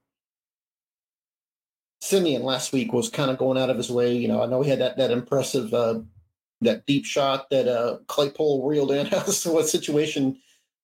Siemian 2.03 2.43
last 2.43 2.73
week 2.73 2.93
was 2.93 3.09
kind 3.09 3.31
of 3.31 3.39
going 3.39 3.59
out 3.59 3.71
of 3.71 3.77
his 3.79 3.91
way. 3.91 4.15
You 4.15 4.29
know, 4.29 4.43
I 4.43 4.47
know 4.47 4.63
he 4.63 4.71
had 4.71 4.81
that 4.81 4.99
that 4.99 5.11
impressive 5.11 5.73
uh 5.73 6.01
that 6.61 6.87
deep 6.87 7.07
shot 7.07 7.49
that 7.51 7.69
uh 7.69 7.99
Claypool 8.07 8.67
reeled 8.67 8.93
in. 8.93 9.07
As 9.15 9.47
what 9.47 9.67
situation, 9.69 10.39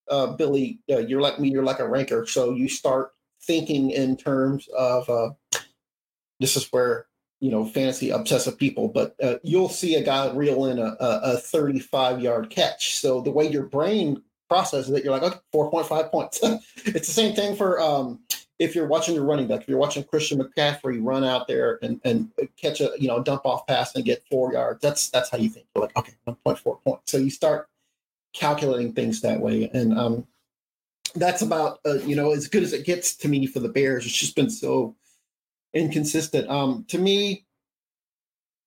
uh 0.09 0.29
Billy, 0.29 0.81
uh, 0.91 0.99
you're 0.99 1.21
like 1.21 1.39
me, 1.39 1.51
you're 1.51 1.65
like 1.65 1.81
a 1.81 1.89
ranker. 1.89 2.27
So 2.27 2.55
you 2.55 2.69
start 2.69 3.13
thinking 3.45 3.91
in 3.91 4.17
terms 4.17 4.69
of 4.77 5.09
uh 5.09 5.31
this 6.41 6.57
is 6.57 6.69
where 6.71 7.07
you 7.41 7.51
know 7.51 7.65
fantasy 7.65 8.11
obsessive 8.11 8.59
people 8.59 8.89
but 8.89 9.15
uh, 9.23 9.37
you'll 9.43 9.69
see 9.69 9.97
a 9.97 10.03
guy 10.03 10.31
reel 10.33 10.67
in 10.67 10.79
a, 10.79 10.97
a, 11.01 11.21
a 11.35 11.37
35 11.37 12.21
yard 12.21 12.51
catch. 12.51 12.99
So 12.99 13.21
the 13.21 13.31
way 13.31 13.47
your 13.49 13.65
brain 13.65 14.23
processes 14.49 14.91
it 14.91 15.05
you're 15.05 15.13
like 15.13 15.23
okay 15.23 15.39
4.5 15.55 16.11
points. 16.11 16.41
It's 16.85 17.09
the 17.09 17.15
same 17.15 17.35
thing 17.35 17.57
for 17.57 17.81
um 17.81 18.21
if 18.59 18.75
you're 18.75 18.87
watching 18.87 19.15
your 19.15 19.25
running 19.25 19.49
back 19.49 19.63
if 19.63 19.69
you're 19.69 19.79
watching 19.79 20.05
christian 20.05 20.39
mccaffrey 20.39 21.01
run 21.03 21.25
out 21.25 21.49
there 21.49 21.79
and, 21.83 22.01
and 22.05 22.31
catch 22.57 22.81
a 22.81 22.91
you 22.99 23.09
know 23.09 23.23
dump 23.23 23.45
off 23.45 23.67
pass 23.67 23.95
and 23.95 24.05
get 24.05 24.23
four 24.31 24.53
yards 24.53 24.81
that's 24.81 25.11
that's 25.11 25.31
how 25.31 25.39
you 25.39 25.49
think. 25.49 25.67
You're 25.75 25.85
like 25.85 25.97
okay 25.97 26.13
1.4 26.29 26.83
points. 26.83 27.11
So 27.11 27.19
you 27.19 27.31
start 27.31 27.69
calculating 28.33 28.93
things 28.93 29.21
that 29.23 29.41
way. 29.41 29.71
And 29.73 29.99
um 29.99 30.27
that's 31.15 31.43
about 31.43 31.79
uh, 31.85 31.95
you 31.95 32.17
know 32.17 32.33
as 32.33 32.49
good 32.49 32.63
as 32.63 32.73
it 32.73 32.87
gets 32.87 33.17
to 33.17 33.29
me 33.29 33.47
for 33.47 33.61
the 33.61 33.69
bears 33.69 34.07
it's 34.07 34.17
just 34.17 34.37
been 34.37 34.51
so 34.51 34.97
inconsistent. 35.75 36.49
Um, 36.49 36.85
to 36.89 36.99
me, 36.99 37.47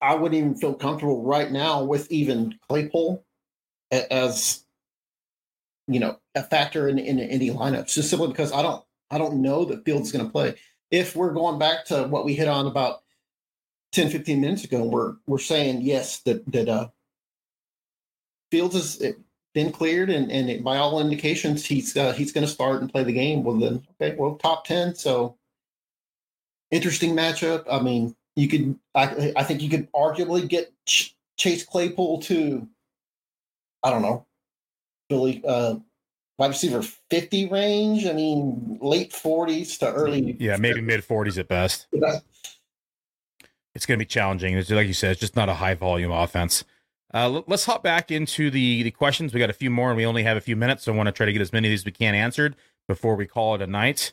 I 0.02 0.16
wouldn't 0.16 0.40
even 0.40 0.56
feel 0.56 0.74
comfortable 0.74 1.24
right 1.24 1.52
now 1.52 1.84
with 1.84 2.12
even 2.12 2.58
Claypool 2.68 3.24
as 3.92 4.64
you 5.88 6.00
know 6.00 6.18
a 6.34 6.44
factor 6.44 6.88
in, 6.88 7.00
in 7.00 7.20
any 7.20 7.50
lineups, 7.50 7.94
just 7.94 8.10
simply 8.10 8.28
because 8.28 8.52
I 8.52 8.62
don't 8.62 8.84
I 9.10 9.18
don't 9.18 9.42
know 9.42 9.66
that 9.66 9.86
Fields 9.86 10.08
is 10.08 10.12
going 10.12 10.26
to 10.26 10.32
play. 10.32 10.56
If 10.92 11.16
we're 11.16 11.34
going 11.34 11.60
back 11.60 11.86
to 11.86 12.04
what 12.04 12.26
we 12.26 12.36
hit 12.36 12.48
on 12.48 12.68
about 12.68 13.02
10, 13.94 14.10
15 14.10 14.42
minutes 14.42 14.64
ago, 14.64 14.84
we're 14.84 15.16
we're 15.26 15.40
saying 15.40 15.82
yes 15.82 16.20
that 16.22 16.50
that 16.52 16.70
uh, 16.70 16.90
Fields 18.52 18.76
has 18.76 19.02
been 19.56 19.72
cleared 19.72 20.12
and 20.12 20.32
and 20.32 20.50
it, 20.52 20.64
by 20.64 20.78
all 20.78 21.02
indications 21.02 21.66
he's 21.66 21.98
uh, 21.98 22.14
he's 22.14 22.32
going 22.32 22.46
to 22.46 22.52
start 22.52 22.82
and 22.82 22.92
play 22.92 23.04
the 23.04 23.14
game. 23.14 23.44
Well 23.44 23.58
then, 23.58 23.84
okay, 24.00 24.16
well 24.16 24.36
top 24.36 24.66
ten, 24.66 24.94
so 24.94 25.38
interesting 26.70 27.16
matchup. 27.16 27.64
I 27.72 27.80
mean, 27.80 28.16
you 28.36 28.48
could, 28.48 28.78
I, 28.94 29.34
I 29.36 29.44
think 29.44 29.62
you 29.62 29.70
could 29.70 29.92
arguably 29.94 30.48
get 30.48 30.72
Ch- 30.86 31.16
Chase 31.38 31.66
Claypool 31.66 32.22
to, 32.24 32.68
I 33.82 33.90
don't 33.90 34.02
know, 34.02 34.26
Billy, 35.10 35.42
uh, 35.48 35.76
wide 36.38 36.48
receiver 36.48 36.82
50 36.82 37.48
range. 37.48 38.06
I 38.06 38.14
mean, 38.14 38.78
late 38.82 39.12
40s 39.12 39.80
to 39.80 39.92
early. 39.94 40.36
Yeah, 40.40 40.58
maybe 40.58 40.82
mid 40.82 41.08
40s 41.08 41.38
at 41.40 41.48
best. 41.48 41.88
It's 43.74 43.86
going 43.86 44.00
to 44.00 44.02
be 44.02 44.08
challenging. 44.08 44.58
It's 44.58 44.70
like 44.70 44.88
you 44.88 44.94
said, 44.94 45.12
it's 45.12 45.20
just 45.20 45.36
not 45.36 45.50
a 45.50 45.54
high 45.54 45.74
volume 45.74 46.10
offense. 46.10 46.64
Uh, 47.16 47.42
let's 47.48 47.64
hop 47.64 47.82
back 47.82 48.12
into 48.12 48.52
the 48.52 48.84
the 48.84 48.92
questions. 48.92 49.34
We 49.34 49.40
got 49.40 49.50
a 49.50 49.54
few 49.54 49.70
more, 49.70 49.90
and 49.90 49.96
we 49.96 50.06
only 50.06 50.24
have 50.24 50.36
a 50.36 50.42
few 50.42 50.58
minutes, 50.58 50.84
so 50.84 50.92
I 50.92 50.96
want 50.98 51.08
to 51.08 51.14
try 51.14 51.26
to 51.26 51.32
get 51.32 51.42
as 51.42 51.54
many 51.54 51.70
of 51.70 51.72
these 51.72 51.86
we 51.86 51.92
can 51.94 52.14
answered 52.14 52.58
before 52.90 53.16
we 53.16 53.26
call 53.26 53.56
it 53.56 53.62
a 53.62 53.68
night. 53.68 54.12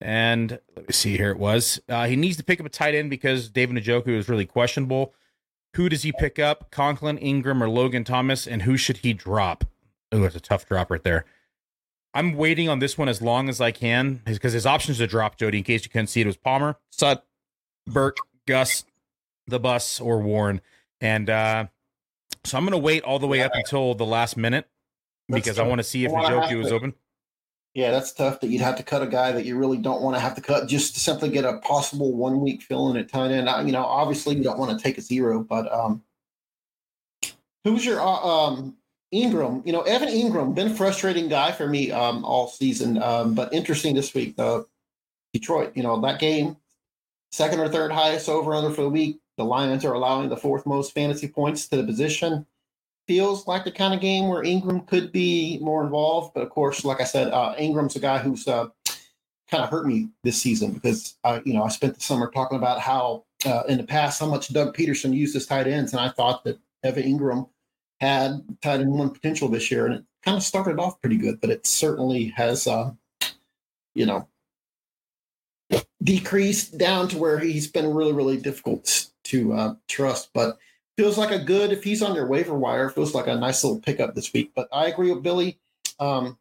And 0.00 0.60
let 0.76 0.86
me 0.86 0.92
see 0.92 1.16
here. 1.16 1.32
It 1.32 1.38
was 1.38 1.80
uh, 1.88 2.06
he 2.06 2.14
needs 2.14 2.36
to 2.36 2.44
pick 2.44 2.60
up 2.60 2.66
a 2.66 2.68
tight 2.70 2.94
end 2.94 3.10
because 3.10 3.48
David 3.48 3.82
Njoku 3.82 4.16
is 4.16 4.28
really 4.28 4.46
questionable. 4.46 5.12
Who 5.74 5.88
does 5.88 6.02
he 6.02 6.12
pick 6.12 6.38
up? 6.38 6.70
Conklin, 6.70 7.18
Engram, 7.18 7.60
or 7.60 7.68
Logan 7.68 8.04
Thomas? 8.04 8.46
And 8.46 8.62
who 8.62 8.76
should 8.76 8.98
he 8.98 9.12
drop? 9.12 9.64
Oh, 10.12 10.20
that's 10.20 10.36
a 10.36 10.40
tough 10.40 10.64
drop 10.64 10.92
right 10.92 11.02
there. 11.02 11.24
I'm 12.14 12.34
waiting 12.34 12.68
on 12.68 12.78
this 12.78 12.96
one 12.96 13.08
as 13.08 13.20
long 13.20 13.48
as 13.48 13.60
I 13.60 13.72
can 13.72 14.22
because 14.24 14.52
his 14.52 14.64
options 14.64 14.98
to 14.98 15.08
drop, 15.08 15.36
Jody, 15.36 15.58
in 15.58 15.64
case 15.64 15.84
you 15.84 15.90
couldn't 15.90 16.06
see 16.06 16.20
it, 16.20 16.26
was 16.26 16.36
Palmer, 16.36 16.76
Sut, 16.90 17.26
Burke, 17.86 18.18
Gus, 18.46 18.84
the 19.48 19.58
bus, 19.58 20.00
or 20.00 20.20
Warren. 20.20 20.60
And 21.00 21.28
uh, 21.28 21.66
so 22.44 22.56
I'm 22.56 22.64
going 22.64 22.72
to 22.72 22.78
wait 22.78 23.02
all 23.04 23.18
the 23.18 23.26
way 23.26 23.42
up 23.42 23.52
until 23.54 23.94
the 23.94 24.06
last 24.06 24.36
minute 24.36 24.68
because 25.28 25.58
I 25.58 25.66
want 25.66 25.78
to 25.78 25.84
see 25.84 26.04
if 26.04 26.12
Njoku 26.12 26.64
is 26.64 26.72
open. 26.72 26.94
Yeah, 27.74 27.90
that's 27.90 28.12
tough 28.12 28.40
that 28.40 28.48
you'd 28.48 28.62
have 28.62 28.76
to 28.76 28.82
cut 28.82 29.02
a 29.02 29.06
guy 29.06 29.30
that 29.30 29.44
you 29.44 29.56
really 29.56 29.76
don't 29.76 30.02
want 30.02 30.16
to 30.16 30.20
have 30.20 30.34
to 30.34 30.40
cut 30.40 30.68
just 30.68 30.94
to 30.94 31.00
simply 31.00 31.28
get 31.28 31.44
a 31.44 31.58
possible 31.58 32.12
one 32.12 32.40
week 32.40 32.62
fill 32.62 32.90
in 32.90 32.96
at 32.96 33.08
tight 33.08 33.30
end. 33.30 33.48
You 33.66 33.72
know, 33.72 33.84
obviously 33.84 34.34
you 34.36 34.42
don't 34.42 34.58
want 34.58 34.76
to 34.76 34.82
take 34.82 34.98
a 34.98 35.00
zero, 35.00 35.44
but 35.44 35.70
um, 35.72 36.02
who's 37.64 37.84
your 37.84 38.00
uh, 38.00 38.04
um, 38.04 38.76
Engram? 39.14 39.64
You 39.66 39.72
know, 39.72 39.82
Evan 39.82 40.08
Engram 40.08 40.54
been 40.54 40.68
a 40.68 40.74
frustrating 40.74 41.28
guy 41.28 41.52
for 41.52 41.68
me 41.68 41.92
um, 41.92 42.24
all 42.24 42.48
season, 42.48 43.00
um, 43.02 43.34
but 43.34 43.52
interesting 43.52 43.94
this 43.94 44.14
week. 44.14 44.34
Uh, 44.38 44.62
Detroit, 45.32 45.72
you 45.76 45.82
know, 45.82 46.00
that 46.00 46.18
game, 46.18 46.56
second 47.30 47.60
or 47.60 47.68
third 47.68 47.92
highest 47.92 48.28
over 48.28 48.54
under 48.54 48.70
for 48.70 48.82
the 48.82 48.88
week. 48.88 49.20
The 49.38 49.44
Lions 49.44 49.84
are 49.84 49.94
allowing 49.94 50.28
the 50.28 50.36
fourth 50.36 50.66
most 50.66 50.92
fantasy 50.92 51.28
points 51.28 51.68
to 51.68 51.76
the 51.76 51.84
position. 51.84 52.44
Feels 53.06 53.46
like 53.46 53.64
the 53.64 53.70
kind 53.70 53.94
of 53.94 54.00
game 54.00 54.28
where 54.28 54.42
Engram 54.42 54.86
could 54.86 55.12
be 55.12 55.60
more 55.62 55.84
involved, 55.84 56.34
but 56.34 56.42
of 56.42 56.50
course, 56.50 56.84
like 56.84 57.00
I 57.00 57.04
said, 57.04 57.28
uh, 57.28 57.54
Engram's 57.54 57.94
a 57.94 58.00
guy 58.00 58.18
who's 58.18 58.48
uh, 58.48 58.66
kind 59.48 59.62
of 59.62 59.70
hurt 59.70 59.86
me 59.86 60.08
this 60.24 60.42
season 60.42 60.72
because 60.72 61.16
uh, 61.22 61.38
you 61.44 61.54
know 61.54 61.62
I 61.62 61.68
spent 61.68 61.94
the 61.94 62.00
summer 62.00 62.30
talking 62.30 62.58
about 62.58 62.80
how 62.80 63.24
uh, 63.46 63.62
in 63.68 63.78
the 63.78 63.84
past 63.84 64.18
how 64.18 64.26
much 64.26 64.52
Doug 64.52 64.76
Pederson 64.76 65.14
used 65.14 65.34
his 65.34 65.46
tight 65.46 65.68
ends, 65.68 65.92
and 65.92 66.00
I 66.00 66.08
thought 66.08 66.42
that 66.42 66.58
Evan 66.82 67.04
Engram 67.04 67.48
had 68.00 68.44
tight 68.60 68.80
end 68.80 68.90
one 68.90 69.10
potential 69.10 69.48
this 69.48 69.70
year, 69.70 69.86
and 69.86 69.94
it 69.94 70.04
kind 70.24 70.36
of 70.36 70.42
started 70.42 70.80
off 70.80 71.00
pretty 71.00 71.16
good, 71.16 71.40
but 71.40 71.50
it 71.50 71.64
certainly 71.64 72.26
has, 72.36 72.66
uh, 72.66 72.90
you 73.94 74.04
know, 74.04 74.28
decreased 76.02 76.76
down 76.76 77.06
to 77.08 77.18
where 77.18 77.38
he's 77.38 77.68
been 77.68 77.94
really, 77.94 78.12
really 78.12 78.36
difficult 78.36 79.06
to 79.28 79.52
uh, 79.52 79.74
trust. 79.88 80.30
But 80.34 80.58
feels 80.96 81.16
like 81.16 81.30
a 81.30 81.38
good 81.38 81.72
if 81.72 81.84
he's 81.84 82.02
on 82.02 82.14
your 82.14 82.26
waiver 82.26 82.54
wire. 82.54 82.90
Feels 82.90 83.14
like 83.14 83.26
a 83.26 83.36
nice 83.36 83.62
little 83.64 83.80
pickup 83.80 84.14
this 84.14 84.32
week. 84.32 84.52
But 84.54 84.68
I 84.72 84.86
agree 84.86 85.12
with 85.12 85.22
Billy. 85.22 85.58
Um, 86.00 86.38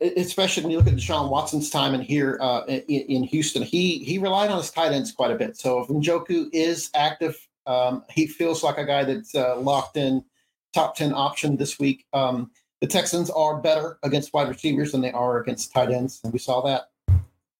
especially 0.00 0.62
when 0.62 0.72
you 0.72 0.78
look 0.78 0.86
at 0.86 0.94
Deshaun 0.94 1.30
Watson's 1.30 1.70
time 1.70 1.94
in 1.94 2.00
here 2.00 2.38
uh, 2.40 2.62
in, 2.66 2.82
in, 2.88 3.22
Houston, 3.24 3.62
he 3.62 3.98
he 3.98 4.18
relied 4.18 4.50
on 4.50 4.58
his 4.58 4.70
tight 4.70 4.92
ends 4.92 5.12
quite 5.12 5.30
a 5.30 5.36
bit. 5.36 5.56
So 5.56 5.80
if 5.80 5.88
Njoku 5.88 6.48
is 6.52 6.90
active, 6.94 7.36
um, 7.66 8.04
he 8.10 8.26
feels 8.26 8.62
like 8.62 8.78
a 8.78 8.84
guy 8.84 9.04
that's 9.04 9.34
uh, 9.34 9.56
locked 9.58 9.96
in 9.96 10.24
top 10.72 10.96
ten 10.96 11.12
option 11.12 11.56
this 11.56 11.78
week. 11.78 12.06
Um, 12.12 12.50
the 12.80 12.86
Texans 12.86 13.28
are 13.30 13.60
better 13.60 13.98
against 14.02 14.32
wide 14.32 14.48
receivers 14.48 14.92
than 14.92 15.02
they 15.02 15.12
are 15.12 15.40
against 15.40 15.72
tight 15.72 15.90
ends, 15.90 16.20
and 16.24 16.32
we 16.32 16.38
saw 16.38 16.62
that 16.62 16.90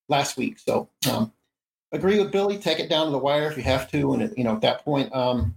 last 0.08 0.36
week. 0.36 0.58
So 0.58 0.88
um, 1.10 1.32
agree 1.92 2.18
with 2.18 2.32
Billy. 2.32 2.58
Take 2.58 2.78
it 2.78 2.88
down 2.88 3.06
to 3.06 3.12
the 3.12 3.18
wire 3.18 3.50
if 3.50 3.56
you 3.56 3.62
have 3.64 3.90
to, 3.92 4.12
and 4.12 4.32
you 4.36 4.44
know 4.44 4.54
at 4.54 4.60
that 4.62 4.84
point, 4.84 5.14
um, 5.14 5.56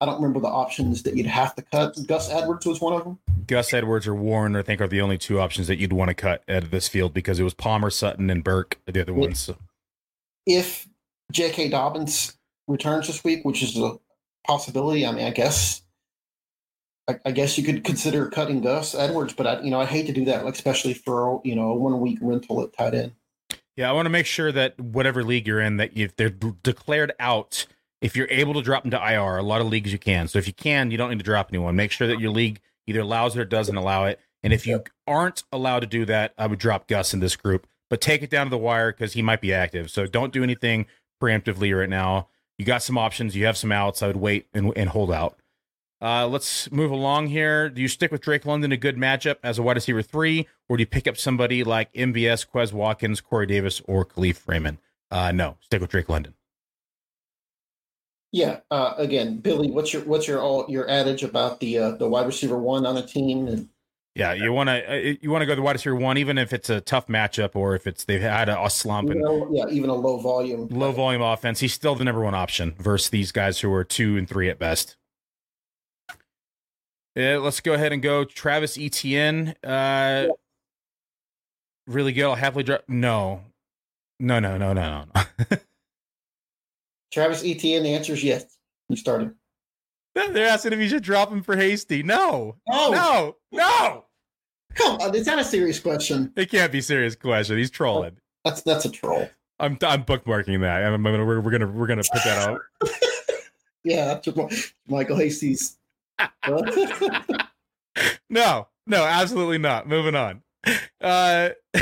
I 0.00 0.06
don't 0.06 0.16
remember 0.16 0.40
the 0.40 0.48
options 0.48 1.02
that 1.02 1.16
you'd 1.16 1.26
have 1.26 1.54
to 1.56 1.62
cut. 1.62 1.96
Gus 2.06 2.30
Edwards 2.30 2.64
was 2.64 2.80
one 2.80 2.94
of 2.94 3.04
them. 3.04 3.18
Gus 3.46 3.74
Edwards 3.74 4.06
or 4.06 4.14
Warren, 4.14 4.56
I 4.56 4.62
think, 4.62 4.80
are 4.80 4.88
the 4.88 5.00
only 5.00 5.18
two 5.18 5.40
options 5.40 5.66
that 5.66 5.78
you'd 5.78 5.92
want 5.92 6.08
to 6.08 6.14
cut 6.14 6.42
out 6.48 6.62
of 6.62 6.70
this 6.70 6.88
field 6.88 7.12
because 7.12 7.38
it 7.38 7.42
was 7.42 7.52
Palmer, 7.52 7.90
Sutton, 7.90 8.30
and 8.30 8.42
Burke, 8.42 8.78
the 8.86 9.02
other 9.02 9.12
ones. 9.12 9.40
So. 9.40 9.56
If 10.46 10.88
J.K. 11.32 11.68
Dobbins 11.68 12.38
returns 12.66 13.08
this 13.08 13.22
week, 13.22 13.44
which 13.44 13.62
is 13.62 13.76
a 13.76 13.98
possibility, 14.46 15.04
I 15.04 15.12
mean, 15.12 15.26
I 15.26 15.30
guess, 15.30 15.82
I, 17.06 17.18
I 17.26 17.30
guess 17.32 17.58
you 17.58 17.64
could 17.64 17.84
consider 17.84 18.30
cutting 18.30 18.62
Gus 18.62 18.94
Edwards, 18.94 19.34
but 19.34 19.46
I, 19.46 19.60
you 19.60 19.70
know, 19.70 19.80
I 19.80 19.84
hate 19.84 20.06
to 20.06 20.12
do 20.12 20.24
that, 20.26 20.46
especially 20.46 20.94
for 20.94 21.42
you 21.44 21.54
know 21.54 21.70
a 21.70 21.74
one 21.74 22.00
week 22.00 22.18
rental 22.22 22.62
at 22.62 22.72
tight 22.72 22.94
end. 22.94 23.12
Yeah, 23.76 23.88
I 23.88 23.92
want 23.92 24.06
to 24.06 24.10
make 24.10 24.26
sure 24.26 24.52
that 24.52 24.78
whatever 24.78 25.22
league 25.22 25.46
you're 25.46 25.60
in, 25.60 25.78
that 25.78 25.96
if 25.96 26.16
they're 26.16 26.30
declared 26.30 27.12
out 27.18 27.66
if 28.00 28.16
you're 28.16 28.28
able 28.30 28.54
to 28.54 28.62
drop 28.62 28.84
into 28.84 28.96
IR, 28.96 29.36
a 29.36 29.42
lot 29.42 29.60
of 29.60 29.66
leagues 29.68 29.92
you 29.92 29.98
can. 29.98 30.26
So 30.28 30.38
if 30.38 30.46
you 30.46 30.52
can, 30.52 30.90
you 30.90 30.96
don't 30.96 31.10
need 31.10 31.18
to 31.18 31.24
drop 31.24 31.50
anyone. 31.50 31.76
Make 31.76 31.90
sure 31.90 32.08
that 32.08 32.18
your 32.18 32.30
league 32.30 32.60
either 32.86 33.00
allows 33.00 33.36
it 33.36 33.40
or 33.40 33.44
doesn't 33.44 33.76
allow 33.76 34.06
it. 34.06 34.18
And 34.42 34.52
if 34.52 34.66
you 34.66 34.82
aren't 35.06 35.44
allowed 35.52 35.80
to 35.80 35.86
do 35.86 36.06
that, 36.06 36.32
I 36.38 36.46
would 36.46 36.58
drop 36.58 36.88
Gus 36.88 37.12
in 37.12 37.20
this 37.20 37.36
group, 37.36 37.66
but 37.90 38.00
take 38.00 38.22
it 38.22 38.30
down 38.30 38.46
to 38.46 38.50
the 38.50 38.58
wire 38.58 38.90
because 38.90 39.12
he 39.12 39.22
might 39.22 39.42
be 39.42 39.52
active. 39.52 39.90
So 39.90 40.06
don't 40.06 40.32
do 40.32 40.42
anything 40.42 40.86
preemptively 41.22 41.78
right 41.78 41.90
now. 41.90 42.28
You 42.58 42.64
got 42.64 42.82
some 42.82 42.96
options, 42.96 43.36
you 43.36 43.44
have 43.46 43.56
some 43.56 43.72
outs. 43.72 44.02
I 44.02 44.06
would 44.06 44.16
wait 44.16 44.46
and, 44.54 44.72
and 44.76 44.90
hold 44.90 45.12
out. 45.12 45.38
Uh, 46.02 46.26
let's 46.26 46.70
move 46.72 46.90
along 46.90 47.26
here. 47.26 47.68
Do 47.68 47.82
you 47.82 47.88
stick 47.88 48.10
with 48.10 48.22
Drake 48.22 48.46
London, 48.46 48.72
a 48.72 48.76
good 48.76 48.96
matchup 48.96 49.36
as 49.42 49.58
a 49.58 49.62
wide 49.62 49.76
receiver 49.76 50.02
three, 50.02 50.48
or 50.68 50.76
do 50.76 50.82
you 50.82 50.86
pick 50.86 51.06
up 51.06 51.16
somebody 51.16 51.62
like 51.62 51.92
MVS, 51.92 52.46
Quez 52.48 52.72
Watkins, 52.72 53.20
Corey 53.20 53.46
Davis, 53.46 53.82
or 53.86 54.06
Kalif 54.06 54.48
Raymond? 54.48 54.78
Uh, 55.10 55.32
no, 55.32 55.56
stick 55.60 55.80
with 55.80 55.90
Drake 55.90 56.08
London. 56.08 56.34
Yeah. 58.32 58.60
Uh, 58.70 58.94
again, 58.96 59.38
Billy, 59.38 59.70
what's 59.70 59.92
your 59.92 60.02
what's 60.02 60.28
your 60.28 60.40
all 60.40 60.64
your 60.68 60.88
adage 60.88 61.22
about 61.22 61.60
the 61.60 61.78
uh, 61.78 61.90
the 61.92 62.08
wide 62.08 62.26
receiver 62.26 62.58
one 62.58 62.86
on 62.86 62.96
a 62.96 63.04
team? 63.04 63.48
And, 63.48 63.68
yeah, 64.14 64.32
you 64.32 64.52
want 64.52 64.68
to 64.68 64.92
uh, 64.92 65.14
you 65.20 65.30
want 65.30 65.42
to 65.42 65.46
go 65.46 65.54
the 65.54 65.62
wide 65.62 65.72
receiver 65.72 65.96
one, 65.96 66.16
even 66.16 66.38
if 66.38 66.52
it's 66.52 66.70
a 66.70 66.80
tough 66.80 67.08
matchup 67.08 67.56
or 67.56 67.74
if 67.74 67.86
it's 67.86 68.04
they've 68.04 68.20
had 68.20 68.48
a, 68.48 68.64
a 68.64 68.70
slump 68.70 69.08
know, 69.08 69.48
yeah, 69.52 69.66
even 69.68 69.90
a 69.90 69.94
low 69.94 70.18
volume 70.18 70.68
low 70.68 70.92
volume 70.92 71.22
offense. 71.22 71.60
He's 71.60 71.74
still 71.74 71.96
the 71.96 72.04
number 72.04 72.22
one 72.22 72.34
option 72.34 72.74
versus 72.78 73.10
these 73.10 73.32
guys 73.32 73.60
who 73.60 73.72
are 73.72 73.84
two 73.84 74.16
and 74.16 74.28
three 74.28 74.48
at 74.48 74.58
best. 74.58 74.96
Yeah, 77.14 77.38
let's 77.38 77.60
go 77.60 77.74
ahead 77.74 77.92
and 77.92 78.02
go 78.02 78.24
Travis 78.24 78.78
Etienne. 78.78 79.54
Uh. 79.64 80.28
Really 81.86 82.12
good. 82.12 82.24
I'll 82.24 82.34
happily 82.36 82.62
drop. 82.62 82.84
No, 82.88 83.42
no, 84.20 84.38
no, 84.38 84.56
no, 84.56 84.72
no, 84.72 85.06
no. 85.14 85.22
Travis 87.12 87.42
Etienne, 87.44 87.82
the 87.82 87.94
answer 87.94 88.12
is 88.12 88.22
yes. 88.22 88.58
You 88.88 88.96
started. 88.96 89.34
They're 90.14 90.48
asking 90.48 90.72
if 90.72 90.80
you 90.80 90.88
should 90.88 91.02
drop 91.02 91.30
him 91.32 91.42
for 91.42 91.56
Hasty. 91.56 92.02
No. 92.02 92.56
Oh. 92.68 92.90
No. 92.92 93.36
No. 93.58 94.04
Come 94.74 95.00
on. 95.00 95.14
It's 95.14 95.26
not 95.26 95.38
a 95.38 95.44
serious 95.44 95.80
question. 95.80 96.32
It 96.36 96.50
can't 96.50 96.70
be 96.70 96.78
a 96.78 96.82
serious 96.82 97.16
question. 97.16 97.58
He's 97.58 97.70
trolling. 97.70 98.16
That's 98.44 98.62
that's 98.62 98.84
a 98.84 98.90
troll. 98.90 99.28
I'm 99.58 99.76
I'm 99.82 100.04
bookmarking 100.04 100.60
that. 100.60 100.84
I'm, 100.84 100.94
I'm, 100.94 101.26
we're, 101.26 101.40
we're 101.40 101.50
gonna 101.50 101.66
we're 101.66 101.86
gonna 101.86 102.02
put 102.02 102.22
that 102.24 102.48
out. 102.48 102.60
yeah, 103.84 104.18
that's 104.24 104.72
Michael 104.88 105.16
Hasty's. 105.16 105.76
no, 108.30 108.68
no, 108.86 109.04
absolutely 109.04 109.58
not. 109.58 109.88
Moving 109.88 110.14
on. 110.14 110.42
Uh, 111.00 111.50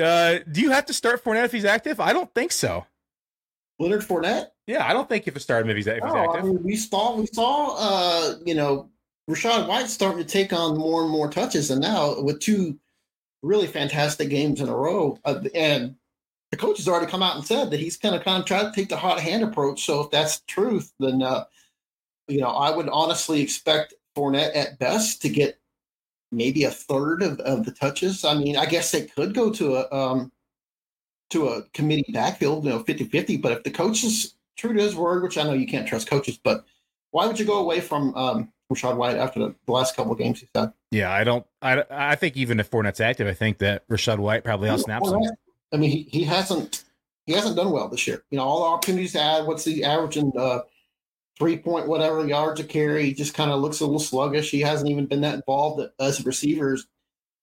uh, 0.00 0.38
do 0.50 0.60
you 0.60 0.70
have 0.70 0.86
to 0.86 0.92
start 0.92 1.22
Fournette 1.24 1.44
if 1.44 1.52
he's 1.52 1.64
active? 1.64 2.00
I 2.00 2.12
don't 2.12 2.32
think 2.34 2.52
so. 2.52 2.86
Leonard 3.78 4.02
Fournette? 4.02 4.48
Yeah, 4.66 4.86
I 4.86 4.92
don't 4.92 5.08
think 5.08 5.26
you 5.26 5.30
have 5.30 5.34
to 5.34 5.40
start 5.40 5.64
him 5.64 5.70
if 5.70 5.76
he's, 5.76 5.86
if 5.86 5.94
he's 5.94 6.04
oh, 6.04 6.16
active. 6.16 6.44
I 6.44 6.46
mean, 6.46 6.62
we 6.62 6.76
saw, 6.76 7.16
we 7.16 7.26
saw, 7.26 7.76
uh, 7.78 8.34
you 8.44 8.54
know, 8.54 8.90
Rachaad 9.28 9.68
White 9.68 9.88
starting 9.88 10.18
to 10.18 10.24
take 10.24 10.52
on 10.52 10.76
more 10.76 11.02
and 11.02 11.10
more 11.10 11.30
touches, 11.30 11.70
and 11.70 11.80
now 11.80 12.20
with 12.20 12.40
two 12.40 12.78
really 13.42 13.66
fantastic 13.66 14.30
games 14.30 14.60
in 14.60 14.68
a 14.68 14.76
row, 14.76 15.18
uh, 15.24 15.40
and 15.54 15.96
the 16.50 16.56
coach 16.56 16.76
has 16.78 16.88
already 16.88 17.10
come 17.10 17.22
out 17.22 17.36
and 17.36 17.44
said 17.44 17.70
that 17.70 17.80
he's 17.80 17.96
kind 17.96 18.14
of 18.14 18.22
kind 18.22 18.40
of 18.40 18.46
tried 18.46 18.64
to 18.64 18.72
take 18.72 18.88
the 18.88 18.96
hot 18.96 19.20
hand 19.20 19.42
approach. 19.42 19.84
So 19.84 20.02
if 20.02 20.10
that's 20.10 20.38
the 20.38 20.46
truth, 20.46 20.92
then 21.00 21.22
uh, 21.22 21.44
you 22.28 22.40
know, 22.40 22.48
I 22.48 22.74
would 22.74 22.88
honestly 22.88 23.40
expect 23.40 23.94
Fournette 24.16 24.56
at 24.56 24.78
best 24.78 25.22
to 25.22 25.28
get 25.28 25.58
maybe 26.32 26.64
a 26.64 26.70
third 26.70 27.22
of, 27.22 27.38
of 27.40 27.64
the 27.64 27.72
touches. 27.72 28.24
I 28.24 28.34
mean, 28.34 28.56
I 28.56 28.66
guess 28.66 28.90
they 28.90 29.02
could 29.02 29.34
go 29.34 29.50
to 29.50 29.76
a 29.76 29.96
um, 29.96 30.32
to 31.30 31.48
a 31.48 31.62
committee 31.72 32.12
backfield, 32.12 32.64
you 32.64 32.70
know, 32.70 32.82
50-50, 32.82 33.40
but 33.40 33.52
if 33.52 33.62
the 33.64 33.70
coach 33.70 34.04
is 34.04 34.34
true 34.56 34.72
to 34.72 34.82
his 34.82 34.94
word, 34.94 35.22
which 35.22 35.38
I 35.38 35.42
know 35.42 35.52
you 35.52 35.66
can't 35.66 35.88
trust 35.88 36.08
coaches, 36.08 36.38
but 36.42 36.64
why 37.10 37.26
would 37.26 37.38
you 37.38 37.46
go 37.46 37.58
away 37.58 37.80
from 37.80 38.14
um, 38.14 38.52
Rachaad 38.72 38.96
White 38.96 39.16
after 39.16 39.40
the, 39.40 39.54
the 39.66 39.72
last 39.72 39.96
couple 39.96 40.12
of 40.12 40.18
games 40.18 40.40
he's 40.40 40.48
had? 40.54 40.72
Yeah, 40.90 41.10
I 41.12 41.24
don't. 41.24 41.46
I 41.62 41.84
I 41.90 42.14
think 42.14 42.36
even 42.36 42.60
if 42.60 42.70
Fournette's 42.70 43.00
active, 43.00 43.26
I 43.26 43.34
think 43.34 43.58
that 43.58 43.86
Rachaad 43.88 44.18
White 44.18 44.44
probably 44.44 44.68
out 44.68 44.80
snaps 44.80 45.10
him. 45.10 45.22
I 45.72 45.76
mean, 45.76 45.90
he, 45.90 46.02
he 46.10 46.24
hasn't 46.24 46.84
he 47.26 47.32
hasn't 47.32 47.56
done 47.56 47.70
well 47.70 47.88
this 47.88 48.06
year. 48.06 48.22
You 48.30 48.38
know, 48.38 48.44
all 48.44 48.60
the 48.60 48.66
opportunities 48.66 49.12
to 49.12 49.20
add. 49.20 49.46
What's 49.46 49.64
the 49.64 49.84
average 49.84 50.16
in 50.16 50.32
uh, 50.38 50.60
three 51.38 51.58
point 51.58 51.88
whatever 51.88 52.26
yards 52.26 52.60
a 52.60 52.64
carry. 52.64 53.06
He 53.06 53.14
just 53.14 53.34
kind 53.34 53.50
of 53.50 53.60
looks 53.60 53.80
a 53.80 53.84
little 53.84 54.00
sluggish. 54.00 54.50
He 54.50 54.60
hasn't 54.60 54.90
even 54.90 55.06
been 55.06 55.22
that 55.22 55.34
involved 55.34 55.82
as 55.98 56.24
receivers 56.24 56.86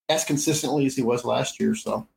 as 0.10 0.24
consistently 0.24 0.86
as 0.86 0.96
he 0.96 1.02
was 1.02 1.24
last 1.26 1.60
year. 1.60 1.76
So 1.76 2.08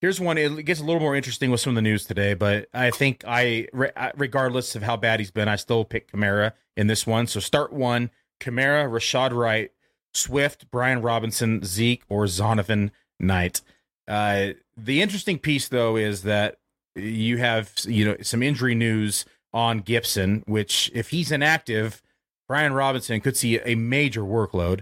here's 0.00 0.20
one. 0.20 0.38
It 0.38 0.64
gets 0.64 0.80
a 0.80 0.84
little 0.84 1.00
more 1.00 1.16
interesting 1.16 1.50
with 1.50 1.60
some 1.60 1.72
of 1.72 1.76
the 1.76 1.82
news 1.82 2.04
today, 2.04 2.34
but 2.34 2.68
I 2.74 2.90
think 2.90 3.24
I, 3.26 3.68
regardless 4.16 4.74
of 4.76 4.82
how 4.82 4.96
bad 4.96 5.20
he's 5.20 5.30
been, 5.30 5.48
I 5.48 5.56
still 5.56 5.84
pick 5.84 6.10
Kamara 6.10 6.52
in 6.76 6.86
this 6.86 7.06
one. 7.06 7.26
So 7.26 7.40
start 7.40 7.72
one: 7.72 8.10
Kamara, 8.40 8.88
Rashad 8.88 9.32
Wright, 9.32 9.72
Swift, 10.12 10.70
Brian 10.70 11.02
Robinson, 11.02 11.62
Zeke, 11.64 12.02
or 12.08 12.24
Zonovan 12.24 12.90
Knight. 13.18 13.62
Uh, 14.06 14.48
the 14.76 15.00
interesting 15.00 15.38
piece, 15.38 15.68
though, 15.68 15.96
is 15.96 16.22
that 16.22 16.58
you 16.94 17.38
have 17.38 17.72
you 17.84 18.04
know 18.04 18.16
some 18.22 18.42
injury 18.42 18.74
news 18.74 19.24
on 19.54 19.78
Gibson, 19.78 20.42
which 20.46 20.90
if 20.92 21.10
he's 21.10 21.32
inactive, 21.32 22.02
Brian 22.48 22.74
Robinson 22.74 23.20
could 23.20 23.36
see 23.36 23.60
a 23.60 23.76
major 23.76 24.22
workload. 24.22 24.80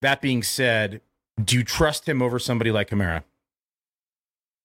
That 0.00 0.22
being 0.22 0.42
said, 0.42 1.02
do 1.44 1.56
you 1.56 1.64
trust 1.64 2.08
him 2.08 2.22
over 2.22 2.38
somebody 2.38 2.70
like 2.70 2.88
Kamara? 2.88 3.24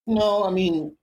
No, 0.06 0.46
I 0.46 0.52
mean 0.52 0.96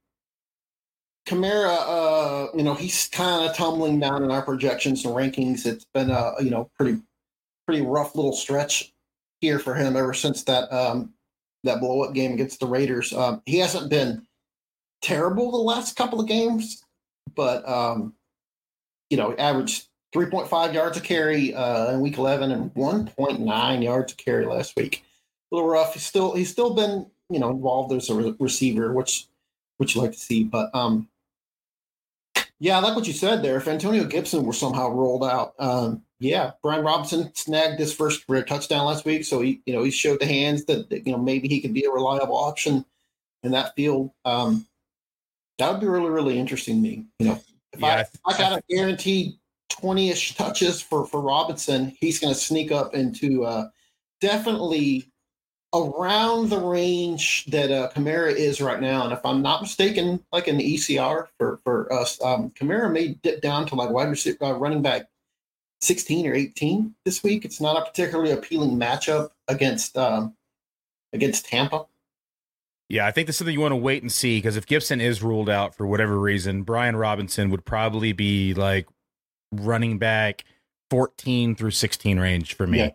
Kamara, 1.26 1.76
uh, 1.80 2.46
you 2.54 2.62
know, 2.62 2.74
he's 2.74 3.08
kind 3.08 3.48
of 3.48 3.56
tumbling 3.56 3.98
down 3.98 4.22
in 4.22 4.30
our 4.30 4.42
projections 4.42 5.04
and 5.04 5.14
rankings. 5.14 5.66
It's 5.66 5.86
been 5.94 6.10
a 6.10 6.34
you 6.40 6.50
know 6.50 6.70
pretty 6.78 7.00
pretty 7.66 7.82
rough 7.82 8.14
little 8.14 8.34
stretch 8.34 8.92
here 9.40 9.58
for 9.58 9.74
him 9.74 9.96
ever 9.96 10.14
since 10.14 10.44
that 10.44 10.70
um, 10.72 11.12
that 11.64 11.80
blow 11.80 12.02
up 12.02 12.14
game 12.14 12.32
against 12.32 12.60
the 12.60 12.66
Raiders. 12.66 13.12
Um, 13.12 13.42
he 13.46 13.58
hasn't 13.58 13.90
been 13.90 14.26
terrible 15.00 15.50
the 15.50 15.56
last 15.58 15.96
couple 15.96 16.20
of 16.20 16.28
games, 16.28 16.82
but 17.34 17.66
um, 17.68 18.14
you 19.14 19.20
know, 19.20 19.32
averaged 19.36 19.86
3.5 20.12 20.74
yards 20.74 20.98
a 20.98 21.00
carry 21.00 21.54
uh, 21.54 21.92
in 21.92 22.00
week 22.00 22.18
11 22.18 22.50
and 22.50 22.74
1.9 22.74 23.82
yards 23.84 24.12
a 24.12 24.16
carry 24.16 24.44
last 24.44 24.74
week. 24.74 25.04
A 25.52 25.54
little 25.54 25.70
rough. 25.70 25.94
He's 25.94 26.04
still 26.04 26.34
he's 26.34 26.50
still 26.50 26.74
been 26.74 27.06
you 27.30 27.38
know 27.38 27.50
involved 27.50 27.92
as 27.92 28.10
a 28.10 28.14
re- 28.16 28.34
receiver, 28.40 28.92
which 28.92 29.28
which 29.76 29.94
you 29.94 30.00
like 30.00 30.10
to 30.10 30.18
see. 30.18 30.42
But 30.42 30.74
um, 30.74 31.08
Yeah, 32.58 32.78
I 32.78 32.80
like 32.80 32.96
what 32.96 33.06
you 33.06 33.12
said 33.12 33.44
there. 33.44 33.56
If 33.56 33.68
Antonio 33.68 34.02
Gibson 34.02 34.44
were 34.44 34.52
somehow 34.52 34.90
rolled 34.90 35.22
out, 35.22 35.54
um, 35.60 36.02
yeah, 36.18 36.52
Brian 36.60 36.84
Robinson 36.84 37.30
snagged 37.36 37.78
his 37.78 37.94
first 37.94 38.26
career 38.26 38.42
touchdown 38.42 38.86
last 38.86 39.04
week, 39.04 39.24
so 39.24 39.42
he, 39.42 39.60
you 39.64 39.74
know, 39.74 39.84
he 39.84 39.92
showed 39.92 40.18
the 40.18 40.26
hands 40.26 40.64
that, 40.64 40.90
that 40.90 41.06
you 41.06 41.12
know 41.12 41.18
maybe 41.18 41.46
he 41.46 41.60
could 41.60 41.72
be 41.72 41.84
a 41.84 41.90
reliable 41.90 42.36
option 42.36 42.84
in 43.44 43.52
that 43.52 43.76
field. 43.76 44.10
Um, 44.24 44.66
that 45.58 45.70
would 45.70 45.80
be 45.80 45.86
really, 45.86 46.10
really 46.10 46.36
interesting 46.36 46.82
to 46.82 46.82
me. 46.82 47.04
You 47.20 47.26
know, 47.26 47.40
if 47.74 47.80
Yeah, 47.80 48.04
I 48.26 48.30
I, 48.30 48.34
I 48.34 48.38
got 48.38 48.58
a 48.58 48.62
guaranteed 48.68 49.34
twenty-ish 49.68 50.34
touches 50.36 50.80
for 50.80 51.06
for 51.06 51.20
Robinson, 51.20 51.96
he's 52.00 52.18
going 52.18 52.32
to 52.32 52.38
sneak 52.38 52.72
up 52.72 52.94
into 52.94 53.44
uh, 53.44 53.68
definitely 54.20 55.10
around 55.74 56.50
the 56.50 56.58
range 56.58 57.44
that 57.46 57.70
uh, 57.70 57.90
Kamara 57.90 58.32
is 58.32 58.60
right 58.60 58.80
now. 58.80 59.04
And 59.04 59.12
if 59.12 59.24
I'm 59.26 59.42
not 59.42 59.60
mistaken, 59.60 60.24
like 60.32 60.46
in 60.46 60.56
the 60.56 60.74
ECR 60.74 61.26
for 61.36 61.60
for 61.64 61.92
us, 61.92 62.22
um, 62.22 62.50
Kamara 62.50 62.90
may 62.90 63.14
dip 63.22 63.42
down 63.42 63.66
to 63.66 63.74
like 63.74 63.90
wide 63.90 64.08
receiver, 64.08 64.44
uh, 64.44 64.52
running 64.52 64.82
back 64.82 65.08
16 65.80 66.26
or 66.26 66.34
18 66.34 66.94
this 67.04 67.22
week. 67.22 67.44
It's 67.44 67.60
not 67.60 67.76
a 67.76 67.84
particularly 67.84 68.30
appealing 68.30 68.78
matchup 68.78 69.30
against 69.48 69.96
um, 69.98 70.34
against 71.12 71.46
Tampa. 71.46 71.86
Yeah, 72.94 73.06
I 73.06 73.10
think 73.10 73.26
this 73.26 73.34
is 73.34 73.38
something 73.38 73.52
you 73.52 73.60
want 73.60 73.72
to 73.72 73.76
wait 73.76 74.02
and 74.02 74.12
see 74.12 74.38
because 74.38 74.56
if 74.56 74.66
Gibson 74.66 75.00
is 75.00 75.20
ruled 75.20 75.50
out 75.50 75.74
for 75.74 75.84
whatever 75.84 76.16
reason, 76.18 76.62
Brian 76.62 76.94
Robinson 76.94 77.50
would 77.50 77.64
probably 77.64 78.12
be 78.12 78.54
like 78.54 78.86
running 79.50 79.98
back 79.98 80.44
14 80.90 81.56
through 81.56 81.72
16 81.72 82.20
range 82.20 82.54
for 82.54 82.68
me, 82.68 82.78
Yeah. 82.78 82.90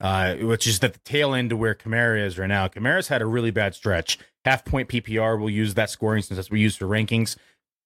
uh, 0.00 0.34
which 0.44 0.66
is 0.66 0.82
at 0.82 0.92
the 0.92 0.98
tail 1.04 1.34
end 1.34 1.50
to 1.50 1.56
where 1.56 1.74
Kamara 1.74 2.24
is 2.26 2.36
right 2.36 2.48
now. 2.48 2.66
Kamara's 2.66 3.06
had 3.06 3.22
a 3.22 3.26
really 3.26 3.52
bad 3.52 3.76
stretch. 3.76 4.18
Half 4.44 4.64
point 4.64 4.88
PPR, 4.88 5.38
we'll 5.38 5.50
use 5.50 5.74
that 5.74 5.88
scoring 5.88 6.22
since 6.22 6.36
that's 6.36 6.48
what 6.48 6.54
we 6.54 6.60
use 6.60 6.74
for 6.74 6.86
rankings. 6.86 7.36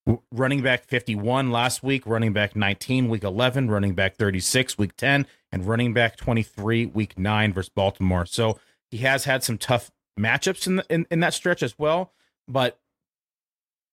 W- 0.06 0.22
Running 0.32 0.62
back 0.62 0.84
51 0.84 1.50
last 1.52 1.82
week, 1.82 2.06
running 2.06 2.32
back 2.32 2.56
19 2.56 3.10
week 3.10 3.24
11, 3.24 3.70
running 3.70 3.94
back 3.94 4.16
36 4.16 4.78
week 4.78 4.96
10, 4.96 5.26
and 5.52 5.66
running 5.66 5.92
back 5.92 6.16
23 6.16 6.86
week 6.86 7.18
9 7.18 7.52
versus 7.52 7.68
Baltimore. 7.68 8.24
So 8.24 8.58
he 8.90 8.98
has 8.98 9.24
had 9.24 9.44
some 9.44 9.58
tough 9.58 9.90
matchups 10.18 10.66
in, 10.66 10.76
the, 10.76 10.86
in 10.88 11.06
in 11.10 11.20
that 11.20 11.34
stretch 11.34 11.62
as 11.62 11.78
well. 11.78 12.12
But 12.46 12.78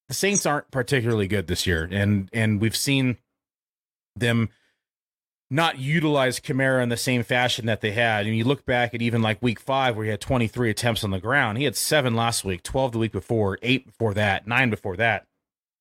the 0.08 0.14
Saints 0.14 0.46
aren't 0.46 0.72
particularly 0.72 1.28
good 1.28 1.48
this 1.48 1.66
year, 1.66 1.88
and 1.92 2.30
and 2.34 2.62
we've 2.62 2.76
seen 2.76 3.18
them 4.16 4.50
not 5.52 5.78
utilize 5.78 6.40
Kamara 6.40 6.82
in 6.82 6.90
the 6.90 6.98
same 6.98 7.24
fashion 7.24 7.68
that 7.68 7.82
they 7.82 7.92
had. 7.92 8.26
And 8.26 8.36
you 8.36 8.44
look 8.44 8.66
back 8.66 8.94
at 8.94 9.02
even 9.02 9.22
like 9.22 9.42
week 9.42 9.60
five, 9.60 9.96
where 9.96 10.06
he 10.06 10.12
had 10.12 10.22
23 10.22 10.70
attempts 10.70 11.04
on 11.04 11.12
the 11.12 11.20
ground. 11.20 11.58
He 11.58 11.66
had 11.66 11.76
seven 11.76 12.16
last 12.16 12.44
week, 12.44 12.64
12 12.64 12.94
the 12.94 12.98
week 12.98 13.12
before, 13.12 13.60
eight 13.62 13.86
before 13.86 14.14
that, 14.16 14.48
nine 14.48 14.70
before 14.70 14.98
that. 14.98 15.28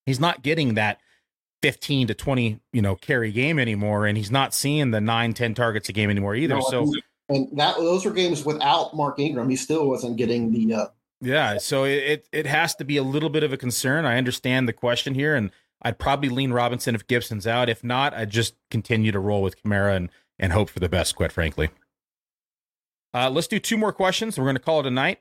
He's 0.05 0.21
not 0.21 0.43
getting 0.43 0.75
that 0.75 1.01
15 1.63 2.09
to 2.09 2.15
20, 2.15 2.61
you 2.75 2.83
know, 2.83 2.95
carry 2.95 3.33
game 3.33 3.59
anymore. 3.59 4.07
And 4.07 4.19
he's 4.19 4.31
not 4.31 4.53
seeing 4.53 4.91
the 4.91 5.01
nine, 5.01 5.33
10 5.33 5.55
targets 5.55 5.89
a 5.89 5.93
game 5.93 6.11
anymore 6.11 6.35
either. 6.35 6.57
No, 6.57 6.61
so 6.61 6.93
and 7.29 7.49
that 7.59 7.77
those 7.77 8.05
were 8.05 8.11
games 8.11 8.45
without 8.45 8.95
Mark 8.95 9.19
Ingram. 9.19 9.49
He 9.49 9.57
still 9.57 9.89
wasn't 9.89 10.17
getting 10.17 10.53
the 10.53 10.75
uh, 10.75 10.87
Yeah, 11.21 11.59
so 11.59 11.85
it, 11.85 12.29
it 12.33 12.47
has 12.47 12.75
to 12.77 12.85
be 12.85 12.97
a 12.97 13.03
little 13.03 13.31
bit 13.31 13.43
of 13.43 13.53
a 13.53 13.57
concern. 13.57 14.05
I 14.05 14.19
understand 14.19 14.69
the 14.69 14.73
question 14.73 15.15
here, 15.15 15.35
and 15.35 15.51
I'd 15.83 15.99
probably 15.99 16.29
lean 16.29 16.53
Robinson 16.53 16.95
if 16.95 17.07
Gibson's 17.07 17.47
out. 17.47 17.69
If 17.69 17.83
not, 17.83 18.15
I'd 18.15 18.31
just 18.31 18.55
continue 18.71 19.13
to 19.13 19.19
roll 19.19 19.43
with 19.43 19.63
Kamara 19.63 19.97
and 19.97 20.11
and 20.39 20.53
hope 20.53 20.69
for 20.69 20.81
the 20.81 20.89
best. 20.89 21.17
Quite 21.17 21.33
frankly, 21.33 21.71
uh, 23.13 23.31
let's 23.31 23.49
do 23.49 23.59
two 23.59 23.79
more 23.79 23.93
questions. 23.93 24.39
We're 24.39 24.45
going 24.45 24.57
to 24.57 24.63
call 24.63 24.81
it 24.81 24.87
a 24.87 24.91
night, 24.91 25.21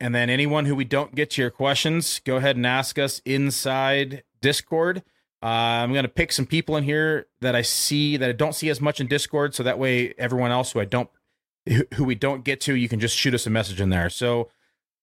and 0.00 0.14
then 0.14 0.28
anyone 0.28 0.66
who 0.66 0.74
we 0.74 0.84
don't 0.84 1.14
get 1.14 1.30
to 1.30 1.42
your 1.42 1.50
questions, 1.50 2.20
go 2.24 2.36
ahead 2.36 2.56
and 2.56 2.66
ask 2.66 2.98
us 2.98 3.22
inside 3.24 4.24
Discord. 4.40 5.02
Uh, 5.42 5.46
I'm 5.46 5.92
going 5.92 6.04
to 6.04 6.08
pick 6.08 6.32
some 6.32 6.46
people 6.46 6.76
in 6.76 6.84
here 6.84 7.26
that 7.40 7.54
I 7.54 7.62
see 7.62 8.16
that 8.16 8.28
I 8.28 8.32
don't 8.32 8.54
see 8.54 8.68
as 8.70 8.80
much 8.80 9.00
in 9.00 9.06
Discord, 9.06 9.54
so 9.54 9.62
that 9.62 9.78
way 9.78 10.14
everyone 10.18 10.50
else 10.50 10.72
who 10.72 10.80
I 10.80 10.84
don't 10.84 11.08
who 11.94 12.04
we 12.04 12.14
don't 12.14 12.44
get 12.44 12.60
to, 12.62 12.74
you 12.74 12.88
can 12.88 13.00
just 13.00 13.16
shoot 13.16 13.34
us 13.34 13.46
a 13.46 13.50
message 13.50 13.80
in 13.80 13.90
there. 13.90 14.10
So. 14.10 14.50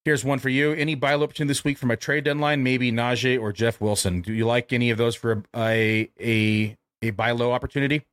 Here's 0.03 0.23
one 0.23 0.38
for 0.38 0.49
you. 0.49 0.71
Any 0.71 0.93
buy 0.93 1.15
low 1.15 1.23
opportunity 1.23 1.49
this 1.49 1.63
week 1.63 1.79
from 1.79 1.89
a 1.89 1.97
trade 1.97 2.25
deadline? 2.25 2.61
Maybe 2.61 2.91
Najee 2.91 3.41
or 3.41 3.51
Jeff 3.51 3.81
Wilson. 3.81 4.21
Do 4.21 4.33
you 4.33 4.45
like 4.45 4.71
any 4.71 4.91
of 4.91 4.99
those 4.99 5.15
for 5.15 5.41
a 5.55 6.11
a 6.21 6.77
a 7.01 7.09
buy 7.09 7.31
low 7.31 7.51
opportunity? 7.51 8.05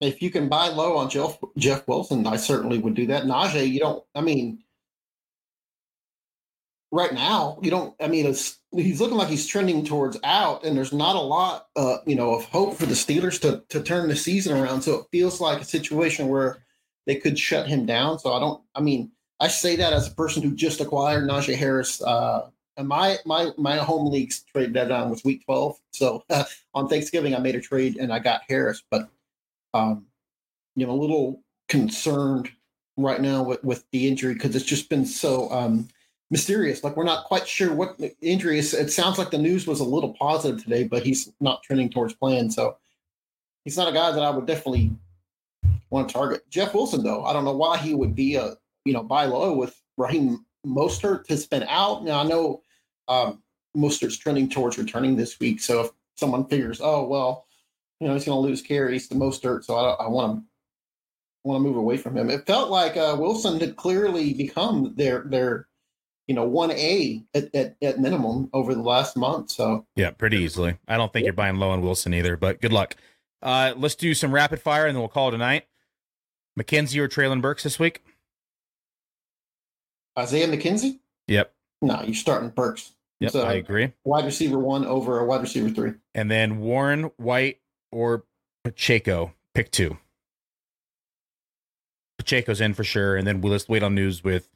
if 0.00 0.20
you 0.20 0.30
can 0.30 0.48
buy 0.48 0.68
low 0.68 0.96
on 0.96 1.08
Jeff 1.08 1.38
Jeff 1.56 1.86
Wilson, 1.88 2.26
I 2.26 2.36
certainly 2.36 2.78
would 2.78 2.94
do 2.94 3.06
that. 3.06 3.24
Najee, 3.24 3.70
you 3.70 3.80
don't. 3.80 4.04
I 4.14 4.20
mean, 4.20 4.62
right 6.96 7.12
now, 7.12 7.58
you 7.62 7.70
don't. 7.70 7.94
I 8.00 8.08
mean, 8.08 8.24
he's 8.24 9.00
looking 9.00 9.16
like 9.16 9.28
he's 9.28 9.46
trending 9.46 9.84
towards 9.84 10.18
out, 10.24 10.64
and 10.64 10.76
there's 10.76 10.92
not 10.92 11.14
a 11.14 11.20
lot, 11.20 11.66
uh, 11.76 11.98
you 12.06 12.16
know, 12.16 12.34
of 12.34 12.44
hope 12.46 12.76
for 12.76 12.86
the 12.86 12.94
Steelers 12.94 13.40
to 13.42 13.62
to 13.68 13.82
turn 13.82 14.08
the 14.08 14.16
season 14.16 14.56
around. 14.56 14.82
So 14.82 14.94
it 14.94 15.06
feels 15.12 15.40
like 15.40 15.60
a 15.60 15.64
situation 15.64 16.28
where 16.28 16.64
they 17.06 17.16
could 17.16 17.38
shut 17.38 17.68
him 17.68 17.86
down. 17.86 18.18
So 18.18 18.32
I 18.32 18.40
don't. 18.40 18.62
I 18.74 18.80
mean, 18.80 19.12
I 19.38 19.48
say 19.48 19.76
that 19.76 19.92
as 19.92 20.08
a 20.08 20.14
person 20.14 20.42
who 20.42 20.54
just 20.56 20.80
acquired 20.80 21.28
Najee 21.28 21.56
Harris. 21.56 22.02
Uh, 22.02 22.48
and 22.76 22.88
my 22.88 23.18
my 23.24 23.50
my 23.56 23.76
home 23.76 24.10
league's 24.10 24.42
trade 24.42 24.72
deadline 24.72 25.10
was 25.10 25.24
week 25.24 25.44
12. 25.44 25.76
So 25.92 26.24
uh, 26.30 26.44
on 26.74 26.88
Thanksgiving, 26.88 27.34
I 27.34 27.38
made 27.38 27.54
a 27.54 27.60
trade 27.60 27.96
and 27.96 28.12
I 28.12 28.18
got 28.18 28.42
Harris, 28.48 28.82
but 28.90 29.08
um, 29.74 30.06
you 30.74 30.86
know, 30.86 30.92
a 30.92 30.94
little 30.94 31.42
concerned 31.68 32.50
right 32.96 33.20
now 33.20 33.42
with, 33.42 33.62
with 33.62 33.84
the 33.92 34.08
injury 34.08 34.34
because 34.34 34.56
it's 34.56 34.64
just 34.64 34.88
been 34.88 35.04
so 35.04 35.50
um, 35.50 35.88
mysterious. 36.30 36.82
Like 36.82 36.96
we're 36.96 37.04
not 37.04 37.24
quite 37.24 37.46
sure 37.46 37.72
what 37.72 37.98
the 37.98 38.14
injury 38.20 38.58
is. 38.58 38.74
It 38.74 38.90
sounds 38.90 39.18
like 39.18 39.30
the 39.30 39.38
news 39.38 39.66
was 39.66 39.80
a 39.80 39.84
little 39.84 40.14
positive 40.14 40.62
today, 40.62 40.84
but 40.84 41.04
he's 41.04 41.32
not 41.40 41.62
trending 41.62 41.90
towards 41.90 42.14
plan. 42.14 42.50
So 42.50 42.76
he's 43.64 43.76
not 43.76 43.88
a 43.88 43.92
guy 43.92 44.10
that 44.10 44.22
I 44.22 44.30
would 44.30 44.46
definitely 44.46 44.92
want 45.90 46.08
to 46.08 46.12
target. 46.12 46.48
Jeff 46.50 46.74
Wilson, 46.74 47.04
though, 47.04 47.24
I 47.24 47.32
don't 47.32 47.44
know 47.44 47.56
why 47.56 47.78
he 47.78 47.94
would 47.94 48.14
be 48.14 48.36
a 48.36 48.56
you 48.84 48.92
know 48.92 49.02
buy 49.02 49.26
low 49.26 49.54
with 49.54 49.80
Raheem 49.96 50.44
Mostert 50.66 51.28
has 51.28 51.46
been 51.46 51.64
out. 51.64 52.04
Now 52.04 52.20
I 52.20 52.24
know 52.24 52.62
um, 53.08 53.42
Mostert's 53.76 54.18
trending 54.18 54.48
towards 54.48 54.78
returning 54.78 55.16
this 55.16 55.38
week. 55.38 55.60
So 55.60 55.82
if 55.82 55.90
someone 56.16 56.46
figures, 56.46 56.80
oh 56.82 57.06
well, 57.06 57.46
you 58.00 58.08
know 58.08 58.14
he's 58.14 58.24
going 58.24 58.36
to 58.36 58.48
lose 58.48 58.62
carries 58.62 59.08
to 59.08 59.14
Mostert, 59.14 59.64
so 59.64 59.76
I, 59.76 60.04
I 60.04 60.08
want 60.08 60.38
to 60.38 60.44
want 61.44 61.62
to 61.62 61.68
move 61.68 61.76
away 61.76 61.96
from 61.96 62.16
him. 62.16 62.28
It 62.28 62.46
felt 62.46 62.70
like 62.70 62.96
uh, 62.96 63.16
Wilson 63.18 63.60
had 63.60 63.76
clearly 63.76 64.34
become 64.34 64.94
their 64.96 65.22
their 65.22 65.68
you 66.26 66.34
know 66.34 66.44
one 66.44 66.70
A 66.72 67.22
at, 67.34 67.54
at 67.54 67.76
at 67.82 67.98
minimum 68.00 68.50
over 68.52 68.74
the 68.74 68.82
last 68.82 69.16
month. 69.16 69.50
So 69.50 69.86
Yeah, 69.96 70.10
pretty 70.10 70.38
easily. 70.38 70.78
I 70.88 70.96
don't 70.96 71.12
think 71.12 71.24
you're 71.24 71.32
buying 71.32 71.56
low 71.56 71.70
on 71.70 71.82
Wilson 71.82 72.12
either, 72.14 72.36
but 72.36 72.60
good 72.60 72.72
luck. 72.72 72.96
Uh, 73.42 73.74
let's 73.76 73.94
do 73.94 74.14
some 74.14 74.32
rapid 74.32 74.60
fire 74.60 74.86
and 74.86 74.94
then 74.96 75.00
we'll 75.00 75.08
call 75.08 75.28
it 75.28 75.34
a 75.34 75.38
night. 75.38 75.66
McKenzie 76.58 76.98
or 76.98 77.08
Treylon 77.08 77.40
Burks 77.42 77.62
this 77.62 77.78
week? 77.78 78.02
Isaiah 80.18 80.48
McKenzie, 80.48 80.98
Yep. 81.28 81.52
no, 81.82 82.02
you're 82.02 82.14
starting 82.14 82.48
Burks. 82.48 82.92
Yep, 83.20 83.32
So- 83.32 83.42
I 83.44 83.54
agree. 83.54 83.92
Wide 84.04 84.24
receiver 84.24 84.58
one 84.58 84.84
over 84.86 85.18
a 85.18 85.24
wide 85.24 85.42
receiver 85.42 85.68
three. 85.70 85.92
And 86.14 86.30
then 86.30 86.58
Warren, 86.60 87.04
White, 87.18 87.60
or 87.92 88.24
Pacheco. 88.64 89.34
Pick 89.54 89.70
two. 89.70 89.98
Pacheco's 92.18 92.60
in 92.60 92.74
for 92.74 92.84
sure, 92.84 93.16
and 93.16 93.26
then 93.26 93.40
we'll 93.40 93.52
just 93.52 93.68
wait 93.68 93.82
on 93.82 93.94
news 93.94 94.24
with. 94.24 94.48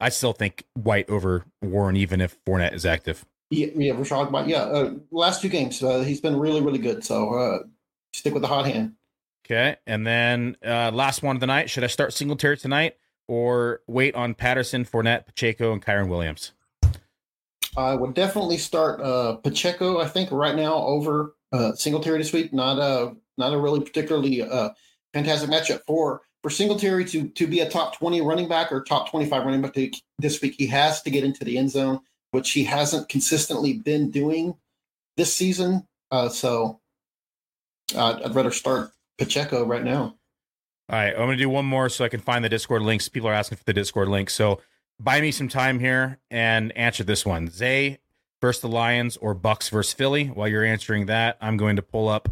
I 0.00 0.08
still 0.10 0.32
think 0.32 0.64
White 0.74 1.08
over 1.10 1.44
Warren, 1.62 1.96
even 1.96 2.20
if 2.20 2.36
Fournette 2.44 2.74
is 2.74 2.86
active. 2.86 3.24
Yeah, 3.50 3.68
yeah, 3.74 3.92
we're 3.92 4.04
talking 4.04 4.28
about 4.28 4.48
yeah. 4.48 4.62
Uh, 4.62 4.94
last 5.10 5.40
two 5.42 5.48
games, 5.48 5.82
uh, 5.82 6.00
he's 6.00 6.20
been 6.20 6.38
really, 6.38 6.60
really 6.60 6.78
good. 6.78 7.04
So 7.04 7.34
uh, 7.34 7.58
stick 8.12 8.34
with 8.34 8.42
the 8.42 8.48
hot 8.48 8.66
hand. 8.66 8.94
Okay, 9.46 9.76
and 9.86 10.06
then 10.06 10.56
uh, 10.64 10.90
last 10.92 11.22
one 11.22 11.34
of 11.34 11.40
the 11.40 11.46
night. 11.46 11.70
Should 11.70 11.84
I 11.84 11.86
start 11.86 12.12
Singletary 12.12 12.58
tonight 12.58 12.96
or 13.26 13.80
wait 13.86 14.14
on 14.14 14.34
Patterson, 14.34 14.84
Fournette, 14.84 15.26
Pacheco, 15.26 15.72
and 15.72 15.84
Kyren 15.84 16.08
Williams? 16.08 16.52
I 17.76 17.94
would 17.94 18.14
definitely 18.14 18.58
start 18.58 19.00
uh, 19.00 19.36
Pacheco. 19.36 20.00
I 20.00 20.08
think 20.08 20.30
right 20.30 20.54
now 20.54 20.74
over 20.74 21.34
uh, 21.52 21.72
Singletary 21.72 22.18
this 22.18 22.32
week. 22.32 22.52
Not 22.52 22.78
a 22.78 23.16
not 23.38 23.54
a 23.54 23.58
really 23.58 23.80
particularly 23.80 24.42
uh, 24.42 24.70
fantastic 25.14 25.48
matchup 25.48 25.80
for 25.86 26.22
for 26.48 26.54
Singletary 26.54 27.04
to 27.04 27.28
to 27.28 27.46
be 27.46 27.60
a 27.60 27.68
top 27.68 27.94
twenty 27.94 28.22
running 28.22 28.48
back 28.48 28.72
or 28.72 28.80
top 28.80 29.10
twenty 29.10 29.26
five 29.28 29.44
running 29.44 29.60
back 29.60 29.76
this 30.18 30.40
week. 30.40 30.54
He 30.56 30.66
has 30.68 31.02
to 31.02 31.10
get 31.10 31.22
into 31.22 31.44
the 31.44 31.58
end 31.58 31.70
zone, 31.70 32.00
which 32.30 32.52
he 32.52 32.64
hasn't 32.64 33.10
consistently 33.10 33.74
been 33.74 34.10
doing 34.10 34.56
this 35.18 35.34
season. 35.34 35.86
Uh, 36.10 36.30
so 36.30 36.80
uh, 37.94 38.20
I'd 38.24 38.34
rather 38.34 38.50
start 38.50 38.92
Pacheco 39.18 39.66
right 39.66 39.84
now. 39.84 40.14
All 40.90 40.98
right, 40.98 41.10
I'm 41.10 41.16
going 41.16 41.32
to 41.32 41.36
do 41.36 41.50
one 41.50 41.66
more 41.66 41.90
so 41.90 42.02
I 42.02 42.08
can 42.08 42.20
find 42.20 42.42
the 42.42 42.48
Discord 42.48 42.80
links. 42.80 43.10
People 43.10 43.28
are 43.28 43.34
asking 43.34 43.58
for 43.58 43.64
the 43.64 43.74
Discord 43.74 44.08
link. 44.08 44.30
So 44.30 44.62
buy 44.98 45.20
me 45.20 45.30
some 45.30 45.48
time 45.48 45.78
here 45.78 46.18
and 46.30 46.74
answer 46.74 47.04
this 47.04 47.26
one. 47.26 47.50
Zay 47.50 47.98
versus 48.40 48.62
the 48.62 48.68
Lions 48.68 49.18
or 49.18 49.34
Bucks 49.34 49.68
versus 49.68 49.92
Philly. 49.92 50.28
While 50.28 50.48
you're 50.48 50.64
answering 50.64 51.04
that, 51.06 51.36
I'm 51.42 51.58
going 51.58 51.76
to 51.76 51.82
pull 51.82 52.08
up 52.08 52.30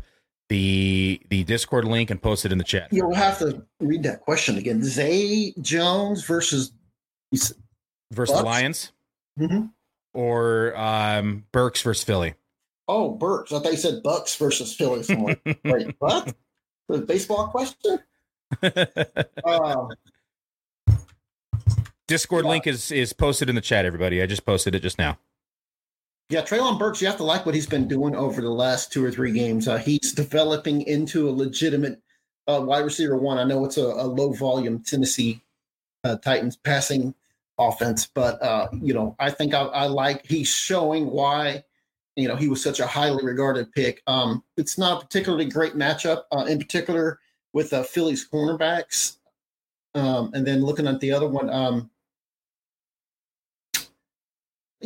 the 0.49 1.21
the 1.31 1.45
Discord 1.45 1.85
link 1.85 2.11
and 2.11 2.21
post 2.23 2.45
it 2.47 2.53
in 2.53 2.59
the 2.59 2.65
chat. 2.65 2.89
You'll 2.93 3.15
have 3.15 3.39
to 3.41 3.63
read 3.81 4.03
that 4.05 4.21
question 4.21 4.57
again. 4.59 4.83
Zay 4.83 5.53
Jones 5.61 6.25
versus 6.25 6.73
Versus 8.13 8.35
Bucks? 8.35 8.45
Lions 8.45 8.93
Mhm. 9.39 9.71
or 10.15 10.77
um, 10.77 11.45
Burks 11.53 11.83
versus 11.83 12.05
Philly. 12.05 12.35
Oh, 12.89 13.11
Burks. 13.11 13.53
I 13.53 13.59
thought 13.59 13.73
you 13.73 13.79
said 13.79 14.03
Bucks 14.05 14.37
versus 14.37 14.73
Philly. 14.75 15.03
Like, 15.09 15.41
Wait, 15.65 15.97
what? 15.99 16.35
The 16.89 16.99
baseball 16.99 17.49
question? 17.49 17.99
Uh, 18.63 19.89
Discord 22.07 22.45
Yeah. 22.45 22.51
link 22.51 22.67
is 22.69 22.93
is 22.93 23.13
posted 23.13 23.49
in 23.49 23.57
the 23.57 23.61
chat. 23.61 23.85
Everybody, 23.85 24.23
I 24.23 24.27
just 24.27 24.47
posted 24.47 24.75
it 24.77 24.81
just 24.81 24.99
now. 24.99 25.19
Yeah, 26.29 26.43
Treylon 26.43 26.79
Burks, 26.79 27.01
you 27.01 27.07
have 27.07 27.19
to 27.19 27.25
like 27.25 27.47
what 27.47 27.55
he's 27.55 27.69
been 27.69 27.87
doing 27.87 28.17
over 28.17 28.41
the 28.41 28.51
last 28.51 28.93
two 28.93 29.05
or 29.05 29.13
three 29.13 29.31
games. 29.31 29.69
Uh, 29.69 29.79
he's 29.79 30.13
developing 30.13 30.83
into 30.83 31.29
a 31.29 31.31
legitimate 31.31 32.03
uh, 32.49 32.61
wide 32.61 32.85
receiver 32.85 33.17
one. 33.17 33.39
I 33.39 33.45
know 33.45 33.65
it's 33.65 33.77
a, 33.77 33.85
a 33.85 34.07
low 34.07 34.33
volume 34.33 34.81
Tennessee 34.83 35.41
uh, 36.03 36.17
Titans 36.17 36.57
passing 36.57 37.15
offense, 37.59 38.07
but 38.07 38.43
uh, 38.43 38.67
you 38.73 38.93
know, 38.93 39.15
I 39.21 39.31
think 39.31 39.55
I, 39.55 39.63
I 39.63 39.87
like 39.87 40.27
he's 40.27 40.49
showing 40.49 41.07
why 41.07 41.63
you 42.17 42.27
know 42.27 42.35
he 42.35 42.49
was 42.49 42.61
such 42.61 42.81
a 42.81 42.89
highly 42.89 43.25
regarded 43.25 43.71
pick. 43.71 44.03
Um, 44.09 44.43
it's 44.57 44.79
not 44.79 44.99
a 44.99 45.07
particularly 45.07 45.45
great 45.45 45.75
matchup, 45.75 46.25
uh, 46.33 46.45
in 46.49 46.59
particular 46.59 47.21
with 47.53 47.73
uh, 47.73 47.85
Phillies 47.85 48.29
cornerbacks. 48.29 49.19
Um, 49.95 50.33
and 50.35 50.45
then 50.45 50.65
looking 50.65 50.89
at 50.89 51.01
the 51.01 51.13
other 51.13 51.29
one, 51.29 51.49
um, 51.51 51.91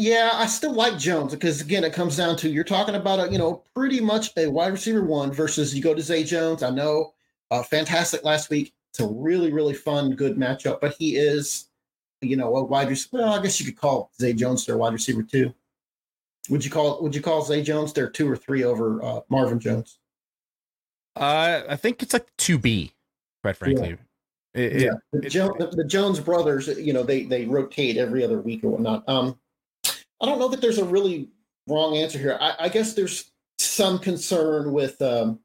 yeah, 0.00 0.30
I 0.32 0.46
still 0.46 0.72
like 0.72 0.96
Jones 0.98 1.32
because 1.32 1.60
again, 1.60 1.84
it 1.84 1.92
comes 1.92 2.16
down 2.16 2.34
to 2.38 2.48
you're 2.48 2.64
talking 2.64 2.94
about 2.94 3.28
a 3.28 3.30
you 3.30 3.36
know 3.38 3.62
pretty 3.74 4.00
much 4.00 4.30
a 4.38 4.46
wide 4.48 4.72
receiver 4.72 5.04
one 5.04 5.30
versus 5.30 5.74
you 5.74 5.82
go 5.82 5.94
to 5.94 6.00
Zay 6.00 6.24
Jones. 6.24 6.62
I 6.62 6.70
know, 6.70 7.12
uh, 7.50 7.62
fantastic 7.62 8.24
last 8.24 8.48
week. 8.48 8.72
It's 8.92 9.00
a 9.00 9.06
really 9.06 9.52
really 9.52 9.74
fun 9.74 10.12
good 10.16 10.36
matchup, 10.36 10.80
but 10.80 10.94
he 10.98 11.16
is 11.16 11.68
you 12.22 12.36
know 12.36 12.56
a 12.56 12.64
wide 12.64 12.88
receiver. 12.88 13.22
Well, 13.22 13.32
I 13.34 13.42
guess 13.42 13.60
you 13.60 13.66
could 13.66 13.76
call 13.80 14.10
Zay 14.20 14.32
Jones 14.32 14.64
their 14.64 14.78
wide 14.78 14.94
receiver 14.94 15.22
too. 15.22 15.54
Would 16.48 16.64
you 16.64 16.70
call 16.70 17.02
Would 17.02 17.14
you 17.14 17.20
call 17.20 17.42
Zay 17.42 17.62
Jones 17.62 17.92
their 17.92 18.08
two 18.08 18.28
or 18.28 18.36
three 18.36 18.64
over 18.64 19.02
uh, 19.04 19.20
Marvin 19.28 19.60
Jones? 19.60 19.98
Uh, 21.16 21.62
I 21.68 21.76
think 21.76 22.02
it's 22.02 22.12
like 22.14 22.26
two 22.38 22.58
B, 22.58 22.92
quite 23.42 23.56
frankly. 23.56 23.98
It- 24.54 24.72
it- 24.76 24.82
yeah, 24.82 24.90
the, 25.12 25.26
it- 25.26 25.30
jo- 25.30 25.54
the, 25.58 25.66
the 25.68 25.84
Jones 25.84 26.18
brothers, 26.18 26.66
you 26.66 26.92
know, 26.92 27.02
they 27.02 27.24
they 27.24 27.44
rotate 27.44 27.96
every 27.98 28.24
other 28.24 28.40
week 28.40 28.64
or 28.64 28.70
whatnot. 28.70 29.06
Um, 29.08 29.38
I 30.20 30.26
don't 30.26 30.38
know 30.38 30.48
that 30.48 30.60
there's 30.60 30.78
a 30.78 30.84
really 30.84 31.30
wrong 31.66 31.96
answer 31.96 32.18
here. 32.18 32.36
I, 32.40 32.54
I 32.60 32.68
guess 32.68 32.94
there's 32.94 33.30
some 33.58 33.98
concern 33.98 34.72
with 34.72 35.00
um, 35.00 35.40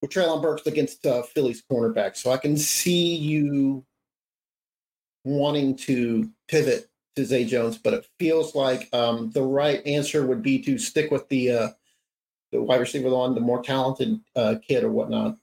with 0.00 0.10
Treylon 0.10 0.42
Burks 0.42 0.66
against 0.66 1.06
uh, 1.06 1.22
Philly's 1.22 1.62
cornerback, 1.70 2.16
so 2.16 2.30
I 2.30 2.36
can 2.36 2.56
see 2.56 3.14
you 3.14 3.84
wanting 5.24 5.76
to 5.76 6.30
pivot 6.48 6.88
to 7.16 7.24
Zay 7.24 7.44
Jones, 7.44 7.78
but 7.78 7.94
it 7.94 8.06
feels 8.18 8.54
like 8.54 8.88
um, 8.92 9.30
the 9.30 9.42
right 9.42 9.84
answer 9.86 10.26
would 10.26 10.42
be 10.42 10.62
to 10.62 10.78
stick 10.78 11.10
with 11.10 11.28
the 11.28 11.50
uh, 11.50 11.68
the 12.52 12.62
wide 12.62 12.80
receiver 12.80 13.10
one, 13.10 13.34
the 13.34 13.40
more 13.40 13.62
talented 13.62 14.20
uh, 14.36 14.56
kid 14.66 14.84
or 14.84 14.90
whatnot. 14.90 15.36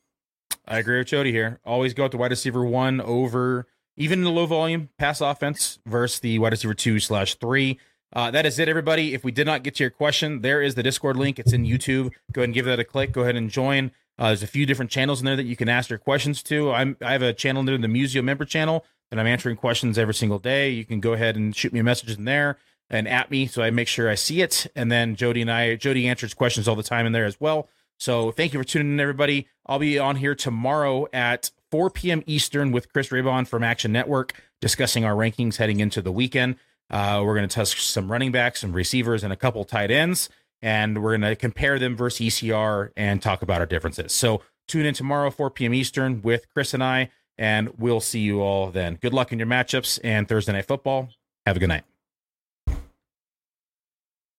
I 0.65 0.79
agree 0.79 0.99
with 0.99 1.07
Jody 1.07 1.31
here. 1.31 1.59
Always 1.65 1.93
go 1.93 2.03
with 2.03 2.13
the 2.13 2.17
wide 2.17 2.31
receiver 2.31 2.63
one 2.63 3.01
over 3.01 3.67
even 3.95 4.19
in 4.19 4.25
the 4.25 4.31
low 4.31 4.45
volume 4.45 4.89
pass 4.97 5.21
offense 5.21 5.79
versus 5.85 6.19
the 6.19 6.39
wide 6.39 6.53
receiver 6.53 6.73
two 6.73 6.99
slash 6.99 7.35
three. 7.35 7.79
Uh, 8.13 8.29
that 8.29 8.45
is 8.45 8.59
it, 8.59 8.69
everybody. 8.69 9.13
If 9.13 9.23
we 9.23 9.31
did 9.31 9.47
not 9.47 9.63
get 9.63 9.75
to 9.75 9.83
your 9.83 9.89
question, 9.89 10.41
there 10.41 10.61
is 10.61 10.75
the 10.75 10.83
Discord 10.83 11.17
link. 11.17 11.39
It's 11.39 11.51
in 11.51 11.65
YouTube. 11.65 12.11
Go 12.31 12.41
ahead 12.41 12.49
and 12.49 12.53
give 12.53 12.65
that 12.65 12.79
a 12.79 12.83
click. 12.83 13.11
Go 13.11 13.21
ahead 13.21 13.35
and 13.35 13.49
join. 13.49 13.91
Uh, 14.19 14.27
there's 14.27 14.43
a 14.43 14.47
few 14.47 14.67
different 14.67 14.91
channels 14.91 15.19
in 15.19 15.25
there 15.25 15.35
that 15.35 15.45
you 15.45 15.55
can 15.55 15.67
ask 15.67 15.89
your 15.89 15.97
questions 15.97 16.43
to. 16.43 16.71
I'm 16.71 16.95
I 17.01 17.13
have 17.13 17.23
a 17.23 17.33
channel 17.33 17.63
near 17.63 17.77
the 17.77 17.87
Muzio 17.87 18.23
member 18.23 18.45
channel 18.45 18.85
that 19.09 19.19
I'm 19.19 19.25
answering 19.25 19.55
questions 19.55 19.97
every 19.97 20.13
single 20.13 20.37
day. 20.37 20.69
You 20.69 20.85
can 20.85 20.99
go 20.99 21.13
ahead 21.13 21.35
and 21.35 21.55
shoot 21.55 21.73
me 21.73 21.79
a 21.79 21.83
message 21.83 22.15
in 22.15 22.25
there 22.25 22.57
and 22.89 23.07
at 23.07 23.31
me 23.31 23.47
so 23.47 23.63
I 23.63 23.71
make 23.71 23.87
sure 23.87 24.09
I 24.09 24.15
see 24.15 24.41
it. 24.41 24.67
And 24.75 24.91
then 24.91 25.15
Jody 25.15 25.41
and 25.41 25.51
I, 25.51 25.75
Jody 25.75 26.07
answers 26.07 26.35
questions 26.35 26.67
all 26.67 26.75
the 26.75 26.83
time 26.83 27.07
in 27.07 27.13
there 27.13 27.25
as 27.25 27.41
well. 27.41 27.67
So 27.97 28.31
thank 28.31 28.53
you 28.53 28.59
for 28.59 28.63
tuning 28.63 28.93
in, 28.93 28.99
everybody. 28.99 29.47
I'll 29.65 29.79
be 29.79 29.97
on 29.97 30.17
here 30.17 30.35
tomorrow 30.35 31.07
at 31.13 31.49
4 31.71 31.89
p.m. 31.89 32.23
Eastern 32.27 32.71
with 32.71 32.91
Chris 32.91 33.09
Raybon 33.09 33.47
from 33.47 33.63
Action 33.63 33.91
Network 33.91 34.33
discussing 34.61 35.03
our 35.05 35.15
rankings 35.15 35.57
heading 35.57 35.79
into 35.79 36.01
the 36.01 36.11
weekend. 36.11 36.55
Uh, 36.93 37.23
we're 37.25 37.35
going 37.35 37.47
to 37.47 37.53
test 37.53 37.79
some 37.79 38.11
running 38.11 38.31
backs, 38.31 38.61
some 38.61 38.71
receivers, 38.71 39.23
and 39.23 39.33
a 39.33 39.35
couple 39.35 39.65
tight 39.65 39.89
ends, 39.89 40.29
and 40.61 41.03
we're 41.03 41.17
going 41.17 41.27
to 41.27 41.35
compare 41.35 41.79
them 41.79 41.97
versus 41.97 42.27
ECR 42.27 42.91
and 42.95 43.19
talk 43.19 43.41
about 43.41 43.59
our 43.59 43.65
differences. 43.65 44.13
So 44.13 44.43
tune 44.67 44.85
in 44.85 44.93
tomorrow, 44.93 45.31
4 45.31 45.49
p.m. 45.49 45.73
Eastern 45.73 46.21
with 46.21 46.45
Chris 46.53 46.71
and 46.71 46.83
I, 46.83 47.09
and 47.35 47.69
we'll 47.79 47.99
see 47.99 48.19
you 48.19 48.41
all 48.41 48.69
then. 48.69 48.99
Good 49.01 49.11
luck 49.11 49.31
in 49.31 49.39
your 49.39 49.47
matchups 49.47 49.99
and 50.03 50.27
Thursday 50.27 50.51
Night 50.51 50.67
Football. 50.67 51.09
Have 51.47 51.57
a 51.57 51.59
good 51.59 51.69
night. 51.69 51.83